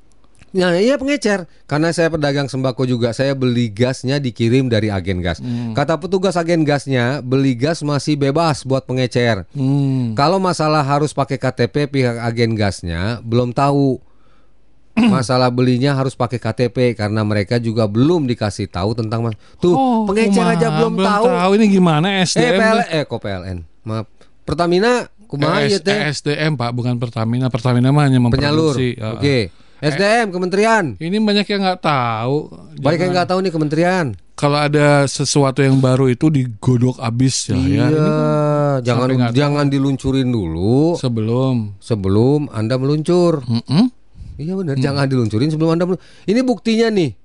Nah, 0.55 0.71
iya 0.73 0.95
pengecer. 0.95 1.51
Karena 1.65 1.91
saya 1.91 2.07
pedagang 2.07 2.47
sembako 2.47 2.87
juga, 2.87 3.11
saya 3.11 3.35
beli 3.35 3.67
gasnya 3.67 4.17
dikirim 4.17 4.65
dari 4.65 4.87
agen 4.87 5.19
gas. 5.19 5.37
Hmm. 5.37 5.75
Kata 5.75 5.99
petugas 5.99 6.33
agen 6.33 6.63
gasnya, 6.63 7.19
beli 7.19 7.53
gas 7.53 7.83
masih 7.83 8.15
bebas 8.15 8.63
buat 8.63 8.81
pengecer. 8.81 9.43
Hmm. 9.51 10.15
Kalau 10.15 10.39
masalah 10.39 10.79
harus 10.79 11.11
pakai 11.11 11.35
KTP 11.35 11.91
pihak 11.91 12.15
agen 12.17 12.55
gasnya 12.55 13.19
belum 13.19 13.51
tahu. 13.51 13.99
Masalah 15.11 15.51
belinya 15.51 15.91
harus 15.91 16.15
pakai 16.15 16.39
KTP 16.39 16.95
karena 16.95 17.19
mereka 17.19 17.59
juga 17.59 17.83
belum 17.83 18.23
dikasih 18.25 18.71
tahu 18.71 18.95
tentang 18.95 19.27
mas. 19.27 19.35
Tuh, 19.59 19.75
Oh, 19.75 20.07
pengecer 20.07 20.39
kumaha, 20.39 20.55
aja 20.55 20.67
belum, 20.71 20.93
tahu. 20.95 21.23
Ini 21.51 21.65
gimana 21.67 22.07
Eh, 22.15 22.23
SDM? 22.23 22.55
PL, 22.55 22.79
eh 22.89 23.03
kok 23.03 23.19
PLN? 23.19 23.57
Maaf. 23.83 24.07
Pertamina 24.41 25.03
kumaha 25.27 25.67
Eh, 25.67 25.75
ya 25.75 25.79
teh? 25.79 25.99
SDM 26.07 26.55
Pak, 26.55 26.71
bukan 26.71 26.95
Pertamina. 26.95 27.51
Pertamina 27.51 27.91
mah 27.91 28.07
hanya 28.07 28.23
Penyalur. 28.23 28.71
memproduksi. 28.71 28.95
Ya. 28.95 29.11
Oke. 29.11 29.37
SDM 29.87 30.27
Kementerian. 30.29 30.83
Ini 30.95 31.17
banyak 31.17 31.45
yang 31.45 31.61
nggak 31.61 31.79
tahu. 31.79 32.37
Banyak 32.75 32.81
yang 32.81 32.91
Jangan- 32.97 33.13
nggak 33.13 33.27
tahu 33.27 33.39
nih 33.39 33.51
kementerian. 33.51 34.05
Kalau 34.35 34.59
ada 34.59 35.05
sesuatu 35.05 35.59
yang 35.59 35.79
baru 35.79 36.07
itu 36.07 36.27
digodok 36.27 36.99
abis 36.99 37.47
ya. 37.47 37.55
ya. 37.55 37.61
Iya, 37.61 37.85
Ini 37.87 37.99
jangan 38.81 38.99
sampai 39.01 39.15
nggak 39.15 39.31
tahu. 39.31 39.39
jangan 39.39 39.65
diluncurin 39.69 40.27
dulu 40.27 40.77
sebelum. 40.95 41.55
sebelum 41.79 42.39
Anda 42.49 42.75
meluncur. 42.75 43.39
Mm-mm. 43.41 43.85
Iya 44.35 44.53
benar, 44.53 44.75
jangan 44.75 45.07
diluncurin 45.07 45.47
sebelum 45.47 45.71
Anda 45.71 45.85
meluncur. 45.85 46.03
Ini 46.25 46.41
buktinya 46.41 46.91
nih. 46.91 47.15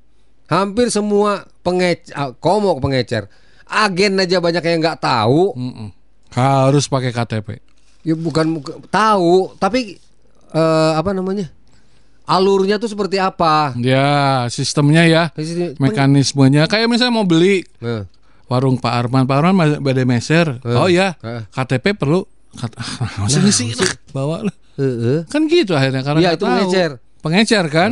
Hampir 0.47 0.87
semua 0.89 1.43
pengecer, 1.61 2.15
komok 2.39 2.79
pengecer. 2.79 3.27
Agen 3.65 4.15
aja 4.17 4.39
banyak 4.39 4.63
yang 4.63 4.79
nggak 4.79 4.99
tahu. 5.01 5.55
Mm-mm. 5.55 5.91
Harus 6.31 6.87
pakai 6.87 7.11
KTP. 7.11 7.59
Ya 8.01 8.15
bukan 8.15 8.63
tahu, 8.87 9.51
tapi 9.57 9.99
eh, 10.49 10.93
apa 10.95 11.11
namanya? 11.11 11.51
Alurnya 12.31 12.79
tuh 12.79 12.87
seperti 12.87 13.19
apa? 13.19 13.75
Ya, 13.75 14.47
sistemnya 14.47 15.03
ya, 15.03 15.35
mekanismenya. 15.77 16.71
Kayak 16.71 16.87
misalnya 16.87 17.11
mau 17.13 17.27
beli 17.27 17.67
Nah, 17.83 18.07
warung 18.47 18.79
Pak 18.79 18.93
Arman, 18.93 19.27
Pak 19.27 19.35
Arman 19.35 19.55
ma- 19.55 19.83
bade 19.83 20.07
meser. 20.07 20.63
Oh 20.63 20.87
ya, 20.87 21.19
Eh. 21.21 21.43
KTP 21.51 21.99
perlu. 21.99 22.23
Kat, 22.51 22.71
ah, 22.79 23.27
sih, 23.27 23.75
bawa 24.15 24.47
lah. 24.47 24.55
Kan 25.27 25.47
gitu 25.47 25.75
akhirnya 25.75 26.07
karena 26.07 26.19
nggak 26.23 26.35
itu 26.35 26.45
tahu. 26.45 26.51
pengecer. 26.55 26.91
Pengecer 27.21 27.65
kan? 27.67 27.91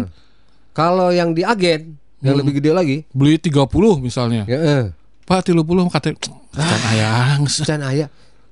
Kalau 0.70 1.10
yang 1.10 1.34
di 1.34 1.42
agen 1.42 1.98
yang 2.22 2.38
lebih 2.38 2.58
gede 2.58 2.70
lagi, 2.70 2.96
Beli 3.10 3.38
30 3.38 3.66
misalnya. 3.98 4.42
ya 4.46 4.58
eh, 4.58 4.84
Pak 5.26 5.50
30 5.50 5.66
KTP. 5.90 6.14
Kan 6.54 6.80
ayang. 6.90 7.40
can 7.60 7.82
ayah. 7.84 8.08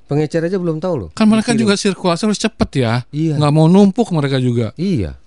Pengecer 0.06 0.38
aja 0.42 0.54
belum 0.54 0.78
tahu 0.78 0.94
loh. 0.94 1.08
Kan 1.10 1.26
mereka 1.26 1.50
juga 1.52 1.74
sirkulasi 1.74 2.30
harus 2.30 2.38
cepet 2.38 2.70
ya. 2.78 3.02
Iya. 3.10 3.38
Nggak 3.38 3.52
mau 3.52 3.66
numpuk 3.66 4.06
mereka 4.10 4.38
juga. 4.38 4.70
Iya. 4.74 5.18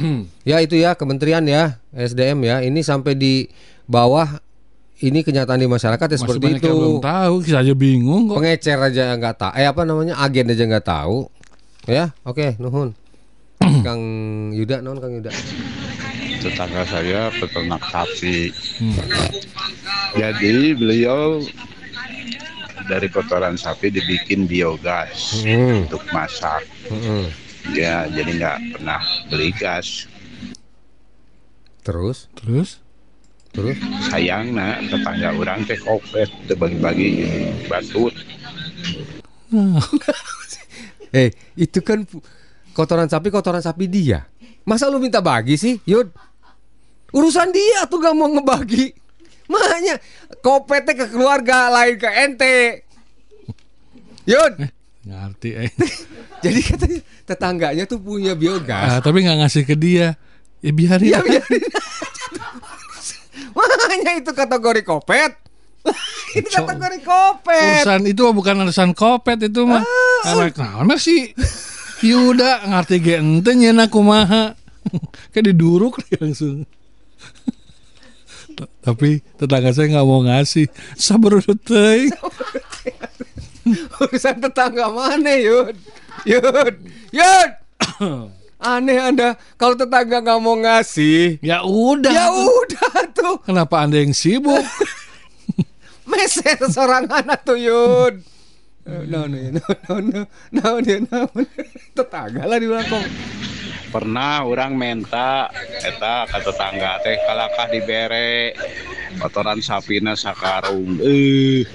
ya 0.48 0.56
itu 0.58 0.74
ya 0.74 0.92
kementerian 0.92 1.42
ya 1.42 1.64
SDM 1.90 2.38
ya 2.42 2.56
ini 2.60 2.80
sampai 2.80 3.12
di 3.12 3.46
bawah 3.84 4.38
ini 4.98 5.20
kenyataan 5.20 5.56
di 5.56 5.66
masyarakat 5.66 6.06
ya 6.06 6.12
Masih 6.12 6.20
seperti 6.20 6.46
itu 6.58 6.68
belum 6.68 7.00
tahu, 7.00 7.34
kita 7.40 7.58
aja 7.58 7.72
bingung 7.72 8.28
kok. 8.28 8.36
pengecer 8.36 8.76
aja 8.76 9.12
nggak 9.12 9.36
tahu 9.38 9.52
eh 9.54 9.64
apa 9.64 9.82
namanya 9.82 10.14
agen 10.16 10.46
aja 10.46 10.64
nggak 10.66 10.84
tahu 10.84 11.18
ya 11.84 12.12
oke 12.22 12.56
nuhun 12.56 12.92
Kang 13.86 14.00
Yuda 14.50 14.80
non 14.80 14.96
Kang 14.96 15.12
Yuda 15.14 15.32
Tetangga 16.40 16.80
saya 16.82 17.28
peternak 17.30 17.84
sapi. 17.86 18.48
Jadi 20.10 20.72
beliau 20.72 21.44
dari 22.86 23.06
kotoran 23.06 23.54
sapi 23.54 23.92
dibikin 23.92 24.44
biogas 24.44 25.44
Hmm. 25.44 25.84
untuk 25.84 26.00
masak. 26.10 26.64
Mm-mm. 26.88 27.28
Ya, 27.76 28.08
jadi 28.08 28.30
nggak 28.40 28.58
pernah 28.76 29.00
beli 29.28 29.52
gas. 29.52 30.08
Terus, 31.80 32.28
Terus? 32.36 32.80
terus. 33.50 33.76
Sayang 34.06 34.54
nah, 34.54 34.78
tetangga 34.78 35.34
orang 35.34 35.66
teh 35.66 35.74
kopet, 35.80 36.30
teu 36.46 36.54
bagi-bagi 36.54 37.08
batut. 37.66 38.14
Eh, 41.10 41.34
itu 41.58 41.82
kan 41.82 42.06
kotoran 42.70 43.10
sapi, 43.10 43.34
kotoran 43.34 43.58
sapi 43.58 43.90
dia. 43.90 44.30
Masa 44.62 44.86
lu 44.86 45.02
minta 45.02 45.18
bagi 45.18 45.58
sih, 45.58 45.82
Yud? 45.82 46.06
Urusan 47.10 47.50
dia 47.50 47.82
tuh 47.90 47.98
gak 47.98 48.14
mau 48.14 48.30
ngebagi. 48.30 48.94
Makanya 49.50 49.98
kopetnya 50.38 50.94
ke 50.94 51.10
keluarga 51.10 51.66
lain 51.66 51.98
ke 51.98 52.06
ente. 52.06 52.86
Yud, 54.22 54.70
Ngerti 55.00 55.50
eh. 55.56 55.72
jadi 56.44 56.60
katanya 56.60 57.00
tetangganya 57.24 57.84
tuh 57.88 58.00
punya 58.00 58.36
biogas. 58.36 58.84
Ah, 58.84 59.00
tapi 59.00 59.24
nggak 59.24 59.38
ngasih 59.44 59.64
ke 59.64 59.74
dia. 59.76 60.20
Ya 60.60 60.72
biarin. 60.76 61.08
Ya 61.08 61.20
biarin. 61.24 61.64
Makanya 63.56 64.12
itu 64.20 64.30
kategori 64.36 64.82
kopet. 64.84 65.32
itu 66.38 66.48
kategori 66.52 66.98
kopet. 67.00 67.84
Urusan 67.84 68.02
itu 68.04 68.22
bukan 68.28 68.54
urusan 68.68 68.92
kopet 68.92 69.48
itu 69.48 69.64
mah. 69.64 69.80
Anak 70.28 70.60
naon 70.60 70.84
mah 70.84 71.00
sih? 71.00 71.32
Yuda 72.04 72.68
ngerti 72.68 72.96
ge 73.00 73.14
ente 73.20 73.56
nyeuna 73.56 73.88
kumaha. 73.88 74.52
Kayak 75.32 75.52
diduruk 75.52 75.96
langsung. 76.20 76.68
Tapi 78.84 79.24
tetangga 79.40 79.72
saya 79.72 79.88
nggak 79.96 80.06
mau 80.08 80.20
ngasih. 80.24 80.68
Sabar 80.96 81.40
teuing. 81.40 82.12
Urusan 84.02 84.36
tetangga 84.42 84.90
mana 84.90 85.34
Yud 85.36 85.76
Yud 86.26 86.74
Yud 87.14 87.50
Aneh 88.60 88.98
anda 89.00 89.40
Kalau 89.56 89.72
tetangga 89.72 90.20
nggak 90.20 90.40
mau 90.40 90.56
ngasih 90.58 91.40
Ya 91.40 91.64
udah. 91.64 92.12
Ya 92.12 92.26
tuh. 92.28 92.44
udah 92.44 92.92
tuh 93.16 93.36
Kenapa 93.48 93.80
anda 93.80 93.96
yang 93.96 94.12
sibuk? 94.12 94.60
Meser 96.10 96.58
seorang 96.68 97.08
anak 97.08 97.40
tuh 97.46 97.56
Yud 97.56 98.20
No 98.84 99.24
no 99.24 99.24
no 99.30 99.60
no 99.60 99.94
no 100.00 100.20
no 100.52 100.70
no 100.80 100.96
no 101.06 101.20
Tetangga 101.96 102.44
lah 102.44 102.58
di 102.60 102.66
belakang 102.68 103.06
Pernah 103.90 104.46
orang 104.46 104.78
menta 104.78 105.50
eta 105.82 106.22
ka 106.30 106.38
tetangga 106.38 107.02
teh 107.02 107.18
kalakah 107.26 107.66
dibere 107.74 108.54
kotoran 109.18 109.58
sapina 109.58 110.14
sakarung. 110.14 111.02
Eh, 111.02 111.66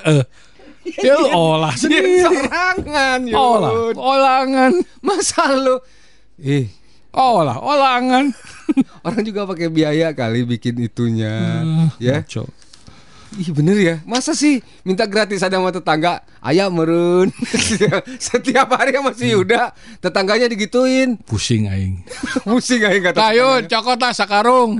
ya 0.84 1.12
lu 1.14 1.26
olah 1.28 1.74
sendiri. 1.76 2.24
serangan 2.24 3.20
Olah, 3.28 3.72
olangan. 3.94 4.72
Masa 5.04 5.52
lu 5.54 5.76
Ih 6.40 6.68
Olah, 7.10 7.58
olangan. 7.58 8.30
Orang 9.06 9.22
juga 9.26 9.42
pakai 9.42 9.66
biaya 9.66 10.14
kali 10.14 10.46
bikin 10.46 10.78
itunya 10.78 11.62
Ya 11.98 12.22
Ngaco. 12.22 12.46
Iya 13.30 13.50
bener 13.54 13.76
ya 13.78 13.96
Masa 14.02 14.34
sih 14.34 14.58
minta 14.82 15.06
gratis 15.06 15.38
ada 15.38 15.54
sama 15.54 15.70
tetangga 15.70 16.18
Ayah 16.42 16.66
merun 16.66 17.30
Setiap 18.30 18.74
hari 18.74 18.90
sama 18.90 19.14
si 19.14 19.30
Yuda 19.30 19.70
Tetangganya 20.02 20.50
digituin 20.50 21.14
Pusing 21.22 21.70
aing. 21.70 22.02
Pusing 22.46 22.82
aja 22.82 22.98
kata 23.10 23.18
Kayu, 23.22 23.46
tetangganya. 23.62 23.70
cokot 23.70 23.98
lah 24.02 24.12
sakarung. 24.14 24.70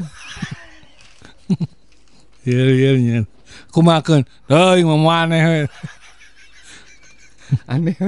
Iya, 2.41 2.65
iya, 2.73 2.91
iya. 2.97 3.19
Kumakeun. 3.71 4.23
Teuing 4.47 4.85
mau 4.85 4.99
maneh 4.99 5.43
we. 5.43 5.61
Aneh 7.67 7.99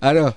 Aduh 0.00 0.32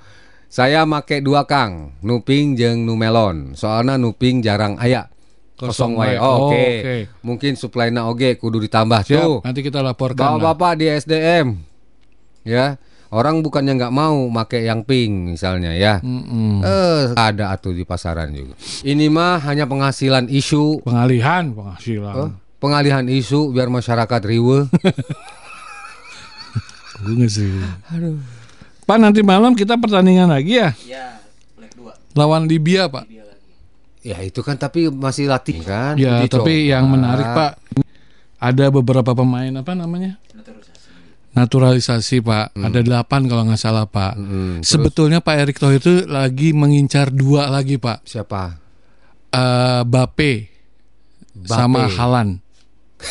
Saya 0.52 0.84
make 0.84 1.24
dua 1.24 1.48
kang 1.48 1.96
Nuping 2.04 2.52
jeung 2.52 2.84
Numelon 2.84 3.56
Soalnya 3.56 3.96
Nuping 3.96 4.44
jarang 4.44 4.76
aya 4.76 5.08
Kosong 5.56 5.96
wae 5.96 6.20
Oh, 6.20 6.52
Oke 6.52 6.60
oke. 6.84 6.98
Mungkin 7.24 7.56
suplainya 7.56 8.04
oge 8.04 8.36
kudu 8.36 8.60
ditambah 8.60 9.00
Siap, 9.04 9.16
tuh 9.16 9.36
nanti 9.48 9.64
kita 9.64 9.80
laporkan. 9.80 10.20
Bapak-bapak 10.20 10.72
di 10.76 10.86
SDM 10.92 11.48
Ya 12.44 12.76
Orang 13.10 13.42
bukannya 13.42 13.74
nggak 13.74 13.96
mau 13.96 14.28
make 14.28 14.60
yang 14.60 14.84
pink 14.84 15.34
misalnya 15.34 15.72
ya 15.72 16.04
Mm-mm. 16.04 16.60
Eh, 16.62 17.16
ada 17.16 17.50
atuh 17.50 17.72
di 17.72 17.82
pasaran 17.82 18.30
juga. 18.30 18.54
Ini 18.84 19.10
mah 19.10 19.42
hanya 19.50 19.66
penghasilan 19.66 20.30
isu, 20.30 20.86
Pengalihan, 20.86 21.50
penghasilan. 21.50 22.14
eh, 22.14 22.32
pengalihan 22.60 23.08
isu 23.08 23.50
biar 23.50 23.68
masyarakat 23.68 24.22
riwe. 24.24 24.68
Gue 27.00 27.28
sih. 27.32 27.48
Aduh. 27.90 28.20
Pak 28.84 28.98
nanti 28.98 29.22
malam 29.22 29.54
kita 29.54 29.78
pertandingan 29.78 30.34
lagi 30.34 30.60
ya? 30.60 30.74
Ya, 30.84 31.22
leg 31.56 31.72
2. 31.78 32.18
Lawan 32.18 32.50
Libya, 32.50 32.90
Pak. 32.90 33.06
ya 34.00 34.16
itu 34.24 34.40
kan 34.42 34.56
tapi 34.56 34.88
masih 34.90 35.28
latih 35.28 35.60
kan. 35.62 35.94
Ya, 36.00 36.24
Uji 36.24 36.32
tapi 36.32 36.54
coba. 36.66 36.72
yang 36.74 36.86
menarik, 36.90 37.28
Pak, 37.30 37.52
ada 38.40 38.66
beberapa 38.72 39.12
pemain 39.14 39.52
apa 39.54 39.76
namanya? 39.76 40.18
Naturalisasi, 41.30 42.26
Pak. 42.26 42.58
Ada 42.58 42.82
delapan 42.82 43.30
kalau 43.30 43.46
nggak 43.46 43.62
salah, 43.62 43.86
Pak. 43.86 44.18
Hmm, 44.18 44.60
terus 44.60 44.74
Sebetulnya 44.74 45.22
Pak 45.22 45.36
Erick 45.38 45.62
Thohir 45.62 45.78
itu 45.78 46.10
lagi 46.10 46.52
mengincar 46.52 47.14
dua 47.14 47.48
lagi, 47.48 47.78
Pak. 47.78 48.04
siapa? 48.04 48.58
Eh 49.30 49.82
Bape 49.86 50.50
sama 51.46 51.86
Halan. 51.86 52.42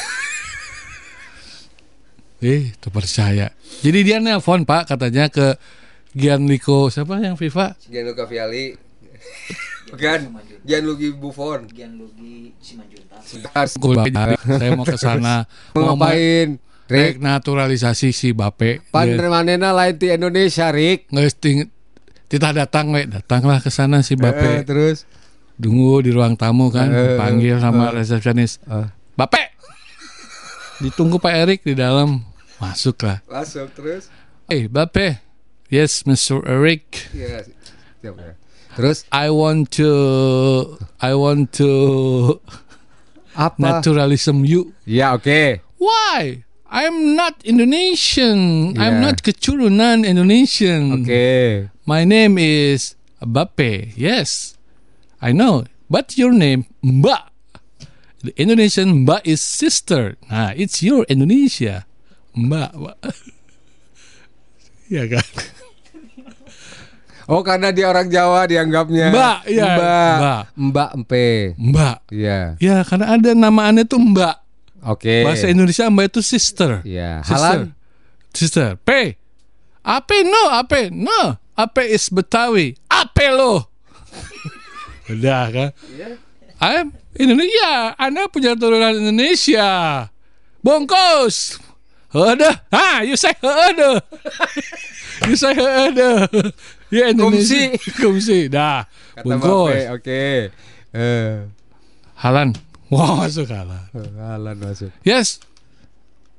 eh, 2.41 2.72
terpercaya. 2.78 3.51
Jadi 3.80 3.99
dia 4.03 4.18
nelpon 4.18 4.62
Pak 4.62 4.89
katanya 4.89 5.28
ke 5.28 5.55
Gianluca 6.12 6.89
siapa 6.89 7.18
yang 7.18 7.34
FIFA? 7.34 7.74
Gianluca 7.84 8.24
Vialli. 8.24 8.74
Bukan, 9.89 10.18
Gianluigi 10.62 11.09
Buffon. 11.12 11.66
Gianluigi 11.66 12.53
Simanjuntak. 12.61 13.20
Gua 13.76 14.05
saya 14.36 14.70
mau 14.72 14.84
ke 14.84 14.97
sana 14.97 15.45
Mau 15.74 15.95
ngapain? 15.95 16.57
Rick, 16.89 17.20
naturalisasi 17.20 18.11
si 18.11 18.32
Bape. 18.32 18.80
pan 18.89 19.05
Dia 19.05 19.28
manena 19.28 19.76
lain 19.76 19.95
di 19.95 20.09
Indonesia, 20.09 20.72
Rick. 20.72 21.12
geus 21.12 21.36
ting- 21.36 21.68
kita 22.28 22.53
datang 22.53 22.93
we, 22.93 23.05
datanglah 23.05 23.61
ke 23.61 23.68
sana 23.68 24.01
si 24.01 24.12
Eh, 24.12 24.16
Bape. 24.16 24.64
terus 24.64 25.05
Tunggu 25.59 26.01
di 26.01 26.09
ruang 26.09 26.32
tamu 26.32 26.70
kan, 26.70 26.89
Eh, 26.89 27.18
panggil 27.20 27.59
sama 27.59 27.93
resepsionis. 27.93 28.62
Eh. 28.64 28.89
Bape. 29.12 29.57
Ditunggu 30.79 31.18
Pak 31.18 31.35
Erik 31.35 31.61
di 31.66 31.74
dalam. 31.74 32.22
Masuklah. 32.59 33.22
masuk 33.31 33.70
terus. 33.74 34.11
Eh, 34.51 34.66
Bape. 34.66 35.22
Yes, 35.70 36.03
Mr. 36.03 36.43
Eric. 36.49 37.12
Iya, 37.12 37.45
siap 38.01 38.14
ya. 38.18 38.33
Terus 38.74 39.03
I 39.11 39.29
want 39.29 39.74
to 39.76 39.91
I 41.03 41.12
want 41.14 41.51
to 41.59 41.70
apa? 43.35 43.59
naturalism 43.59 44.43
you. 44.47 44.74
Ya, 44.87 45.14
oke. 45.14 45.61
Why? 45.79 46.43
I'm 46.70 47.14
not 47.14 47.39
Indonesian. 47.45 48.72
I'm 48.79 48.99
Yeah. 49.01 49.05
not 49.11 49.22
keturunan 49.22 50.03
Indonesian. 50.07 51.03
Oke. 51.03 51.68
My 51.85 52.03
name 52.07 52.39
is 52.39 52.95
Bape. 53.20 53.93
Yes. 53.95 54.55
I 55.18 55.35
know. 55.35 55.66
But 55.91 56.14
your 56.16 56.31
name 56.33 56.66
Mbak. 56.85 57.28
The 58.19 58.35
Indonesian 58.35 59.07
Mbak 59.07 59.23
is 59.23 59.39
sister. 59.39 60.19
Nah, 60.27 60.51
it's 60.59 60.83
your 60.83 61.07
Indonesia. 61.07 61.87
Mbak. 62.35 62.73
Iya 64.89 65.05
kan? 65.05 65.27
Oh 67.29 67.45
karena 67.45 67.69
dia 67.77 67.93
orang 67.93 68.09
Jawa 68.09 68.49
dianggapnya 68.49 69.12
Mbak, 69.12 69.39
iya. 69.53 69.64
Mbak 69.77 70.16
Mbak. 70.16 70.43
Mbak 70.57 70.91
Empe 70.97 71.27
Mbak. 71.61 71.99
Iya 72.09 72.57
Ya, 72.57 72.81
karena 72.89 73.07
ada 73.12 73.31
nama 73.37 73.69
aneh 73.69 73.85
tuh 73.85 74.01
Mbak. 74.01 74.37
Oke 74.89 75.29
Bahasa 75.29 75.53
Indonesia 75.53 75.93
Mbak 75.93 76.07
itu 76.09 76.21
sister. 76.25 76.81
Iya 76.89 77.21
Sister. 77.21 77.37
Halan 77.37 77.61
Sister. 78.33 78.69
P. 78.81 79.21
Ape 79.85 80.16
no, 80.25 80.57
ape 80.57 80.89
no. 80.89 81.37
Ape 81.53 81.85
is 81.85 82.09
Betawi. 82.09 82.81
Ape 82.89 83.29
lo. 83.29 83.69
Udah 85.12 85.53
kan? 85.53 85.69
I'm 86.64 86.97
Indonesia. 87.19 87.99
Anda 87.99 88.31
punya 88.31 88.55
turunan 88.55 88.95
Indonesia. 88.95 90.07
Bongkos. 90.62 91.59
Ada. 92.14 92.64
Ah, 92.73 93.05
you 93.05 93.19
say 93.21 93.35
ada. 93.43 94.01
you 95.29 95.37
say 95.37 95.53
ada. 95.53 96.31
Ya 96.89 97.12
Indonesia. 97.12 97.77
Kumsi. 98.01 98.49
Dah. 98.49 98.87
Kata 99.19 99.27
Bongkos. 99.27 99.93
Oke 99.93 100.49
eh, 100.95 101.45
Halan. 102.19 102.57
Wah, 102.89 103.21
masuk 103.21 103.53
Halan. 103.53 103.85
Halan 104.16 104.57
masuk 104.57 104.89
Yes. 105.05 105.43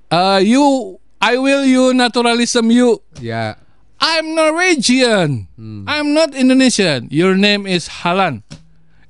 Uh, 0.09 0.41
you, 0.41 0.97
I 1.21 1.37
will 1.37 1.61
you 1.61 1.93
naturalism 1.93 2.73
you. 2.73 3.05
Ya 3.21 3.61
I'm 3.99 4.33
Norwegian. 4.33 5.51
I'm 5.59 6.15
not 6.15 6.31
Indonesian. 6.31 7.11
Your 7.11 7.35
name 7.35 7.67
is 7.67 8.01
Halan. 8.01 8.47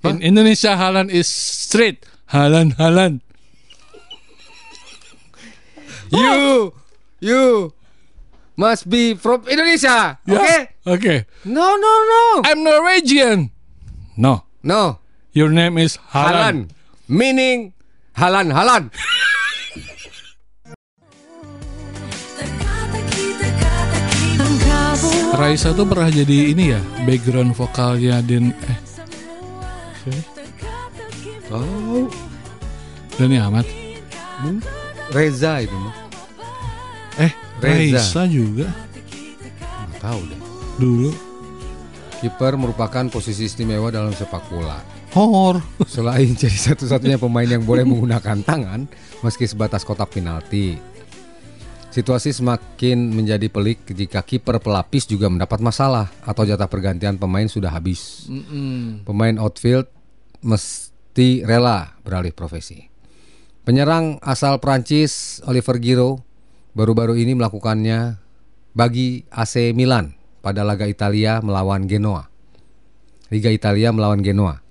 In 0.04 0.24
Indonesia, 0.24 0.80
Halan 0.80 1.12
is 1.12 1.28
straight. 1.28 2.08
Halan, 2.32 2.72
Halan. 2.80 3.20
You 6.10 6.72
you 7.20 7.76
must 8.56 8.88
be 8.88 9.14
from 9.14 9.44
Indonesia. 9.46 10.18
Ya. 10.24 10.40
Oke? 10.40 10.58
Oke. 10.88 11.16
No, 11.44 11.76
no, 11.76 11.94
no. 12.08 12.24
I'm 12.48 12.64
Norwegian. 12.64 13.52
No. 14.16 14.48
No. 14.64 15.04
Your 15.36 15.52
name 15.52 15.78
is 15.78 16.00
Halan. 16.16 16.32
Halan. 16.32 16.58
Meaning 17.10 17.74
halan 18.16 18.50
halan. 18.56 18.84
Raisa 25.40 25.72
tuh 25.72 25.88
pernah 25.88 26.12
jadi 26.12 26.52
ini 26.52 26.76
ya 26.76 26.82
background 27.08 27.56
vokalnya 27.56 28.20
Den 28.20 28.52
eh 28.68 28.89
Oh, 31.50 32.08
Dani 33.18 33.36
Ahmad. 33.36 33.66
Reza 35.10 35.60
itu 35.60 35.76
mah. 35.76 35.96
Eh 37.20 37.32
Reza. 37.60 38.00
Raisa 38.00 38.24
juga 38.30 38.70
Nggak 39.90 40.00
tahu 40.00 40.20
deh. 40.30 40.40
dulu. 40.80 41.12
Kiper 42.20 42.54
merupakan 42.56 43.06
posisi 43.08 43.48
istimewa 43.48 43.90
dalam 43.90 44.12
sepak 44.12 44.48
bola. 44.48 44.80
Hor. 45.16 45.58
Selain 45.90 46.30
jadi 46.38 46.54
satu-satunya 46.54 47.18
pemain 47.18 47.48
yang 47.48 47.66
boleh 47.66 47.82
menggunakan 47.84 48.46
tangan 48.46 48.86
meski 49.20 49.50
sebatas 49.50 49.82
kotak 49.82 50.14
penalti. 50.14 50.78
Situasi 51.90 52.30
semakin 52.30 53.10
menjadi 53.18 53.50
pelik 53.50 53.82
jika 53.90 54.22
kiper 54.22 54.62
pelapis 54.62 55.10
juga 55.10 55.26
mendapat 55.26 55.58
masalah 55.58 56.06
atau 56.22 56.46
jatah 56.46 56.70
pergantian 56.70 57.18
pemain 57.18 57.50
sudah 57.50 57.74
habis. 57.74 58.30
Pemain 59.10 59.36
outfield 59.42 59.90
mesti 60.46 61.42
rela 61.42 61.98
beralih 62.06 62.30
profesi. 62.30 62.86
Penyerang 63.66 64.22
asal 64.22 64.62
Prancis 64.62 65.42
Oliver 65.50 65.82
Giroud 65.82 66.22
baru-baru 66.78 67.18
ini 67.18 67.34
melakukannya 67.34 68.22
bagi 68.78 69.26
AC 69.34 69.74
Milan 69.74 70.14
pada 70.46 70.62
laga 70.62 70.86
Italia 70.86 71.42
melawan 71.42 71.90
Genoa. 71.90 72.30
Liga 73.34 73.50
Italia 73.50 73.90
melawan 73.90 74.22
Genoa. 74.22 74.62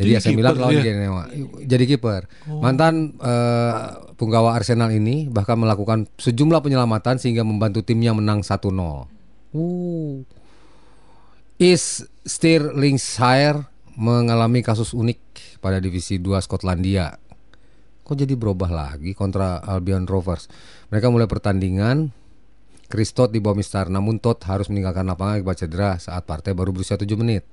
Jadi 0.00 0.16
Jadi 0.16 0.20
AC 0.24 0.26
Milan 0.32 0.56
kiper 0.56 0.58
melawan 0.64 0.72
dia? 0.72 0.84
Genoa. 0.88 1.24
Jadi 1.60 1.84
kiper. 1.84 2.22
Mantan 2.48 2.94
eh, 3.20 3.76
punggawa 4.16 4.56
Arsenal 4.56 4.88
ini 4.96 5.28
bahkan 5.28 5.60
melakukan 5.60 6.08
sejumlah 6.16 6.64
penyelamatan 6.64 7.20
sehingga 7.20 7.44
membantu 7.44 7.84
timnya 7.84 8.16
menang 8.16 8.40
1-0. 8.40 8.72
Uh. 9.52 10.24
Is 11.60 12.08
Stirlingshire 12.24 13.68
mengalami 14.00 14.64
kasus 14.64 14.96
unik 14.96 15.20
pada 15.60 15.76
divisi 15.76 16.16
2 16.16 16.40
Skotlandia. 16.40 17.20
Kok 18.00 18.16
jadi 18.16 18.32
berubah 18.32 18.72
lagi 18.72 19.12
kontra 19.12 19.60
Albion 19.60 20.08
Rovers? 20.08 20.48
Mereka 20.88 21.12
mulai 21.12 21.28
pertandingan 21.28 22.08
Chris 22.90 23.14
Todd 23.14 23.30
di 23.30 23.38
bawah 23.38 23.54
Mister, 23.54 23.86
namun 23.86 24.18
Todd 24.18 24.42
harus 24.50 24.66
meninggalkan 24.66 25.06
lapangan 25.06 25.38
akibat 25.38 25.56
cedera 25.62 25.90
saat 26.02 26.26
partai 26.26 26.56
baru 26.58 26.74
berusia 26.74 26.98
7 26.98 27.06
menit. 27.14 27.46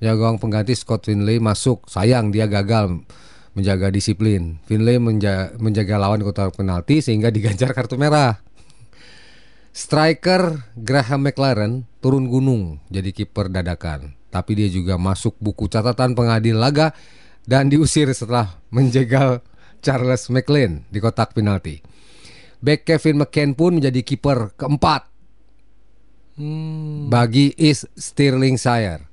Penjaga 0.00 0.16
gawang 0.16 0.40
pengganti 0.40 0.72
Scott 0.72 1.04
Finlay 1.04 1.36
masuk, 1.44 1.84
sayang 1.84 2.32
dia 2.32 2.48
gagal 2.48 3.04
menjaga 3.52 3.92
disiplin. 3.92 4.56
Finlay 4.64 4.96
menja- 4.96 5.52
menjaga 5.60 6.00
lawan 6.00 6.24
di 6.24 6.24
kotak 6.24 6.56
penalti 6.56 7.04
sehingga 7.04 7.28
diganjar 7.28 7.76
kartu 7.76 8.00
merah. 8.00 8.40
Striker 9.76 10.72
Graham 10.72 11.28
McLaren 11.28 11.84
turun 12.00 12.32
gunung 12.32 12.80
jadi 12.88 13.12
kiper 13.12 13.52
dadakan, 13.52 14.16
tapi 14.32 14.56
dia 14.56 14.72
juga 14.72 14.96
masuk 14.96 15.36
buku 15.36 15.68
catatan 15.68 16.16
pengadil 16.16 16.56
laga 16.56 16.96
dan 17.44 17.68
diusir 17.68 18.08
setelah 18.16 18.56
menjegal 18.72 19.44
Charles 19.84 20.32
McLean 20.32 20.88
di 20.88 20.96
kotak 20.96 21.36
penalti. 21.36 21.84
Back 22.64 22.88
Kevin 22.88 23.20
McCann 23.20 23.52
pun 23.52 23.76
menjadi 23.76 24.00
kiper 24.00 24.56
keempat 24.56 25.12
bagi 27.12 27.52
East 27.60 27.84
Stirlingshire. 28.00 29.09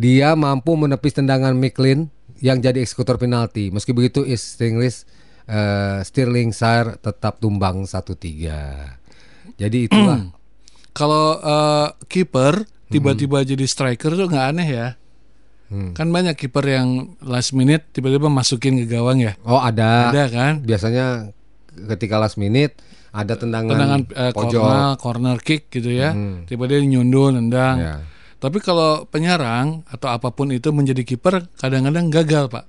Dia 0.00 0.32
mampu 0.32 0.80
menepis 0.80 1.12
tendangan 1.12 1.52
McLean 1.52 2.08
yang 2.40 2.64
jadi 2.64 2.80
eksekutor 2.80 3.20
penalti. 3.20 3.68
Meski 3.68 3.92
begitu 3.92 4.24
East 4.24 4.56
Stirlings, 4.56 5.04
eh, 5.44 6.00
Stirlingshire 6.00 6.96
tetap 7.04 7.36
tumbang 7.36 7.84
1-3. 7.84 8.96
Jadi 9.60 9.78
itulah 9.84 10.32
Kalau 10.90 11.36
eh, 11.38 11.88
kiper 12.08 12.64
tiba-tiba 12.90 13.44
jadi 13.44 13.62
striker 13.62 14.16
tuh 14.16 14.26
nggak 14.26 14.46
aneh 14.56 14.68
ya. 14.68 14.88
Kan 15.94 16.10
banyak 16.10 16.34
kiper 16.34 16.66
yang 16.66 17.14
last 17.22 17.54
minute 17.54 17.86
tiba-tiba 17.94 18.26
masukin 18.26 18.74
ke 18.82 18.90
gawang 18.90 19.22
ya. 19.22 19.38
Oh 19.46 19.62
ada. 19.62 20.10
Ada 20.10 20.24
kan? 20.26 20.52
Biasanya 20.66 21.30
ketika 21.94 22.18
last 22.18 22.40
minute 22.42 22.74
ada 23.14 23.38
tendangan, 23.38 23.78
Tendangan 23.78 24.00
eh, 24.18 24.32
pojok. 24.34 24.62
corner, 24.64 24.90
corner 24.98 25.36
kick 25.38 25.70
gitu 25.70 25.94
ya. 25.94 26.10
Tiba 26.50 26.66
dia 26.66 26.82
nyundul 26.82 27.38
nendang. 27.38 27.76
Ya. 27.78 27.94
Tapi 28.40 28.58
kalau 28.58 29.04
penyerang 29.04 29.84
atau 29.84 30.08
apa 30.08 30.32
pun 30.32 30.48
itu 30.48 30.72
menjadi 30.72 31.04
kiper 31.04 31.44
kadang-kadang 31.54 32.08
gagal, 32.08 32.48
Pak. 32.48 32.64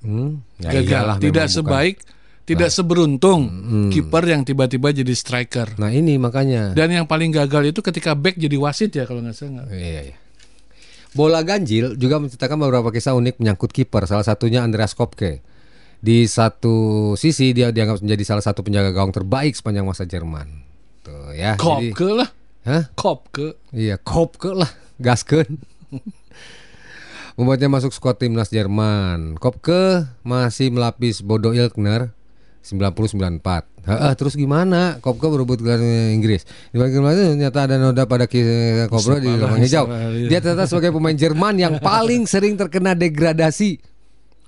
Hmm, 0.00 0.40
ya 0.58 0.72
gagal. 0.74 0.84
iyalah, 1.04 1.16
Tidak 1.16 1.28
memang 1.38 1.44
bukan. 1.46 1.56
sebaik, 1.60 1.96
tidak 2.44 2.70
seberuntung 2.70 3.42
kiper 3.88 4.24
yang 4.26 4.42
tiba-tiba 4.42 4.88
jadi 4.90 5.12
striker. 5.12 5.76
Nah 5.76 5.88
ini 5.88 6.16
makanya. 6.16 6.72
Dan 6.72 6.92
yang 6.92 7.04
paling 7.04 7.28
gagal 7.28 7.70
itu 7.70 7.80
ketika 7.80 8.12
back 8.12 8.36
jadi 8.36 8.56
wasit 8.56 8.90
ya 8.90 9.04
kalau 9.04 9.20
nggak 9.20 9.32
salah. 9.32 9.64
Iya, 9.68 10.12
iya. 10.12 10.16
Bola 11.12 11.40
ganjil 11.40 11.94
juga 11.94 12.18
menceritakan 12.18 12.58
beberapa 12.58 12.90
kisah 12.90 13.14
unik 13.14 13.38
menyangkut 13.38 13.70
kiper. 13.70 14.04
Salah 14.04 14.26
satunya 14.26 14.60
Andreas 14.60 14.92
Kopke. 14.92 15.40
Di 16.00 16.26
satu 16.26 16.76
sisi 17.14 17.52
dia 17.52 17.70
dianggap 17.70 18.02
menjadi 18.02 18.24
salah 18.26 18.42
satu 18.42 18.60
penjaga 18.60 18.90
gawang 18.90 19.14
terbaik 19.14 19.54
sepanjang 19.54 19.86
masa 19.86 20.04
Jerman. 20.04 20.48
Tuh 21.00 21.32
ya. 21.32 21.54
jadi- 21.54 21.94
Kopke 21.94 22.08
lah. 22.12 22.28
Hah? 22.64 22.88
Kopke. 22.96 23.60
Iya, 23.76 24.00
Kopke 24.00 24.56
lah, 24.56 24.72
gaskeun. 24.96 25.60
Membuatnya 27.36 27.68
masuk 27.68 27.92
skuad 27.92 28.16
timnas 28.16 28.48
Jerman. 28.48 29.36
Kopke 29.36 30.08
masih 30.24 30.72
melapis 30.72 31.20
Bodo 31.20 31.52
Ilkner 31.52 32.14
90-94. 32.64 33.44
Heeh, 33.84 34.12
terus 34.16 34.32
gimana? 34.32 34.96
Kopke 35.04 35.28
berebut 35.28 35.60
gelar 35.60 35.76
Inggris. 36.08 36.48
Di 36.72 36.80
bagian 36.80 37.04
mana 37.04 37.36
ternyata 37.36 37.68
ada 37.68 37.76
noda 37.76 38.08
pada 38.08 38.24
Kopke 38.24 39.20
di 39.20 39.28
lapangan 39.28 39.60
hijau. 39.60 39.84
iya. 39.92 40.28
Dia 40.32 40.38
ternyata 40.40 40.64
sebagai 40.64 40.96
pemain 40.96 41.12
Jerman 41.12 41.60
yang 41.60 41.74
paling 41.84 42.24
sering 42.24 42.56
terkena 42.56 42.96
degradasi. 42.96 43.76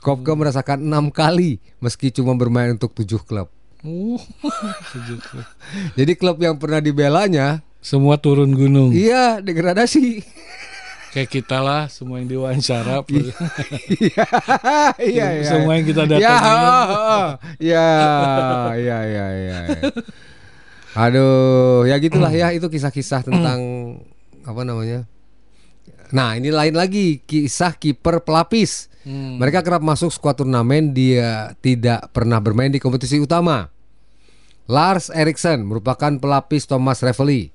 Kopke 0.01 0.33
merasakan 0.33 0.81
enam 0.81 1.13
kali 1.13 1.61
meski 1.85 2.09
cuma 2.09 2.33
bermain 2.33 2.73
untuk 2.73 2.97
tujuh 2.97 3.21
klub. 3.29 3.53
Uh, 3.85 4.17
Jadi 5.99 6.17
klub 6.17 6.41
yang 6.41 6.57
pernah 6.57 6.81
dibelanya, 6.81 7.61
semua 7.87 8.19
turun 8.19 8.51
gunung. 8.51 8.91
iya 8.91 9.39
degradasi. 9.39 10.27
Kayak 11.15 11.31
kita 11.31 11.63
lah, 11.63 11.87
semua 11.87 12.19
yang 12.19 12.29
diwawancara. 12.29 13.01
Iya, 13.07 14.27
iya, 15.01 15.27
iya. 15.39 15.49
Semua 15.49 15.79
yang 15.79 15.87
kita 15.87 16.03
datangin. 16.05 16.27
ya, 17.63 17.89
ya, 18.75 18.99
ya, 19.07 19.27
ya. 19.39 19.59
Aduh, 20.99 21.87
ya 21.87 21.97
gitulah 22.03 22.29
ya 22.35 22.51
itu 22.53 22.67
kisah-kisah 22.67 23.23
tentang 23.23 23.61
apa 24.43 24.61
namanya? 24.67 25.07
Nah, 26.11 26.37
ini 26.37 26.51
lain 26.51 26.75
lagi 26.75 27.23
kisah 27.23 27.79
kiper 27.79 28.27
pelapis. 28.27 28.91
Mereka 29.07 29.63
kerap 29.63 29.87
masuk 29.87 30.11
skuad 30.11 30.43
turnamen 30.43 30.91
dia 30.91 31.55
tidak 31.63 32.11
pernah 32.11 32.43
bermain 32.43 32.75
di 32.75 32.83
kompetisi 32.83 33.23
utama. 33.23 33.71
Lars 34.67 35.15
Eriksson 35.15 35.63
merupakan 35.63 36.11
pelapis 36.19 36.67
Thomas 36.67 36.99
Ravelli 36.99 37.55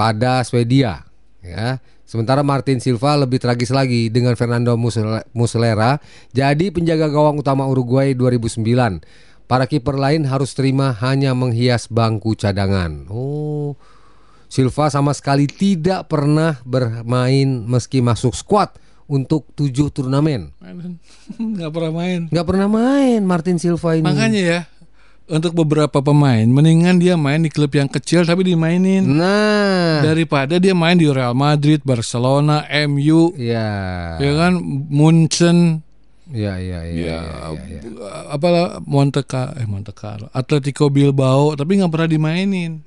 pada 0.00 0.40
Swedia 0.48 1.04
ya. 1.44 1.76
Sementara 2.08 2.40
Martin 2.40 2.80
Silva 2.80 3.14
lebih 3.20 3.38
tragis 3.38 3.68
lagi 3.68 4.08
dengan 4.08 4.32
Fernando 4.34 4.74
Musle- 4.80 5.28
Muslera 5.36 6.00
jadi 6.32 6.72
penjaga 6.72 7.12
gawang 7.12 7.36
utama 7.36 7.68
Uruguay 7.68 8.16
2009. 8.16 9.04
Para 9.44 9.66
kiper 9.68 9.98
lain 9.98 10.24
harus 10.24 10.56
terima 10.56 10.94
hanya 11.04 11.36
menghias 11.36 11.84
bangku 11.90 12.32
cadangan. 12.32 13.04
Oh. 13.12 13.76
Silva 14.50 14.90
sama 14.90 15.14
sekali 15.14 15.46
tidak 15.46 16.10
pernah 16.10 16.58
bermain 16.66 17.46
meski 17.68 18.02
masuk 18.02 18.34
skuad 18.34 18.74
untuk 19.06 19.46
tujuh 19.54 19.90
turnamen. 19.94 20.50
Nggak 21.38 21.70
pernah 21.70 21.92
main. 21.92 22.20
Nggak 22.30 22.46
pernah 22.46 22.68
main 22.70 23.20
Martin 23.22 23.58
Silva 23.58 23.98
ini. 23.98 24.06
Makanya 24.06 24.40
ya, 24.42 24.60
untuk 25.30 25.54
beberapa 25.54 26.02
pemain, 26.02 26.42
mendingan 26.42 26.98
dia 26.98 27.14
main 27.14 27.38
di 27.38 27.48
klub 27.48 27.70
yang 27.70 27.86
kecil 27.86 28.26
tapi 28.26 28.42
dimainin. 28.42 29.06
Nah, 29.06 30.02
Daripada 30.02 30.58
dia 30.58 30.74
main 30.74 30.98
di 30.98 31.06
Real 31.06 31.38
Madrid, 31.38 31.78
Barcelona, 31.86 32.66
MU, 32.90 33.30
ya, 33.38 33.70
ya 34.18 34.32
kan, 34.34 34.58
Munchen, 34.90 35.86
ya, 36.34 36.58
ya, 36.58 36.82
ya, 36.82 36.90
ya, 36.90 37.18
ya, 37.54 37.78
ya. 37.78 37.80
apalah 38.34 38.82
Monte 38.82 39.22
Carlo, 39.22 39.54
eh 39.54 39.66
Monte 39.70 39.94
Carlo, 39.94 40.26
Atletico 40.34 40.90
Bilbao, 40.90 41.54
tapi 41.54 41.78
nggak 41.78 41.90
pernah 41.94 42.10
dimainin. 42.10 42.82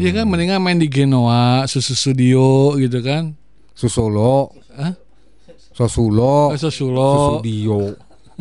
Iya 0.00 0.10
kan, 0.16 0.24
mendingan 0.24 0.64
main 0.64 0.80
di 0.80 0.88
Genoa, 0.88 1.68
Susu 1.68 1.92
Studio 1.92 2.72
gitu 2.80 3.04
kan. 3.04 3.36
Susolo, 3.76 4.56
Hah? 4.74 4.96
Sosulo, 5.76 6.58
Sassuolo, 6.58 7.12
Susudio, 7.38 7.94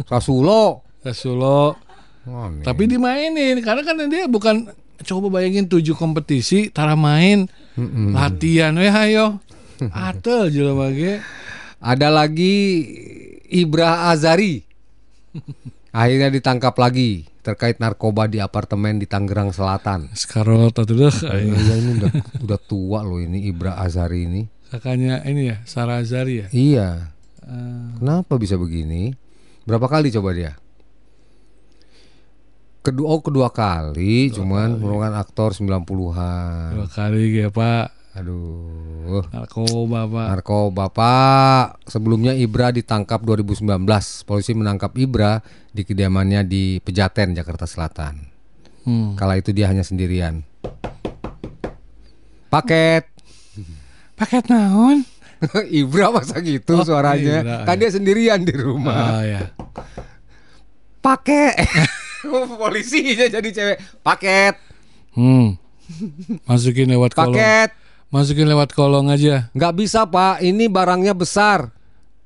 Sasulo. 0.09 0.82
Sassuolo. 1.05 1.86
Oh, 2.28 2.51
nih. 2.51 2.63
Tapi 2.63 2.84
dimainin 2.86 3.55
karena 3.63 3.82
kan 3.82 3.95
dia 4.05 4.28
bukan 4.28 4.67
coba 5.01 5.39
bayangin 5.39 5.65
tujuh 5.65 5.95
kompetisi, 5.95 6.67
tara 6.67 6.93
main, 6.93 7.47
latihan, 8.11 8.75
weh 8.75 8.91
ayo. 8.91 9.39
Atel 9.93 10.51
jelema 10.51 10.91
ge. 10.91 11.21
Ada 11.78 12.09
lagi 12.09 12.84
Ibra 13.47 14.09
Azari. 14.09 14.65
Akhirnya 15.95 16.30
ditangkap 16.30 16.75
lagi 16.78 17.25
terkait 17.41 17.80
narkoba 17.80 18.28
di 18.28 18.43
apartemen 18.43 18.99
di 18.99 19.07
Tangerang 19.07 19.55
Selatan. 19.55 20.11
Sekarang 20.11 20.67
tatu 20.75 20.99
deh, 20.99 21.07
Ya, 21.07 21.39
ini 21.80 21.95
udah, 21.95 22.11
udah 22.43 22.59
tua 22.59 22.99
loh 23.07 23.23
ini 23.23 23.47
Ibra 23.47 23.80
Azari 23.80 24.28
ini. 24.28 24.41
kakaknya 24.67 25.23
ini 25.23 25.55
ya, 25.55 25.63
Sarah 25.63 26.03
Azari 26.03 26.43
ya. 26.43 26.47
Iya. 26.51 26.89
Eh, 27.39 27.88
Kenapa 28.03 28.36
bisa 28.36 28.59
begini? 28.59 29.15
Berapa 29.63 29.88
kali 29.88 30.11
coba 30.11 30.36
dia? 30.36 30.59
Kedua 32.88 33.07
oh 33.11 33.19
kedua 33.19 33.51
kali, 33.51 34.31
cuman 34.31 34.79
merupakan 34.79 35.19
aktor 35.19 35.51
90-an. 35.51 36.71
dua 36.71 36.88
kali 36.88 37.35
ya 37.35 37.51
Pak. 37.51 38.15
Aduh. 38.15 39.27
Narkoba 39.27 40.07
Pak. 40.07 40.27
Narkoba 40.31 40.85
Pak. 40.88 41.83
Sebelumnya 41.83 42.31
Ibra 42.31 42.71
ditangkap 42.71 43.27
2019. 43.27 43.83
Polisi 44.23 44.55
menangkap 44.55 44.95
Ibra 44.95 45.43
di 45.69 45.83
kediamannya 45.83 46.47
di 46.47 46.79
Pejaten, 46.79 47.35
Jakarta 47.35 47.67
Selatan. 47.67 48.23
Hmm. 48.88 49.19
Kala 49.19 49.35
itu 49.35 49.51
dia 49.51 49.67
hanya 49.67 49.83
sendirian. 49.83 50.47
Paket. 52.47 53.03
Paket 54.15 54.47
naon? 54.47 55.03
Ibra 55.83 56.15
masa 56.15 56.39
gitu 56.39 56.79
Oh, 56.79 56.88
suaranya. 56.88 57.43
Ibra, 57.43 57.67
kan 57.67 57.75
ya. 57.75 57.81
dia 57.83 57.91
sendirian 57.91 58.47
di 58.47 58.55
rumah. 58.55 59.19
Ah 59.19 59.23
ya. 59.27 59.41
Pakai. 61.03 61.51
Polisinya 62.61 63.28
jadi 63.28 63.49
cewek. 63.49 63.78
Paket. 64.01 64.55
Hmm. 65.13 65.55
Masukin 66.45 66.91
lewat 66.91 67.15
kolong. 67.15 67.36
Paket. 67.38 67.70
Masukin 68.07 68.47
lewat 68.47 68.70
kolong 68.72 69.07
aja. 69.11 69.51
Nggak 69.51 69.74
bisa 69.76 70.07
pak. 70.07 70.39
Ini 70.39 70.68
barangnya 70.68 71.11
besar. 71.11 71.72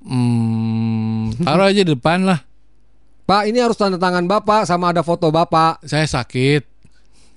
Hmm. 0.01 1.33
Taruh 1.37 1.69
aja 1.69 1.81
di 1.85 1.91
depan 1.93 2.25
lah. 2.25 2.41
Pak 3.25 3.47
ini 3.47 3.61
harus 3.61 3.77
tanda 3.77 3.95
tangan 3.95 4.25
bapak 4.25 4.65
sama 4.65 4.91
ada 4.91 5.05
foto 5.05 5.29
bapak. 5.29 5.81
Saya 5.85 6.05
sakit. 6.05 6.67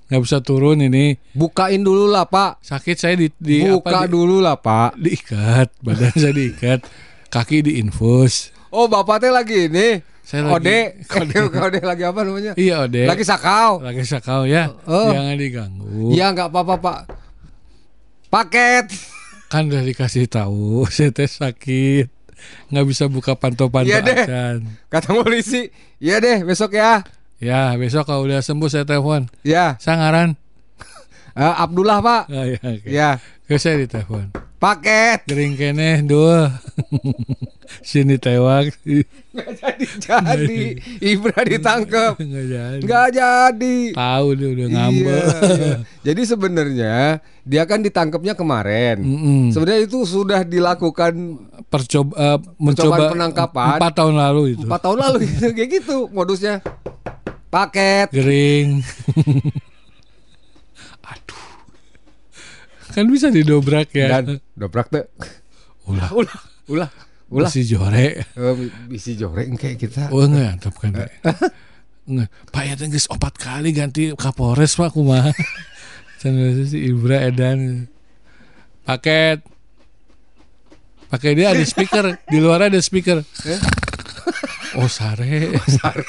nggak 0.05 0.21
bisa 0.21 0.37
turun 0.37 0.85
ini. 0.85 1.17
Bukain 1.33 1.81
dulu 1.81 2.05
lah 2.05 2.29
pak. 2.29 2.61
Sakit 2.61 2.93
saya 2.93 3.17
di, 3.17 3.33
di 3.41 3.65
Buka 3.65 3.89
apa, 3.89 3.99
di- 4.05 4.13
dulu 4.13 4.37
lah 4.37 4.57
pak. 4.61 4.93
diikat. 5.01 5.81
Badan 5.81 6.13
saya 6.13 6.29
diikat. 6.29 6.85
Kaki 7.33 7.65
diinfus. 7.65 8.54
Oh 8.75 8.85
bapak 8.85 9.17
teh 9.17 9.31
lagi 9.31 9.71
ini. 9.71 10.03
Saya 10.19 10.43
lagi- 10.43 10.51
Kode. 10.51 10.79
kode. 11.07 11.37
Kode 11.49 11.79
lagi 11.89 12.03
apa 12.03 12.19
namanya? 12.21 12.51
Iya 12.55 12.83
Ode. 12.83 13.05
Lagi 13.05 13.23
sakau. 13.23 13.79
Lagi 13.79 14.03
sakau 14.03 14.43
ya. 14.43 14.67
Oh. 14.83 15.07
Jangan 15.07 15.35
diganggu. 15.35 16.11
Iya 16.11 16.29
nggak 16.29 16.49
apa-apa 16.49 16.75
pak. 16.77 16.99
Paket. 18.27 18.91
Kan 19.47 19.69
udah 19.69 19.81
dikasih 19.81 20.27
tahu. 20.27 20.83
Saya 20.91 21.09
teh 21.09 21.25
sakit. 21.25 22.11
Nggak 22.67 22.85
bisa 22.85 23.07
buka 23.07 23.33
pantau-pantau 23.33 23.87
Iya 23.87 24.01
deh. 24.01 24.17
acan. 24.19 24.57
Kata 24.87 25.15
polisi. 25.15 25.71
Iya 25.97 26.19
deh 26.19 26.43
besok 26.43 26.75
ya. 26.75 26.99
Ya 27.37 27.71
besok 27.73 28.03
kalau 28.03 28.23
udah 28.23 28.39
sembuh 28.39 28.67
saya 28.67 28.83
telepon. 28.83 29.31
Ya. 29.41 29.79
Sangaran. 29.79 30.35
Eh, 31.35 31.43
Abdullah 31.53 31.99
pak. 31.99 32.31
Oh, 32.31 32.47
ya, 32.47 32.55
oke. 32.57 32.87
Ya. 32.87 33.09
Ya, 33.45 33.55
saya 33.59 33.75
ditelepon. 33.77 34.31
Paket. 34.55 35.27
Gering 35.27 35.59
kene 35.59 35.99
dua. 36.07 36.47
Sini 37.87 38.15
tewak. 38.15 38.71
Nggak 39.35 39.51
jadi 39.59 39.85
jadi. 39.99 40.57
Ibra 41.13 41.39
ditangkap. 41.43 42.13
Nggak 42.23 42.45
jadi. 42.47 42.81
Nggak 42.81 43.07
jadi. 43.11 43.77
Tahu 43.91 44.27
dia 44.37 44.49
udah 44.55 44.67
ngambek. 44.71 45.03
Iya, 45.03 45.49
iya. 45.59 45.75
Jadi 46.07 46.21
sebenarnya 46.23 46.95
dia 47.43 47.63
kan 47.67 47.79
ditangkapnya 47.83 48.33
kemarin. 48.33 48.97
Mm-mm. 49.03 49.41
Sebenarnya 49.51 49.81
itu 49.85 50.07
sudah 50.07 50.41
dilakukan 50.47 51.13
Percoba 51.65 52.13
eh, 52.15 52.37
mencoba 52.61 53.11
penangkapan. 53.11 53.77
empat 53.81 53.93
tahun 53.97 54.15
lalu 54.15 54.41
itu. 54.55 54.65
empat 54.69 54.81
tahun 54.85 54.97
lalu 55.01 55.17
gitu. 55.27 55.47
kayak 55.51 55.69
gitu 55.81 55.97
modusnya. 56.13 56.61
Paket. 57.51 58.07
Gering. 58.13 58.85
Aduh. 61.03 61.43
Kan 62.95 63.11
bisa 63.11 63.27
didobrak 63.27 63.91
ya. 63.91 64.23
Dan 64.23 64.39
dobrak 64.55 64.87
tuh. 64.87 65.03
ulah 65.91 66.07
Ulah, 66.15 66.39
ulah, 66.71 66.89
ulah. 67.27 67.51
si 67.51 67.67
jore. 67.67 68.23
Eh, 68.23 68.53
bisi 68.87 69.19
joreng 69.19 69.59
kayak 69.59 69.75
kita. 69.75 70.07
Oh 70.15 70.23
enggak, 70.23 70.55
antep 70.55 70.73
kan. 70.79 70.95
Enggak. 72.07 72.31
Pak 72.55 72.63
ya 72.63 72.73
geus 72.87 73.11
opat 73.11 73.35
kali 73.35 73.75
ganti 73.75 74.15
Kapolres 74.15 74.79
Pak 74.79 74.95
kumaha. 74.95 75.35
Cenah 76.23 76.55
si 76.63 76.87
Ibra 76.87 77.27
Edan. 77.27 77.91
Paket. 78.87 79.43
Pakai 81.11 81.35
dia 81.35 81.51
ada 81.51 81.61
speaker, 81.67 82.15
di 82.31 82.39
luar 82.39 82.71
ada 82.71 82.79
speaker. 82.79 83.21
Oh 84.79 84.87
sare. 84.87 85.51
sare. 85.67 86.07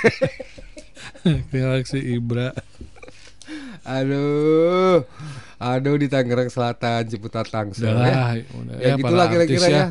si 1.90 1.98
Ibra. 2.14 2.54
Aduh. 3.86 5.06
Aduh 5.56 5.96
di 5.96 6.10
Tangerang 6.10 6.50
Selatan, 6.50 7.06
Ciputat 7.06 7.48
Tangsel 7.48 7.88
ya. 7.88 8.36
udah. 8.52 8.76
Ya, 8.76 8.92
para 8.92 8.98
gitulah 9.00 9.26
kira-kira 9.30 9.66
ya. 9.66 9.86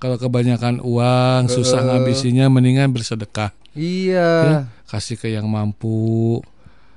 Kalau 0.00 0.16
kebanyakan 0.16 0.80
uang, 0.80 1.52
susah 1.52 1.84
ngabisinya, 1.84 2.48
mendingan 2.48 2.88
bersedekah. 2.88 3.52
Iya. 3.76 4.30
Ya, 4.40 4.58
kasih 4.88 5.20
ke 5.20 5.28
yang 5.28 5.44
mampu, 5.44 6.40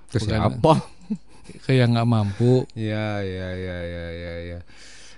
Ke 0.07 0.23
siapa? 0.23 0.79
ke 1.67 1.75
yang 1.75 1.91
nggak 1.91 2.07
mampu. 2.07 2.63
Iya, 2.73 3.19
iya, 3.19 3.47
iya, 3.53 3.77
iya, 3.83 4.05
iya, 4.07 4.33
iya. 4.39 4.59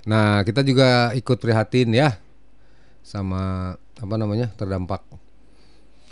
Nah, 0.09 0.41
kita 0.41 0.65
juga 0.65 1.13
ikut 1.13 1.37
prihatin 1.37 1.93
ya 1.93 2.17
sama 3.05 3.73
apa 3.77 4.15
namanya? 4.17 4.49
terdampak 4.51 5.05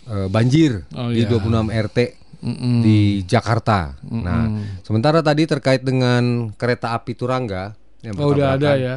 eh, 0.08 0.30
banjir 0.30 0.86
Oh, 0.94 1.10
di 1.10 1.26
iya. 1.26 1.30
26 1.30 1.74
RT 1.74 1.98
Mm-mm. 2.44 2.84
di 2.84 3.24
Jakarta. 3.24 3.96
Nah, 4.04 4.52
sementara 4.84 5.24
tadi 5.24 5.48
terkait 5.48 5.80
dengan 5.80 6.52
kereta 6.60 6.92
api 6.92 7.16
Turangga 7.16 7.72
yang 8.04 8.20
Oh, 8.20 8.36
udah 8.36 8.60
ada 8.60 8.76
ya. 8.76 8.96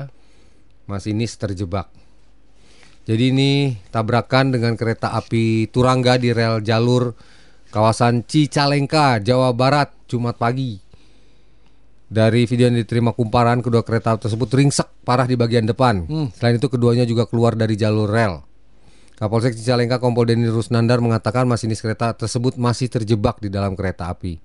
Masinis 0.90 1.38
terjebak. 1.38 1.86
Jadi 3.06 3.30
ini 3.30 3.78
tabrakan 3.94 4.50
dengan 4.50 4.74
kereta 4.74 5.14
api 5.14 5.70
Turangga 5.70 6.18
di 6.18 6.34
rel 6.34 6.58
jalur 6.58 7.14
kawasan 7.70 8.26
Cicalengka, 8.26 9.22
Jawa 9.22 9.54
Barat, 9.54 9.94
Jumat 10.10 10.34
pagi. 10.34 10.82
Dari 12.06 12.46
video 12.46 12.70
yang 12.70 12.78
diterima 12.78 13.10
kumparan, 13.14 13.62
kedua 13.62 13.82
kereta 13.82 14.14
tersebut 14.18 14.46
ringsek 14.50 14.90
parah 15.06 15.26
di 15.26 15.34
bagian 15.38 15.66
depan. 15.66 16.06
Selain 16.34 16.58
itu 16.58 16.66
keduanya 16.66 17.06
juga 17.06 17.26
keluar 17.30 17.54
dari 17.54 17.78
jalur 17.78 18.10
rel. 18.10 18.42
Kapolsek 19.16 19.56
Cicalengka 19.56 19.96
Kompol 19.96 20.28
Deni 20.28 20.44
Rusnandar 20.46 21.00
mengatakan 21.00 21.48
masinis 21.48 21.80
kereta 21.80 22.12
tersebut 22.12 22.60
masih 22.60 22.92
terjebak 22.92 23.40
di 23.40 23.48
dalam 23.48 23.72
kereta 23.72 24.12
api. 24.12 24.36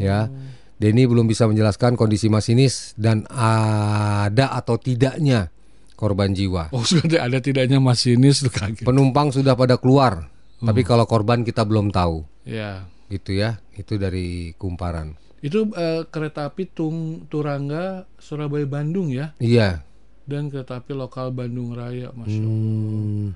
Ya, 0.00 0.32
Denny 0.80 1.04
belum 1.04 1.26
bisa 1.26 1.44
menjelaskan 1.44 1.92
kondisi 1.94 2.32
masinis 2.32 2.96
dan 2.96 3.28
ada 3.28 4.54
atau 4.54 4.80
tidaknya 4.80 5.52
korban 5.94 6.32
jiwa. 6.32 6.72
Oh 6.72 6.80
sudah 6.82 7.28
ada 7.28 7.44
tidaknya 7.44 7.76
masinis 7.78 8.40
kaget. 8.40 8.86
Penumpang 8.86 9.30
sudah 9.30 9.52
pada 9.52 9.76
keluar, 9.76 10.32
tapi 10.58 10.80
kalau 10.80 11.04
korban 11.04 11.44
kita 11.44 11.66
belum 11.66 11.92
tahu. 11.92 12.24
Ya. 12.48 12.88
Gitu 13.12 13.36
ya, 13.36 13.60
itu 13.76 14.00
dari 14.00 14.56
kumparan. 14.56 15.12
Itu 15.44 15.68
eh, 15.76 16.08
kereta 16.08 16.48
api 16.48 16.72
Tung 16.72 17.28
Turangga 17.28 18.08
Surabaya 18.16 18.64
Bandung 18.64 19.12
ya 19.12 19.36
Iya. 19.36 19.84
dan 20.24 20.48
kereta 20.48 20.80
api 20.80 20.96
lokal 20.96 21.36
Bandung 21.36 21.76
Raya 21.76 22.16
Masya 22.16 22.40
Allah. 22.40 22.48
Hmm, 22.48 23.26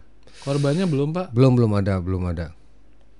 Korbannya 0.40 0.84
belum 0.84 1.10
Pak? 1.10 1.26
belum 1.30 1.52
belum 1.54 1.72
ada, 1.74 1.98
belum 1.98 2.22
ada. 2.26 2.46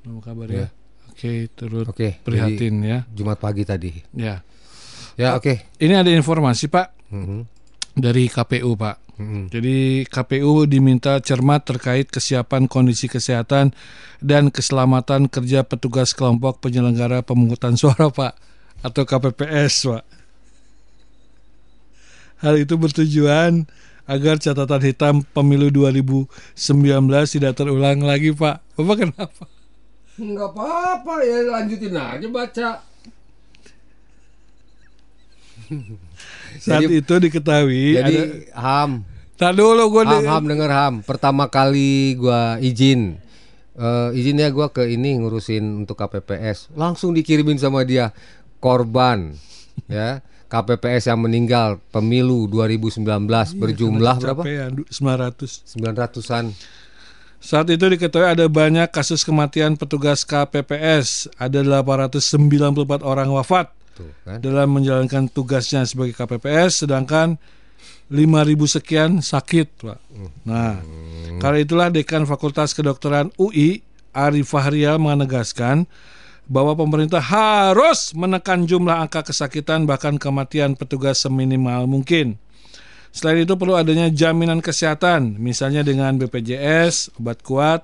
Belum 0.03 0.19
kabar 0.19 0.47
ya. 0.47 0.69
Oke, 1.11 1.51
turut 1.53 1.85
Oke, 1.85 2.23
prihatin 2.23 2.79
ya. 2.81 3.03
Jumat 3.11 3.37
pagi 3.37 3.63
tadi. 3.63 3.91
Ya. 4.15 4.41
Ya, 5.19 5.35
oke. 5.35 5.67
Ini 5.77 5.99
ada 5.99 6.09
informasi 6.09 6.67
Pak 6.67 7.11
Mhm, 7.11 7.41
dari 7.95 8.31
KPU 8.31 8.79
Pak. 8.79 9.19
mhm. 9.19 9.51
Jadi 9.51 9.77
KPU 10.07 10.63
diminta 10.65 11.19
cermat 11.19 11.67
terkait 11.67 12.07
kesiapan 12.07 12.71
kondisi 12.71 13.11
kesehatan 13.11 13.75
dan 14.21 14.49
keselamatan 14.49 15.27
kerja 15.27 15.67
petugas 15.67 16.15
kelompok 16.15 16.63
penyelenggara 16.63 17.21
pemungutan 17.21 17.75
suara 17.81 18.09
Pak 18.09 18.39
atau 18.81 19.03
KPPS 19.03 19.91
Pak. 19.91 20.05
Hal 22.39 22.55
itu 22.55 22.79
bertujuan 22.79 23.67
agar 24.09 24.41
catatan 24.41 24.81
hitam 24.81 25.15
pemilu 25.37 25.69
2019 25.69 26.25
tidak 27.29 27.53
terulang 27.61 28.01
lagi 28.01 28.33
Pak. 28.33 28.65
Bapak 28.75 28.97
kenapa? 29.05 29.45
Enggak 30.19 30.51
apa-apa 30.57 31.15
ya, 31.23 31.37
lanjutin 31.47 31.95
aja 31.95 32.27
baca. 32.33 32.69
Saat 36.59 36.89
Jadi- 36.89 37.05
itu 37.05 37.15
diketahui 37.21 38.01
Jadi 38.01 38.17
ada 38.17 38.23
ham, 38.57 38.91
Tar 39.39 39.55
dulu 39.55 39.85
gue 39.93 40.03
ham, 40.03 40.25
ham 40.25 40.45
denger 40.49 40.71
ham. 40.73 40.95
Pertama 41.05 41.47
kali 41.47 42.17
gua 42.19 42.59
izin, 42.59 43.21
eh 43.79 44.09
izin 44.17 44.41
ya 44.43 44.51
gua 44.51 44.73
ke 44.73 44.89
ini 44.91 45.21
ngurusin 45.21 45.85
untuk 45.85 45.95
KPPS, 45.95 46.73
langsung 46.75 47.15
dikirimin 47.15 47.61
sama 47.61 47.87
dia 47.87 48.11
korban 48.59 49.37
ya 49.87 50.19
KPPS 50.49 51.13
yang 51.13 51.21
meninggal 51.21 51.77
pemilu 51.93 52.49
2019 52.49 53.05
berjumlah 53.55 54.17
berapa? 54.17 54.43
Capean, 54.43 54.71
du- 54.81 54.89
900. 54.89 55.69
900-an. 55.77 56.45
Saat 57.39 57.71
itu 57.71 57.85
diketahui 57.87 58.35
ada 58.35 58.49
banyak 58.51 58.91
kasus 58.91 59.23
kematian 59.23 59.79
petugas 59.79 60.27
KPPS. 60.27 61.31
Ada 61.39 61.63
894 61.63 63.05
orang 63.05 63.31
wafat 63.31 63.71
Tuh 63.95 64.11
kan. 64.27 64.43
dalam 64.43 64.75
menjalankan 64.75 65.31
tugasnya 65.31 65.87
sebagai 65.87 66.17
KPPS, 66.17 66.83
sedangkan 66.83 67.39
5.000 68.09 68.25
sekian 68.67 69.11
sakit, 69.21 69.85
Pak. 69.85 69.99
Nah, 70.49 70.81
karena 71.39 71.59
itulah 71.61 71.89
Dekan 71.93 72.25
Fakultas 72.25 72.73
Kedokteran 72.73 73.29
UI, 73.37 73.85
Ari 74.17 74.43
Fahrial 74.43 74.97
menegaskan 74.97 75.85
bahwa 76.49 76.73
pemerintah 76.75 77.21
harus 77.21 78.17
menekan 78.17 78.65
jumlah 78.65 78.97
angka 78.99 79.21
kesakitan 79.23 79.85
bahkan 79.85 80.17
kematian 80.17 80.75
petugas 80.75 81.21
seminimal 81.21 81.85
mungkin. 81.85 82.41
Selain 83.09 83.41
itu 83.41 83.57
perlu 83.57 83.73
adanya 83.73 84.09
jaminan 84.09 84.61
kesehatan, 84.61 85.37
misalnya 85.37 85.81
dengan 85.81 86.17
BPJS, 86.17 87.17
obat 87.17 87.41
kuat, 87.41 87.83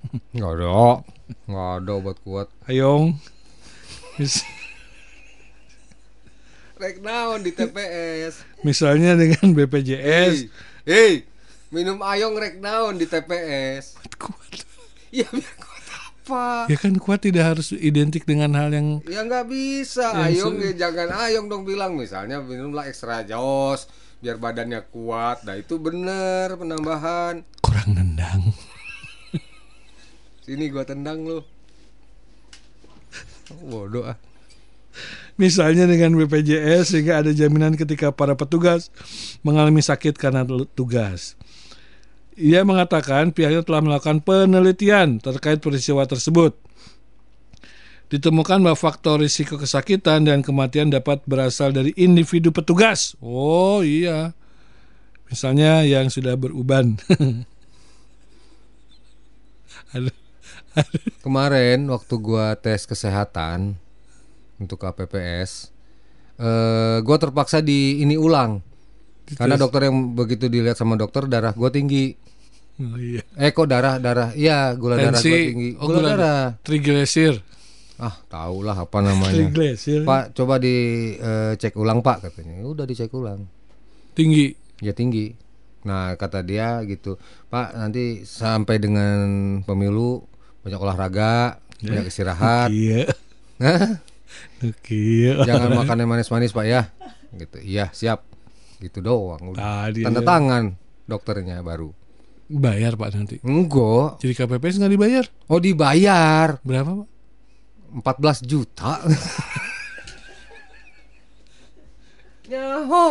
Nggak 0.34 0.50
ada. 0.56 1.02
Nggak 1.46 1.68
ada 1.76 1.90
obat 1.92 2.16
kuat. 2.22 2.46
ayong, 2.66 3.14
Rek 6.80 7.04
naon 7.04 7.44
di 7.44 7.52
TPS. 7.52 8.40
misalnya 8.64 9.12
dengan 9.12 9.52
BPJS, 9.52 10.48
Hei, 10.82 11.28
minum 11.68 12.00
ayong 12.00 12.34
rek 12.34 12.56
naon 12.56 12.96
di 12.96 13.04
TPS. 13.04 14.00
kuat. 14.16 14.64
Ya 15.12 15.26
biar 15.26 15.42
kuat 15.58 15.59
apa? 16.30 16.70
Ya 16.70 16.78
kan 16.78 16.94
kuat 16.94 17.26
tidak 17.26 17.44
harus 17.56 17.74
identik 17.74 18.22
dengan 18.22 18.54
hal 18.54 18.70
yang 18.70 19.02
Ya 19.10 19.26
nggak 19.26 19.50
bisa. 19.50 20.14
Yang 20.14 20.46
Ayong 20.46 20.54
ya 20.62 20.72
jangan 20.86 21.08
ayong 21.26 21.46
dong 21.50 21.66
bilang 21.66 21.98
misalnya 21.98 22.38
minumlah 22.38 22.86
ekstra 22.86 23.26
jos 23.26 23.90
biar 24.22 24.38
badannya 24.38 24.86
kuat. 24.94 25.42
Nah 25.42 25.58
itu 25.58 25.82
bener 25.82 26.54
penambahan. 26.54 27.42
kurang 27.66 27.90
nendang. 27.98 28.54
Sini 30.46 30.70
gua 30.70 30.86
tendang 30.86 31.26
lu. 31.26 31.42
Bodoh 33.66 34.06
ah. 34.06 34.18
Misalnya 35.40 35.88
dengan 35.88 36.12
BPJS 36.20 36.92
sehingga 36.92 37.24
ada 37.24 37.32
jaminan 37.32 37.72
ketika 37.72 38.12
para 38.12 38.36
petugas 38.36 38.92
mengalami 39.40 39.80
sakit 39.80 40.14
karena 40.20 40.44
tugas. 40.76 41.39
Ia 42.40 42.64
mengatakan 42.64 43.36
pihaknya 43.36 43.60
telah 43.60 43.84
melakukan 43.84 44.24
penelitian 44.24 45.20
terkait 45.20 45.60
peristiwa 45.60 46.08
tersebut. 46.08 46.56
Ditemukan 48.08 48.64
bahwa 48.64 48.74
faktor 48.74 49.20
risiko 49.20 49.60
kesakitan 49.60 50.24
dan 50.24 50.40
kematian 50.40 50.88
dapat 50.88 51.20
berasal 51.28 51.70
dari 51.70 51.92
individu 52.00 52.48
petugas. 52.50 53.14
Oh 53.20 53.84
iya. 53.84 54.32
Misalnya 55.28 55.84
yang 55.84 56.10
sudah 56.10 56.34
beruban. 56.34 56.98
Kemarin 61.22 61.86
waktu 61.92 62.14
gua 62.18 62.56
tes 62.58 62.88
kesehatan 62.88 63.76
untuk 64.58 64.80
KPPS, 64.82 65.70
eh 66.40 66.98
gua 67.04 67.16
terpaksa 67.20 67.62
di 67.62 68.02
ini 68.02 68.18
ulang. 68.18 68.64
Karena 69.38 69.54
dokter 69.54 69.86
yang 69.86 70.14
begitu 70.16 70.50
dilihat 70.50 70.74
sama 70.74 70.98
dokter 70.98 71.26
darah 71.30 71.54
gua 71.54 71.70
tinggi. 71.70 72.14
Oh, 72.80 72.96
iya. 72.96 73.20
Eh 73.36 73.52
kok 73.52 73.68
darah 73.68 74.00
darah? 74.00 74.32
Iya, 74.32 74.72
gula 74.74 74.96
darah 74.96 75.12
gua 75.12 75.20
Tensi, 75.20 75.36
tinggi. 75.52 75.70
oh, 75.76 75.86
Gula, 75.86 75.98
gula 76.00 76.08
darah. 76.16 76.44
Triglycer. 76.64 77.34
Ah, 78.00 78.16
tahulah 78.32 78.72
apa 78.72 78.98
namanya. 79.04 79.36
Triglycer. 79.36 80.08
Pak, 80.08 80.32
coba 80.32 80.56
dicek 80.56 81.76
ulang, 81.76 82.00
Pak 82.00 82.24
katanya. 82.32 82.64
Ya 82.64 82.66
Udah 82.66 82.88
dicek 82.88 83.12
ulang. 83.12 83.44
Tinggi. 84.16 84.56
Ya 84.80 84.96
tinggi. 84.96 85.36
Nah, 85.84 86.16
kata 86.16 86.40
dia 86.40 86.80
gitu. 86.88 87.20
Pak, 87.52 87.76
nanti 87.76 88.24
sampai 88.24 88.80
dengan 88.80 89.20
pemilu 89.68 90.24
banyak 90.64 90.80
olahraga, 90.80 91.60
banyak 91.84 92.08
istirahat. 92.08 92.72
Iya. 92.72 93.12
Oke. 94.64 95.36
Jangan 95.44 95.68
makan 95.84 96.00
yang 96.00 96.10
manis-manis, 96.10 96.56
Pak 96.56 96.64
ya. 96.64 96.88
Gitu. 97.36 97.60
Iya, 97.60 97.92
siap. 97.92 98.24
Gitu 98.80 98.98
doang. 99.04 99.52
Udah. 99.52 99.92
Tadi 99.92 100.02
Tanda 100.02 100.24
aja. 100.24 100.28
tangan 100.28 100.64
dokternya 101.04 101.60
baru. 101.60 101.92
Bayar 102.50 102.96
Pak 102.96 103.08
nanti. 103.14 103.36
Enggak. 103.46 104.18
Jadi 104.24 104.32
KPPS 104.34 104.80
nggak 104.82 104.92
dibayar? 104.96 105.24
Oh, 105.46 105.60
dibayar 105.62 106.58
Berapa 106.64 107.04
Pak? 107.04 107.08
14 108.18 108.48
juta. 108.48 108.98
Nyaho. 112.50 113.04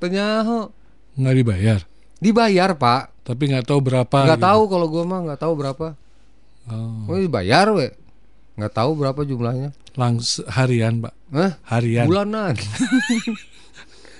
Penyaho. 0.00 0.72
Nggak 1.18 1.34
dibayar. 1.36 1.80
Dibayar, 2.18 2.70
Pak. 2.72 3.02
Tapi 3.26 3.42
nggak 3.52 3.66
tahu 3.68 3.80
berapa. 3.84 4.18
Nggak 4.24 4.40
gitu. 4.40 4.48
tahu 4.48 4.62
kalau 4.72 4.86
gua 4.88 5.04
mah 5.04 5.20
nggak 5.28 5.40
tahu 5.44 5.52
berapa. 5.58 5.86
Oh. 6.68 7.12
Oh, 7.12 7.18
dibayar, 7.20 7.66
we. 7.76 7.92
Nggak 8.56 8.72
tahu 8.72 8.90
berapa 8.96 9.20
jumlahnya. 9.22 9.70
Langsung 9.94 10.48
harian 10.48 11.04
Pak. 11.04 11.14
Hah? 11.34 11.52
Harian. 11.68 12.08
Bulanan. 12.08 12.56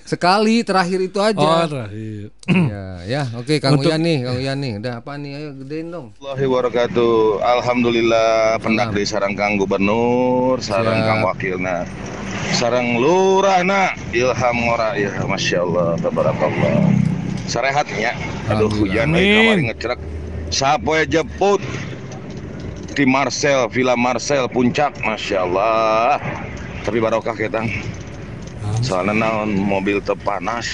Sekali 0.08 0.64
terakhir 0.64 1.04
itu 1.04 1.20
Oh 1.20 1.28
aja. 1.28 1.68
terakhir. 1.68 2.32
ya, 2.48 2.84
ya, 3.04 3.22
oke 3.36 3.60
Kang 3.60 3.76
Untuk- 3.76 3.92
Uyan 3.92 4.00
nih, 4.00 4.16
Kang 4.24 4.36
Uyan 4.40 4.56
nih. 4.56 4.72
Udah 4.80 4.92
apa 4.98 5.12
nih? 5.20 5.32
Ayo 5.36 5.50
gedein 5.54 5.92
dong. 5.92 6.06
Wabarakatuh. 6.18 7.44
Alhamdulillah 7.44 8.56
pendak 8.58 8.96
di 8.96 9.04
sarang 9.04 9.36
Kang 9.36 9.60
Gubernur, 9.60 10.56
sarang. 10.58 11.04
Kang 11.04 11.20
Wakilna. 11.22 11.84
Sarang 12.48 12.96
Lurahna 12.96 13.92
Ilham 14.08 14.56
Ngora 14.56 14.96
ya 14.96 15.12
Masya 15.20 15.60
Allah 15.60 16.00
Tabarakallah 16.00 16.88
Sarehatnya 17.44 18.16
Aduh 18.48 18.72
hujan 18.72 19.12
kamari 19.12 19.68
ngecerak 19.68 20.00
Sapoe 20.48 21.04
jeput 21.04 21.60
Di 22.96 23.04
Marcel, 23.04 23.68
Villa 23.68 24.00
Marcel 24.00 24.48
Puncak 24.48 24.96
Masya 25.04 25.44
Allah 25.44 26.16
Tapi 26.82 26.96
barokah 26.98 27.36
ketang 27.36 27.68
Soalnya 28.78 29.14
naon 29.14 29.52
mobil 29.54 29.98
tepanas 29.98 30.66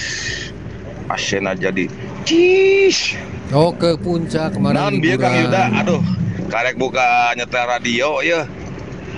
Asena 1.05 1.53
jadi 1.53 1.85
Cish 2.23 3.17
Oh, 3.53 3.69
ke 3.69 3.93
puncak 3.95 4.57
kemarin 4.57 4.73
Naon 4.73 4.93
bieu 4.97 5.21
Kang. 5.21 5.29
Yuda, 5.31 5.69
aduh, 5.69 6.01
karek 6.49 6.81
buka 6.81 7.29
nyetel 7.37 7.61
radio 7.69 8.17
ya. 8.19 8.49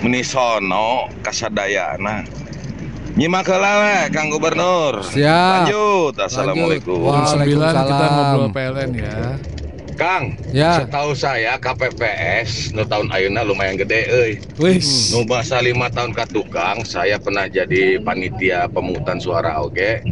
Meni 0.03 0.19
sono 0.19 1.07
kasadayana. 1.23 2.27
Nyimak 3.15 3.47
heula 3.47 3.71
we 3.81 3.97
Kang 4.11 4.27
Gubernur. 4.27 4.99
Siap. 5.01 5.71
Lanjut. 5.71 6.13
Assalamualaikum. 6.19 7.01
Jam 7.01 7.39
9 7.39 7.47
kita 7.47 7.55
Waalaikumsalam. 7.57 8.11
ngobrol 8.13 8.49
PLN 8.51 8.91
ya. 8.93 9.15
Kang, 9.97 10.37
Ya. 10.53 10.77
setahu 10.79 11.17
saya 11.17 11.57
KPPS 11.57 12.69
nu 12.71 12.85
tahun 12.85 13.09
ayeuna 13.09 13.41
lumayan 13.41 13.75
gede 13.75 14.05
euy. 14.07 14.33
Wis. 14.55 15.09
Nu 15.09 15.25
masa 15.25 15.57
lima 15.57 15.89
tahun 15.89 16.13
ka 16.13 16.29
tukang, 16.29 16.85
saya 16.85 17.17
pernah 17.17 17.49
jadi 17.49 17.97
panitia 17.97 18.69
pemungutan 18.69 19.17
suara 19.17 19.57
oke. 19.57 20.05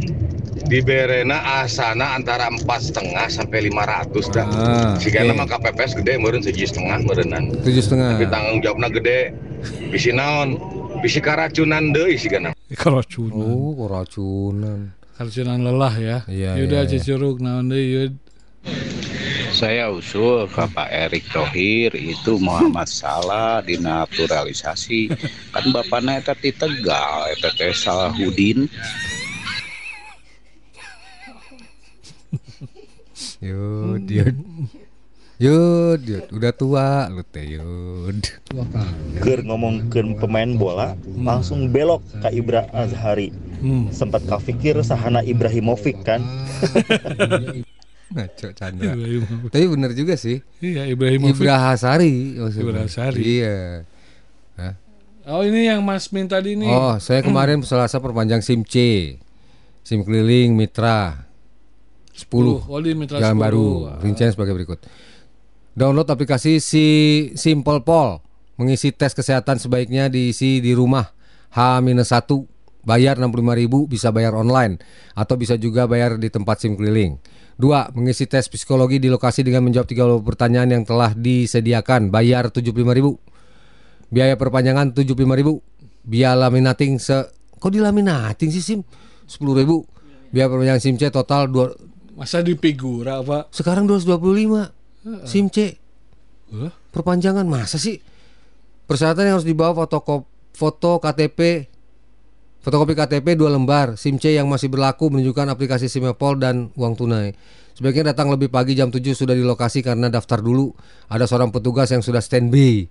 Di 0.66 0.82
Berena 0.82 1.62
asana 1.62 2.18
antara 2.18 2.50
empat 2.50 2.90
setengah 2.90 3.30
sampai 3.30 3.70
lima 3.70 3.86
ratus 3.86 4.26
dah. 4.34 4.42
Ah, 4.50 4.92
Sigana 4.98 5.30
oke. 5.30 5.38
mah 5.38 5.46
KPPS 5.46 5.92
gede 5.96 6.18
meureun 6.18 6.42
seji 6.42 6.66
setengah 6.66 7.06
meureunnan. 7.06 7.54
Tujuh 7.62 7.78
setengah. 7.78 8.18
tapi 8.18 8.26
tanggung 8.26 8.58
jawabnya 8.58 8.90
gede 8.90 9.18
bisi 9.86 10.10
naon 10.10 10.58
bisi 10.98 11.22
karacunan 11.22 11.94
deui 11.94 12.18
sigana 12.18 12.50
Keracunan. 12.82 13.38
Oh, 13.38 13.78
keracunan. 13.78 14.90
Keracunan 15.14 15.58
lelah 15.62 15.94
ya. 15.94 16.18
Iya, 16.26 16.58
Yuda 16.58 16.82
iya, 16.82 16.98
iya. 16.98 17.28
naon 17.38 17.64
deui 17.70 17.86
Yud. 17.86 18.12
Saya 19.56 19.88
usul 19.88 20.44
ke 20.52 20.68
Pak 20.68 20.88
Erick 20.92 21.24
Thohir 21.32 21.96
itu 21.96 22.36
Muhammad 22.36 22.84
Salah 22.92 23.64
dinaturalisasi 23.64 25.08
kan 25.48 25.64
bapaknya 25.72 26.20
eta 26.20 26.36
ti 26.36 26.52
Tegal 26.52 27.32
eta 27.32 27.48
teh 27.56 27.72
Salahuddin 27.72 28.68
Yud, 33.40 34.04
yud. 34.08 34.36
Yud, 35.36 36.00
yud. 36.04 36.24
Udah 36.32 36.52
tua 36.52 36.88
lu 37.12 37.20
teh, 37.24 37.56
yud. 37.60 38.20
Ker 39.20 39.40
ngomongkeun 39.44 40.16
pemain 40.16 40.52
bola 40.56 40.96
langsung 41.16 41.72
belok 41.72 42.04
ke 42.20 42.28
Ibra 42.32 42.68
Azhari 42.76 43.32
Hmm. 43.56 43.88
sempat 43.88 44.20
kafikir 44.28 44.76
sahana 44.84 45.24
Ibrahimovic 45.24 46.04
kan 46.04 46.20
Ngaco 48.14 48.48
canda. 48.54 48.94
Ibrahim. 48.94 49.50
Tapi 49.50 49.66
bener 49.66 49.90
juga 49.98 50.14
sih. 50.14 50.38
Iya 50.62 50.86
Ibrahimovic. 50.86 51.42
Ibra 51.42 51.56
Hasari 51.58 52.38
maksudnya. 52.38 52.64
Ibra 52.66 52.80
Hasari. 52.86 53.22
Iya. 53.22 53.56
Oh 55.26 55.42
ini 55.42 55.66
yang 55.66 55.82
Mas 55.82 56.06
Min 56.14 56.30
tadi 56.30 56.54
nih. 56.54 56.70
Oh, 56.70 57.02
saya 57.02 57.18
kemarin 57.18 57.58
Selasa 57.66 57.98
perpanjang 57.98 58.46
SIM 58.46 58.62
C. 58.62 58.74
SIM 59.82 60.06
keliling 60.06 60.54
Mitra 60.54 61.26
10 62.14 62.30
Oh 62.66 62.78
di 62.78 62.94
Mitra 62.94 63.18
Jalan 63.18 63.38
10. 63.38 63.42
Baru. 63.42 63.68
Rincian 64.02 64.30
sebagai 64.30 64.54
berikut. 64.54 64.86
Download 65.74 66.06
aplikasi 66.06 66.62
si 66.62 66.86
Simple 67.34 67.82
Pol. 67.82 68.22
Mengisi 68.56 68.88
tes 68.94 69.12
kesehatan 69.12 69.60
sebaiknya 69.60 70.08
diisi 70.08 70.64
di 70.64 70.72
rumah 70.72 71.12
H-1 71.52 72.30
bayar 72.86 73.18
65.000 73.20 73.90
bisa 73.90 74.08
bayar 74.14 74.32
online 74.32 74.80
atau 75.12 75.34
bisa 75.36 75.58
juga 75.60 75.84
bayar 75.84 76.16
di 76.16 76.30
tempat 76.32 76.62
SIM 76.62 76.78
keliling. 76.78 77.18
Dua, 77.56 77.88
mengisi 77.96 78.28
tes 78.28 78.52
psikologi 78.52 79.00
di 79.00 79.08
lokasi 79.08 79.40
dengan 79.40 79.64
menjawab 79.64 79.88
30 79.88 80.28
pertanyaan 80.28 80.68
yang 80.76 80.84
telah 80.84 81.16
disediakan, 81.16 82.12
bayar 82.12 82.52
75.000. 82.52 83.16
Biaya 84.12 84.36
perpanjangan 84.36 84.92
75.000. 84.92 86.04
Biaya 86.06 86.36
laminating 86.36 87.00
se 87.00 87.26
Kok 87.56 87.72
di 87.72 87.80
laminating 87.80 88.52
sih 88.52 88.60
SIM? 88.60 88.80
10.000. 89.24 89.64
Biaya 90.30 90.46
perpanjangan 90.52 90.80
SIM 90.84 91.00
C 91.00 91.08
total 91.08 91.48
dua 91.48 91.72
Masa 92.16 92.44
di 92.44 92.56
figura 92.56 93.24
Pak? 93.24 93.52
sekarang 93.52 93.88
225. 93.88 95.24
SIM 95.24 95.48
C 95.48 95.80
perpanjangan 96.92 97.48
masa 97.48 97.80
sih? 97.80 97.98
Persyaratan 98.86 99.26
yang 99.26 99.34
harus 99.40 99.48
dibawa 99.48 99.74
fotokop 99.74 100.28
foto 100.56 101.02
KTP 101.02 101.68
fotokopi 102.66 102.98
KTP 102.98 103.38
dua 103.38 103.54
lembar, 103.54 103.94
SIM 103.94 104.18
C 104.18 104.34
yang 104.34 104.50
masih 104.50 104.66
berlaku 104.66 105.06
menunjukkan 105.06 105.54
aplikasi 105.54 105.86
Simepol 105.86 106.34
dan 106.34 106.74
uang 106.74 106.98
tunai. 106.98 107.30
Sebaiknya 107.78 108.10
datang 108.10 108.34
lebih 108.34 108.50
pagi 108.50 108.74
jam 108.74 108.90
7 108.90 108.98
sudah 109.14 109.38
di 109.38 109.46
lokasi 109.46 109.86
karena 109.86 110.10
daftar 110.10 110.42
dulu. 110.42 110.74
Ada 111.06 111.30
seorang 111.30 111.54
petugas 111.54 111.94
yang 111.94 112.02
sudah 112.02 112.18
standby 112.18 112.90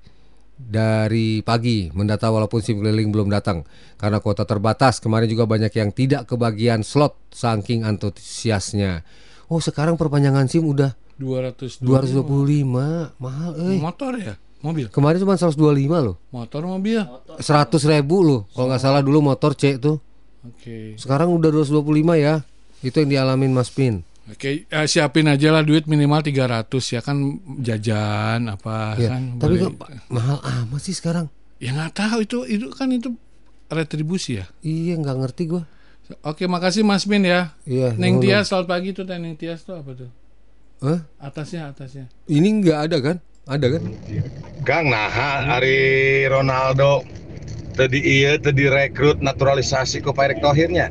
dari 0.56 1.44
pagi 1.44 1.92
mendata 1.92 2.32
walaupun 2.32 2.64
SIM 2.64 2.80
keliling 2.80 3.12
belum 3.12 3.28
datang 3.28 3.68
karena 4.00 4.24
kuota 4.24 4.48
terbatas. 4.48 5.04
Kemarin 5.04 5.28
juga 5.28 5.44
banyak 5.44 5.74
yang 5.76 5.92
tidak 5.92 6.32
kebagian 6.32 6.80
slot 6.80 7.20
saking 7.36 7.84
antusiasnya. 7.84 9.04
Oh, 9.52 9.60
sekarang 9.60 10.00
perpanjangan 10.00 10.48
SIM 10.48 10.64
udah 10.64 10.96
200 11.20 11.84
225 11.84 13.20
mahal 13.20 13.52
eh. 13.60 13.80
Motor 13.84 14.14
ya? 14.24 14.40
Mobil? 14.66 14.90
Kemarin 14.90 15.22
cuma 15.22 15.38
125 15.38 15.54
loh. 16.02 16.18
Motor 16.32 16.66
mobil? 16.66 16.98
100 17.38 17.46
ribu 17.86 18.18
loh. 18.20 18.42
Kalau 18.50 18.66
nggak 18.68 18.82
salah 18.82 19.00
dulu 19.00 19.22
motor 19.22 19.54
C 19.54 19.78
tuh. 19.78 20.02
Oke. 20.42 20.98
Sekarang 20.98 21.30
udah 21.32 21.54
225 21.54 21.86
ya. 22.18 22.42
Itu 22.82 22.98
yang 22.98 23.10
dialamin 23.12 23.54
Mas 23.54 23.70
Pin. 23.70 24.02
Oke, 24.26 24.66
eh, 24.66 24.88
siapin 24.90 25.30
aja 25.30 25.54
lah 25.54 25.62
duit 25.62 25.86
minimal 25.86 26.18
300 26.20 26.66
ya 26.90 26.98
kan 27.00 27.14
jajan 27.62 28.50
apa 28.50 28.98
Ya, 28.98 29.14
kan. 29.14 29.38
tapi 29.38 29.54
boleh. 29.56 29.70
kok 29.70 29.74
mahal 30.10 30.42
amat 30.42 30.82
sih 30.82 30.94
sekarang. 30.94 31.30
ya 31.56 31.70
nggak 31.72 31.94
tahu 31.94 32.18
itu 32.20 32.38
itu 32.44 32.66
kan 32.74 32.90
itu 32.90 33.14
retribusi 33.68 34.42
ya. 34.42 34.50
Iya 34.60 34.98
nggak 34.98 35.18
ngerti 35.20 35.44
gua. 35.46 35.64
Oke, 36.22 36.46
makasih 36.46 36.82
Mas 36.82 37.06
Min 37.06 37.22
ya. 37.22 37.54
Iya. 37.64 37.94
Neng. 37.96 38.18
Tias 38.18 38.50
selamat 38.50 38.66
pagi 38.68 38.90
tuh 38.92 39.06
Neng 39.06 39.38
Tias 39.38 39.62
tuh 39.62 39.78
apa 39.78 39.94
tuh? 39.94 40.10
Hah? 40.82 41.00
Atasnya 41.20 41.70
atasnya. 41.70 42.06
Ini 42.26 42.46
nggak 42.62 42.80
ada 42.84 42.98
kan? 43.00 43.18
Ada 43.46 43.78
kan? 43.78 43.84
Kang 44.66 44.90
naha 44.90 45.62
Ari 45.62 46.26
Ronaldo 46.26 47.06
tadi 47.78 48.02
iya 48.02 48.42
tadi 48.42 48.66
rekrut 48.66 49.22
naturalisasi 49.22 50.02
ku 50.02 50.10
Pak 50.10 50.34
Erick 50.34 50.42
Thohirnya. 50.42 50.90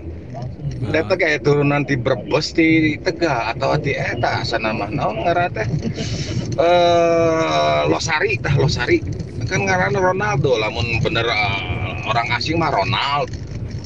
Eta 0.94 1.18
kayak 1.18 1.42
turunan 1.42 1.82
ti 1.82 1.98
Brebes 1.98 2.54
ti 2.54 2.94
Tegal 3.02 3.50
atau 3.50 3.74
ti 3.74 3.98
eta 3.98 4.46
asana 4.46 4.70
mah 4.70 4.86
naon 4.86 5.26
ngaran 5.26 5.50
teh? 5.50 5.66
Eh 6.54 7.82
Losari 7.90 8.38
tah 8.38 8.54
Losari. 8.54 9.02
Kan 9.50 9.66
ngaran 9.66 9.98
Ronaldo 9.98 10.54
lamun 10.54 11.02
bener 11.02 11.26
eh, 11.26 12.06
orang 12.06 12.38
asing 12.38 12.62
mah 12.62 12.70
Ronald. 12.70 13.34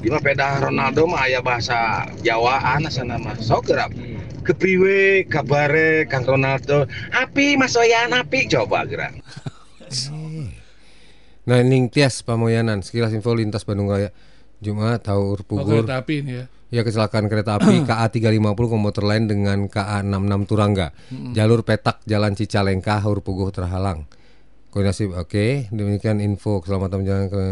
Di 0.04 0.12
mah 0.12 0.20
peda 0.20 0.60
Ronaldo 0.60 1.08
mah 1.08 1.24
aya 1.24 1.40
bahasa 1.40 2.04
Jawaan 2.20 2.84
asana 2.84 3.16
mah. 3.16 3.40
Sok 3.40 3.72
gerak. 3.72 3.96
Kepriwe 4.48 5.28
kabare 5.28 6.08
Kang 6.08 6.24
Ronaldo? 6.24 6.88
Api 7.12 7.54
Mas 7.54 7.76
Oyan 7.76 8.10
api 8.10 8.48
coba 8.48 8.82
gerak. 8.82 9.20
Nah, 11.44 11.60
Ning 11.60 11.88
Tias 11.88 12.20
Pamoyanan, 12.20 12.80
sekilas 12.80 13.12
info 13.12 13.32
lintas 13.32 13.64
Bandung 13.64 13.88
Raya. 13.88 14.12
Jumat 14.58 15.00
Taur 15.00 15.38
Oh, 15.38 15.46
Pugur. 15.46 15.86
kereta 15.86 16.02
api 16.02 16.14
ini 16.18 16.32
ya. 16.34 16.44
Ya 16.68 16.82
kecelakaan 16.82 17.28
kereta 17.28 17.56
api 17.56 17.80
KA 17.88 18.10
350 18.10 18.42
komuter 18.68 19.04
lain 19.04 19.24
dengan 19.24 19.58
KA 19.66 20.02
66 20.02 20.18
Turangga. 20.44 20.90
Jalur 21.30 21.62
petak 21.62 22.02
Jalan 22.04 22.34
Cicalengka 22.34 22.98
Haur 22.98 23.22
Puguh 23.22 23.48
terhalang. 23.48 24.10
Koordinasi 24.68 25.08
oke, 25.08 25.46
demikian 25.70 26.18
info 26.18 26.60
keselamatan 26.60 27.00
jalan 27.02 27.26
ke 27.28 27.44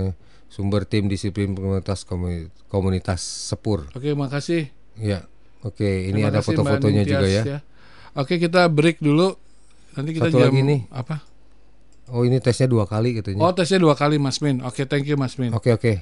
sumber 0.49 0.85
tim 0.85 1.07
disiplin 1.07 1.53
komunitas 1.53 2.03
komuni- 2.03 2.51
komunitas 2.67 3.23
Sepur. 3.23 3.89
Oke, 3.93 4.13
makasih. 4.13 4.69
Ya. 4.97 5.25
Oke, 5.67 6.07
ini 6.07 6.23
Terima 6.23 6.31
ada 6.31 6.41
foto-fotonya 6.47 7.03
juga 7.03 7.27
Tias, 7.27 7.43
ya. 7.43 7.59
Oke, 8.15 8.39
kita 8.39 8.71
break 8.71 9.03
dulu. 9.03 9.35
Nanti 9.99 10.11
kita 10.15 10.31
Satu 10.31 10.39
jam 10.39 10.55
lagi 10.55 10.61
nih. 10.63 10.81
apa? 10.95 11.27
Oh, 12.07 12.23
ini 12.23 12.39
tesnya 12.39 12.71
dua 12.71 12.87
kali 12.87 13.19
katanya. 13.19 13.43
Oh, 13.43 13.51
tesnya 13.51 13.83
dua 13.83 13.99
kali 13.99 14.23
Mas 14.23 14.39
Min. 14.39 14.63
Oke, 14.63 14.87
thank 14.87 15.11
you 15.11 15.19
Mas 15.19 15.35
Min. 15.43 15.51
Oke, 15.51 15.75
oke. 15.75 15.93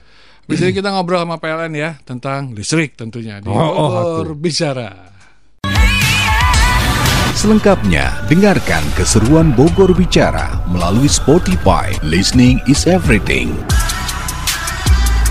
Di 0.44 0.54
sini 0.60 0.76
kita 0.76 0.92
ngobrol 0.92 1.24
sama 1.24 1.40
PLN 1.40 1.72
ya 1.72 1.96
tentang 2.04 2.52
listrik 2.52 2.92
tentunya 3.00 3.40
di 3.40 3.48
Oh, 3.48 3.56
oh, 3.56 3.88
Bogor 4.20 4.36
bicara. 4.36 5.16
Selengkapnya, 7.34 8.24
dengarkan 8.30 8.84
keseruan 8.94 9.50
Bogor 9.56 9.90
Bicara 9.90 10.62
melalui 10.70 11.10
Spotify. 11.10 11.90
Listening 12.04 12.62
is 12.70 12.86
everything. 12.86 13.50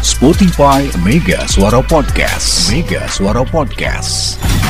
Spotify 0.04 0.92
Mega 1.02 1.48
Suara 1.48 1.82
Podcast. 1.82 2.70
Mega 2.70 3.08
Suara 3.08 3.44
Podcast. 3.46 4.63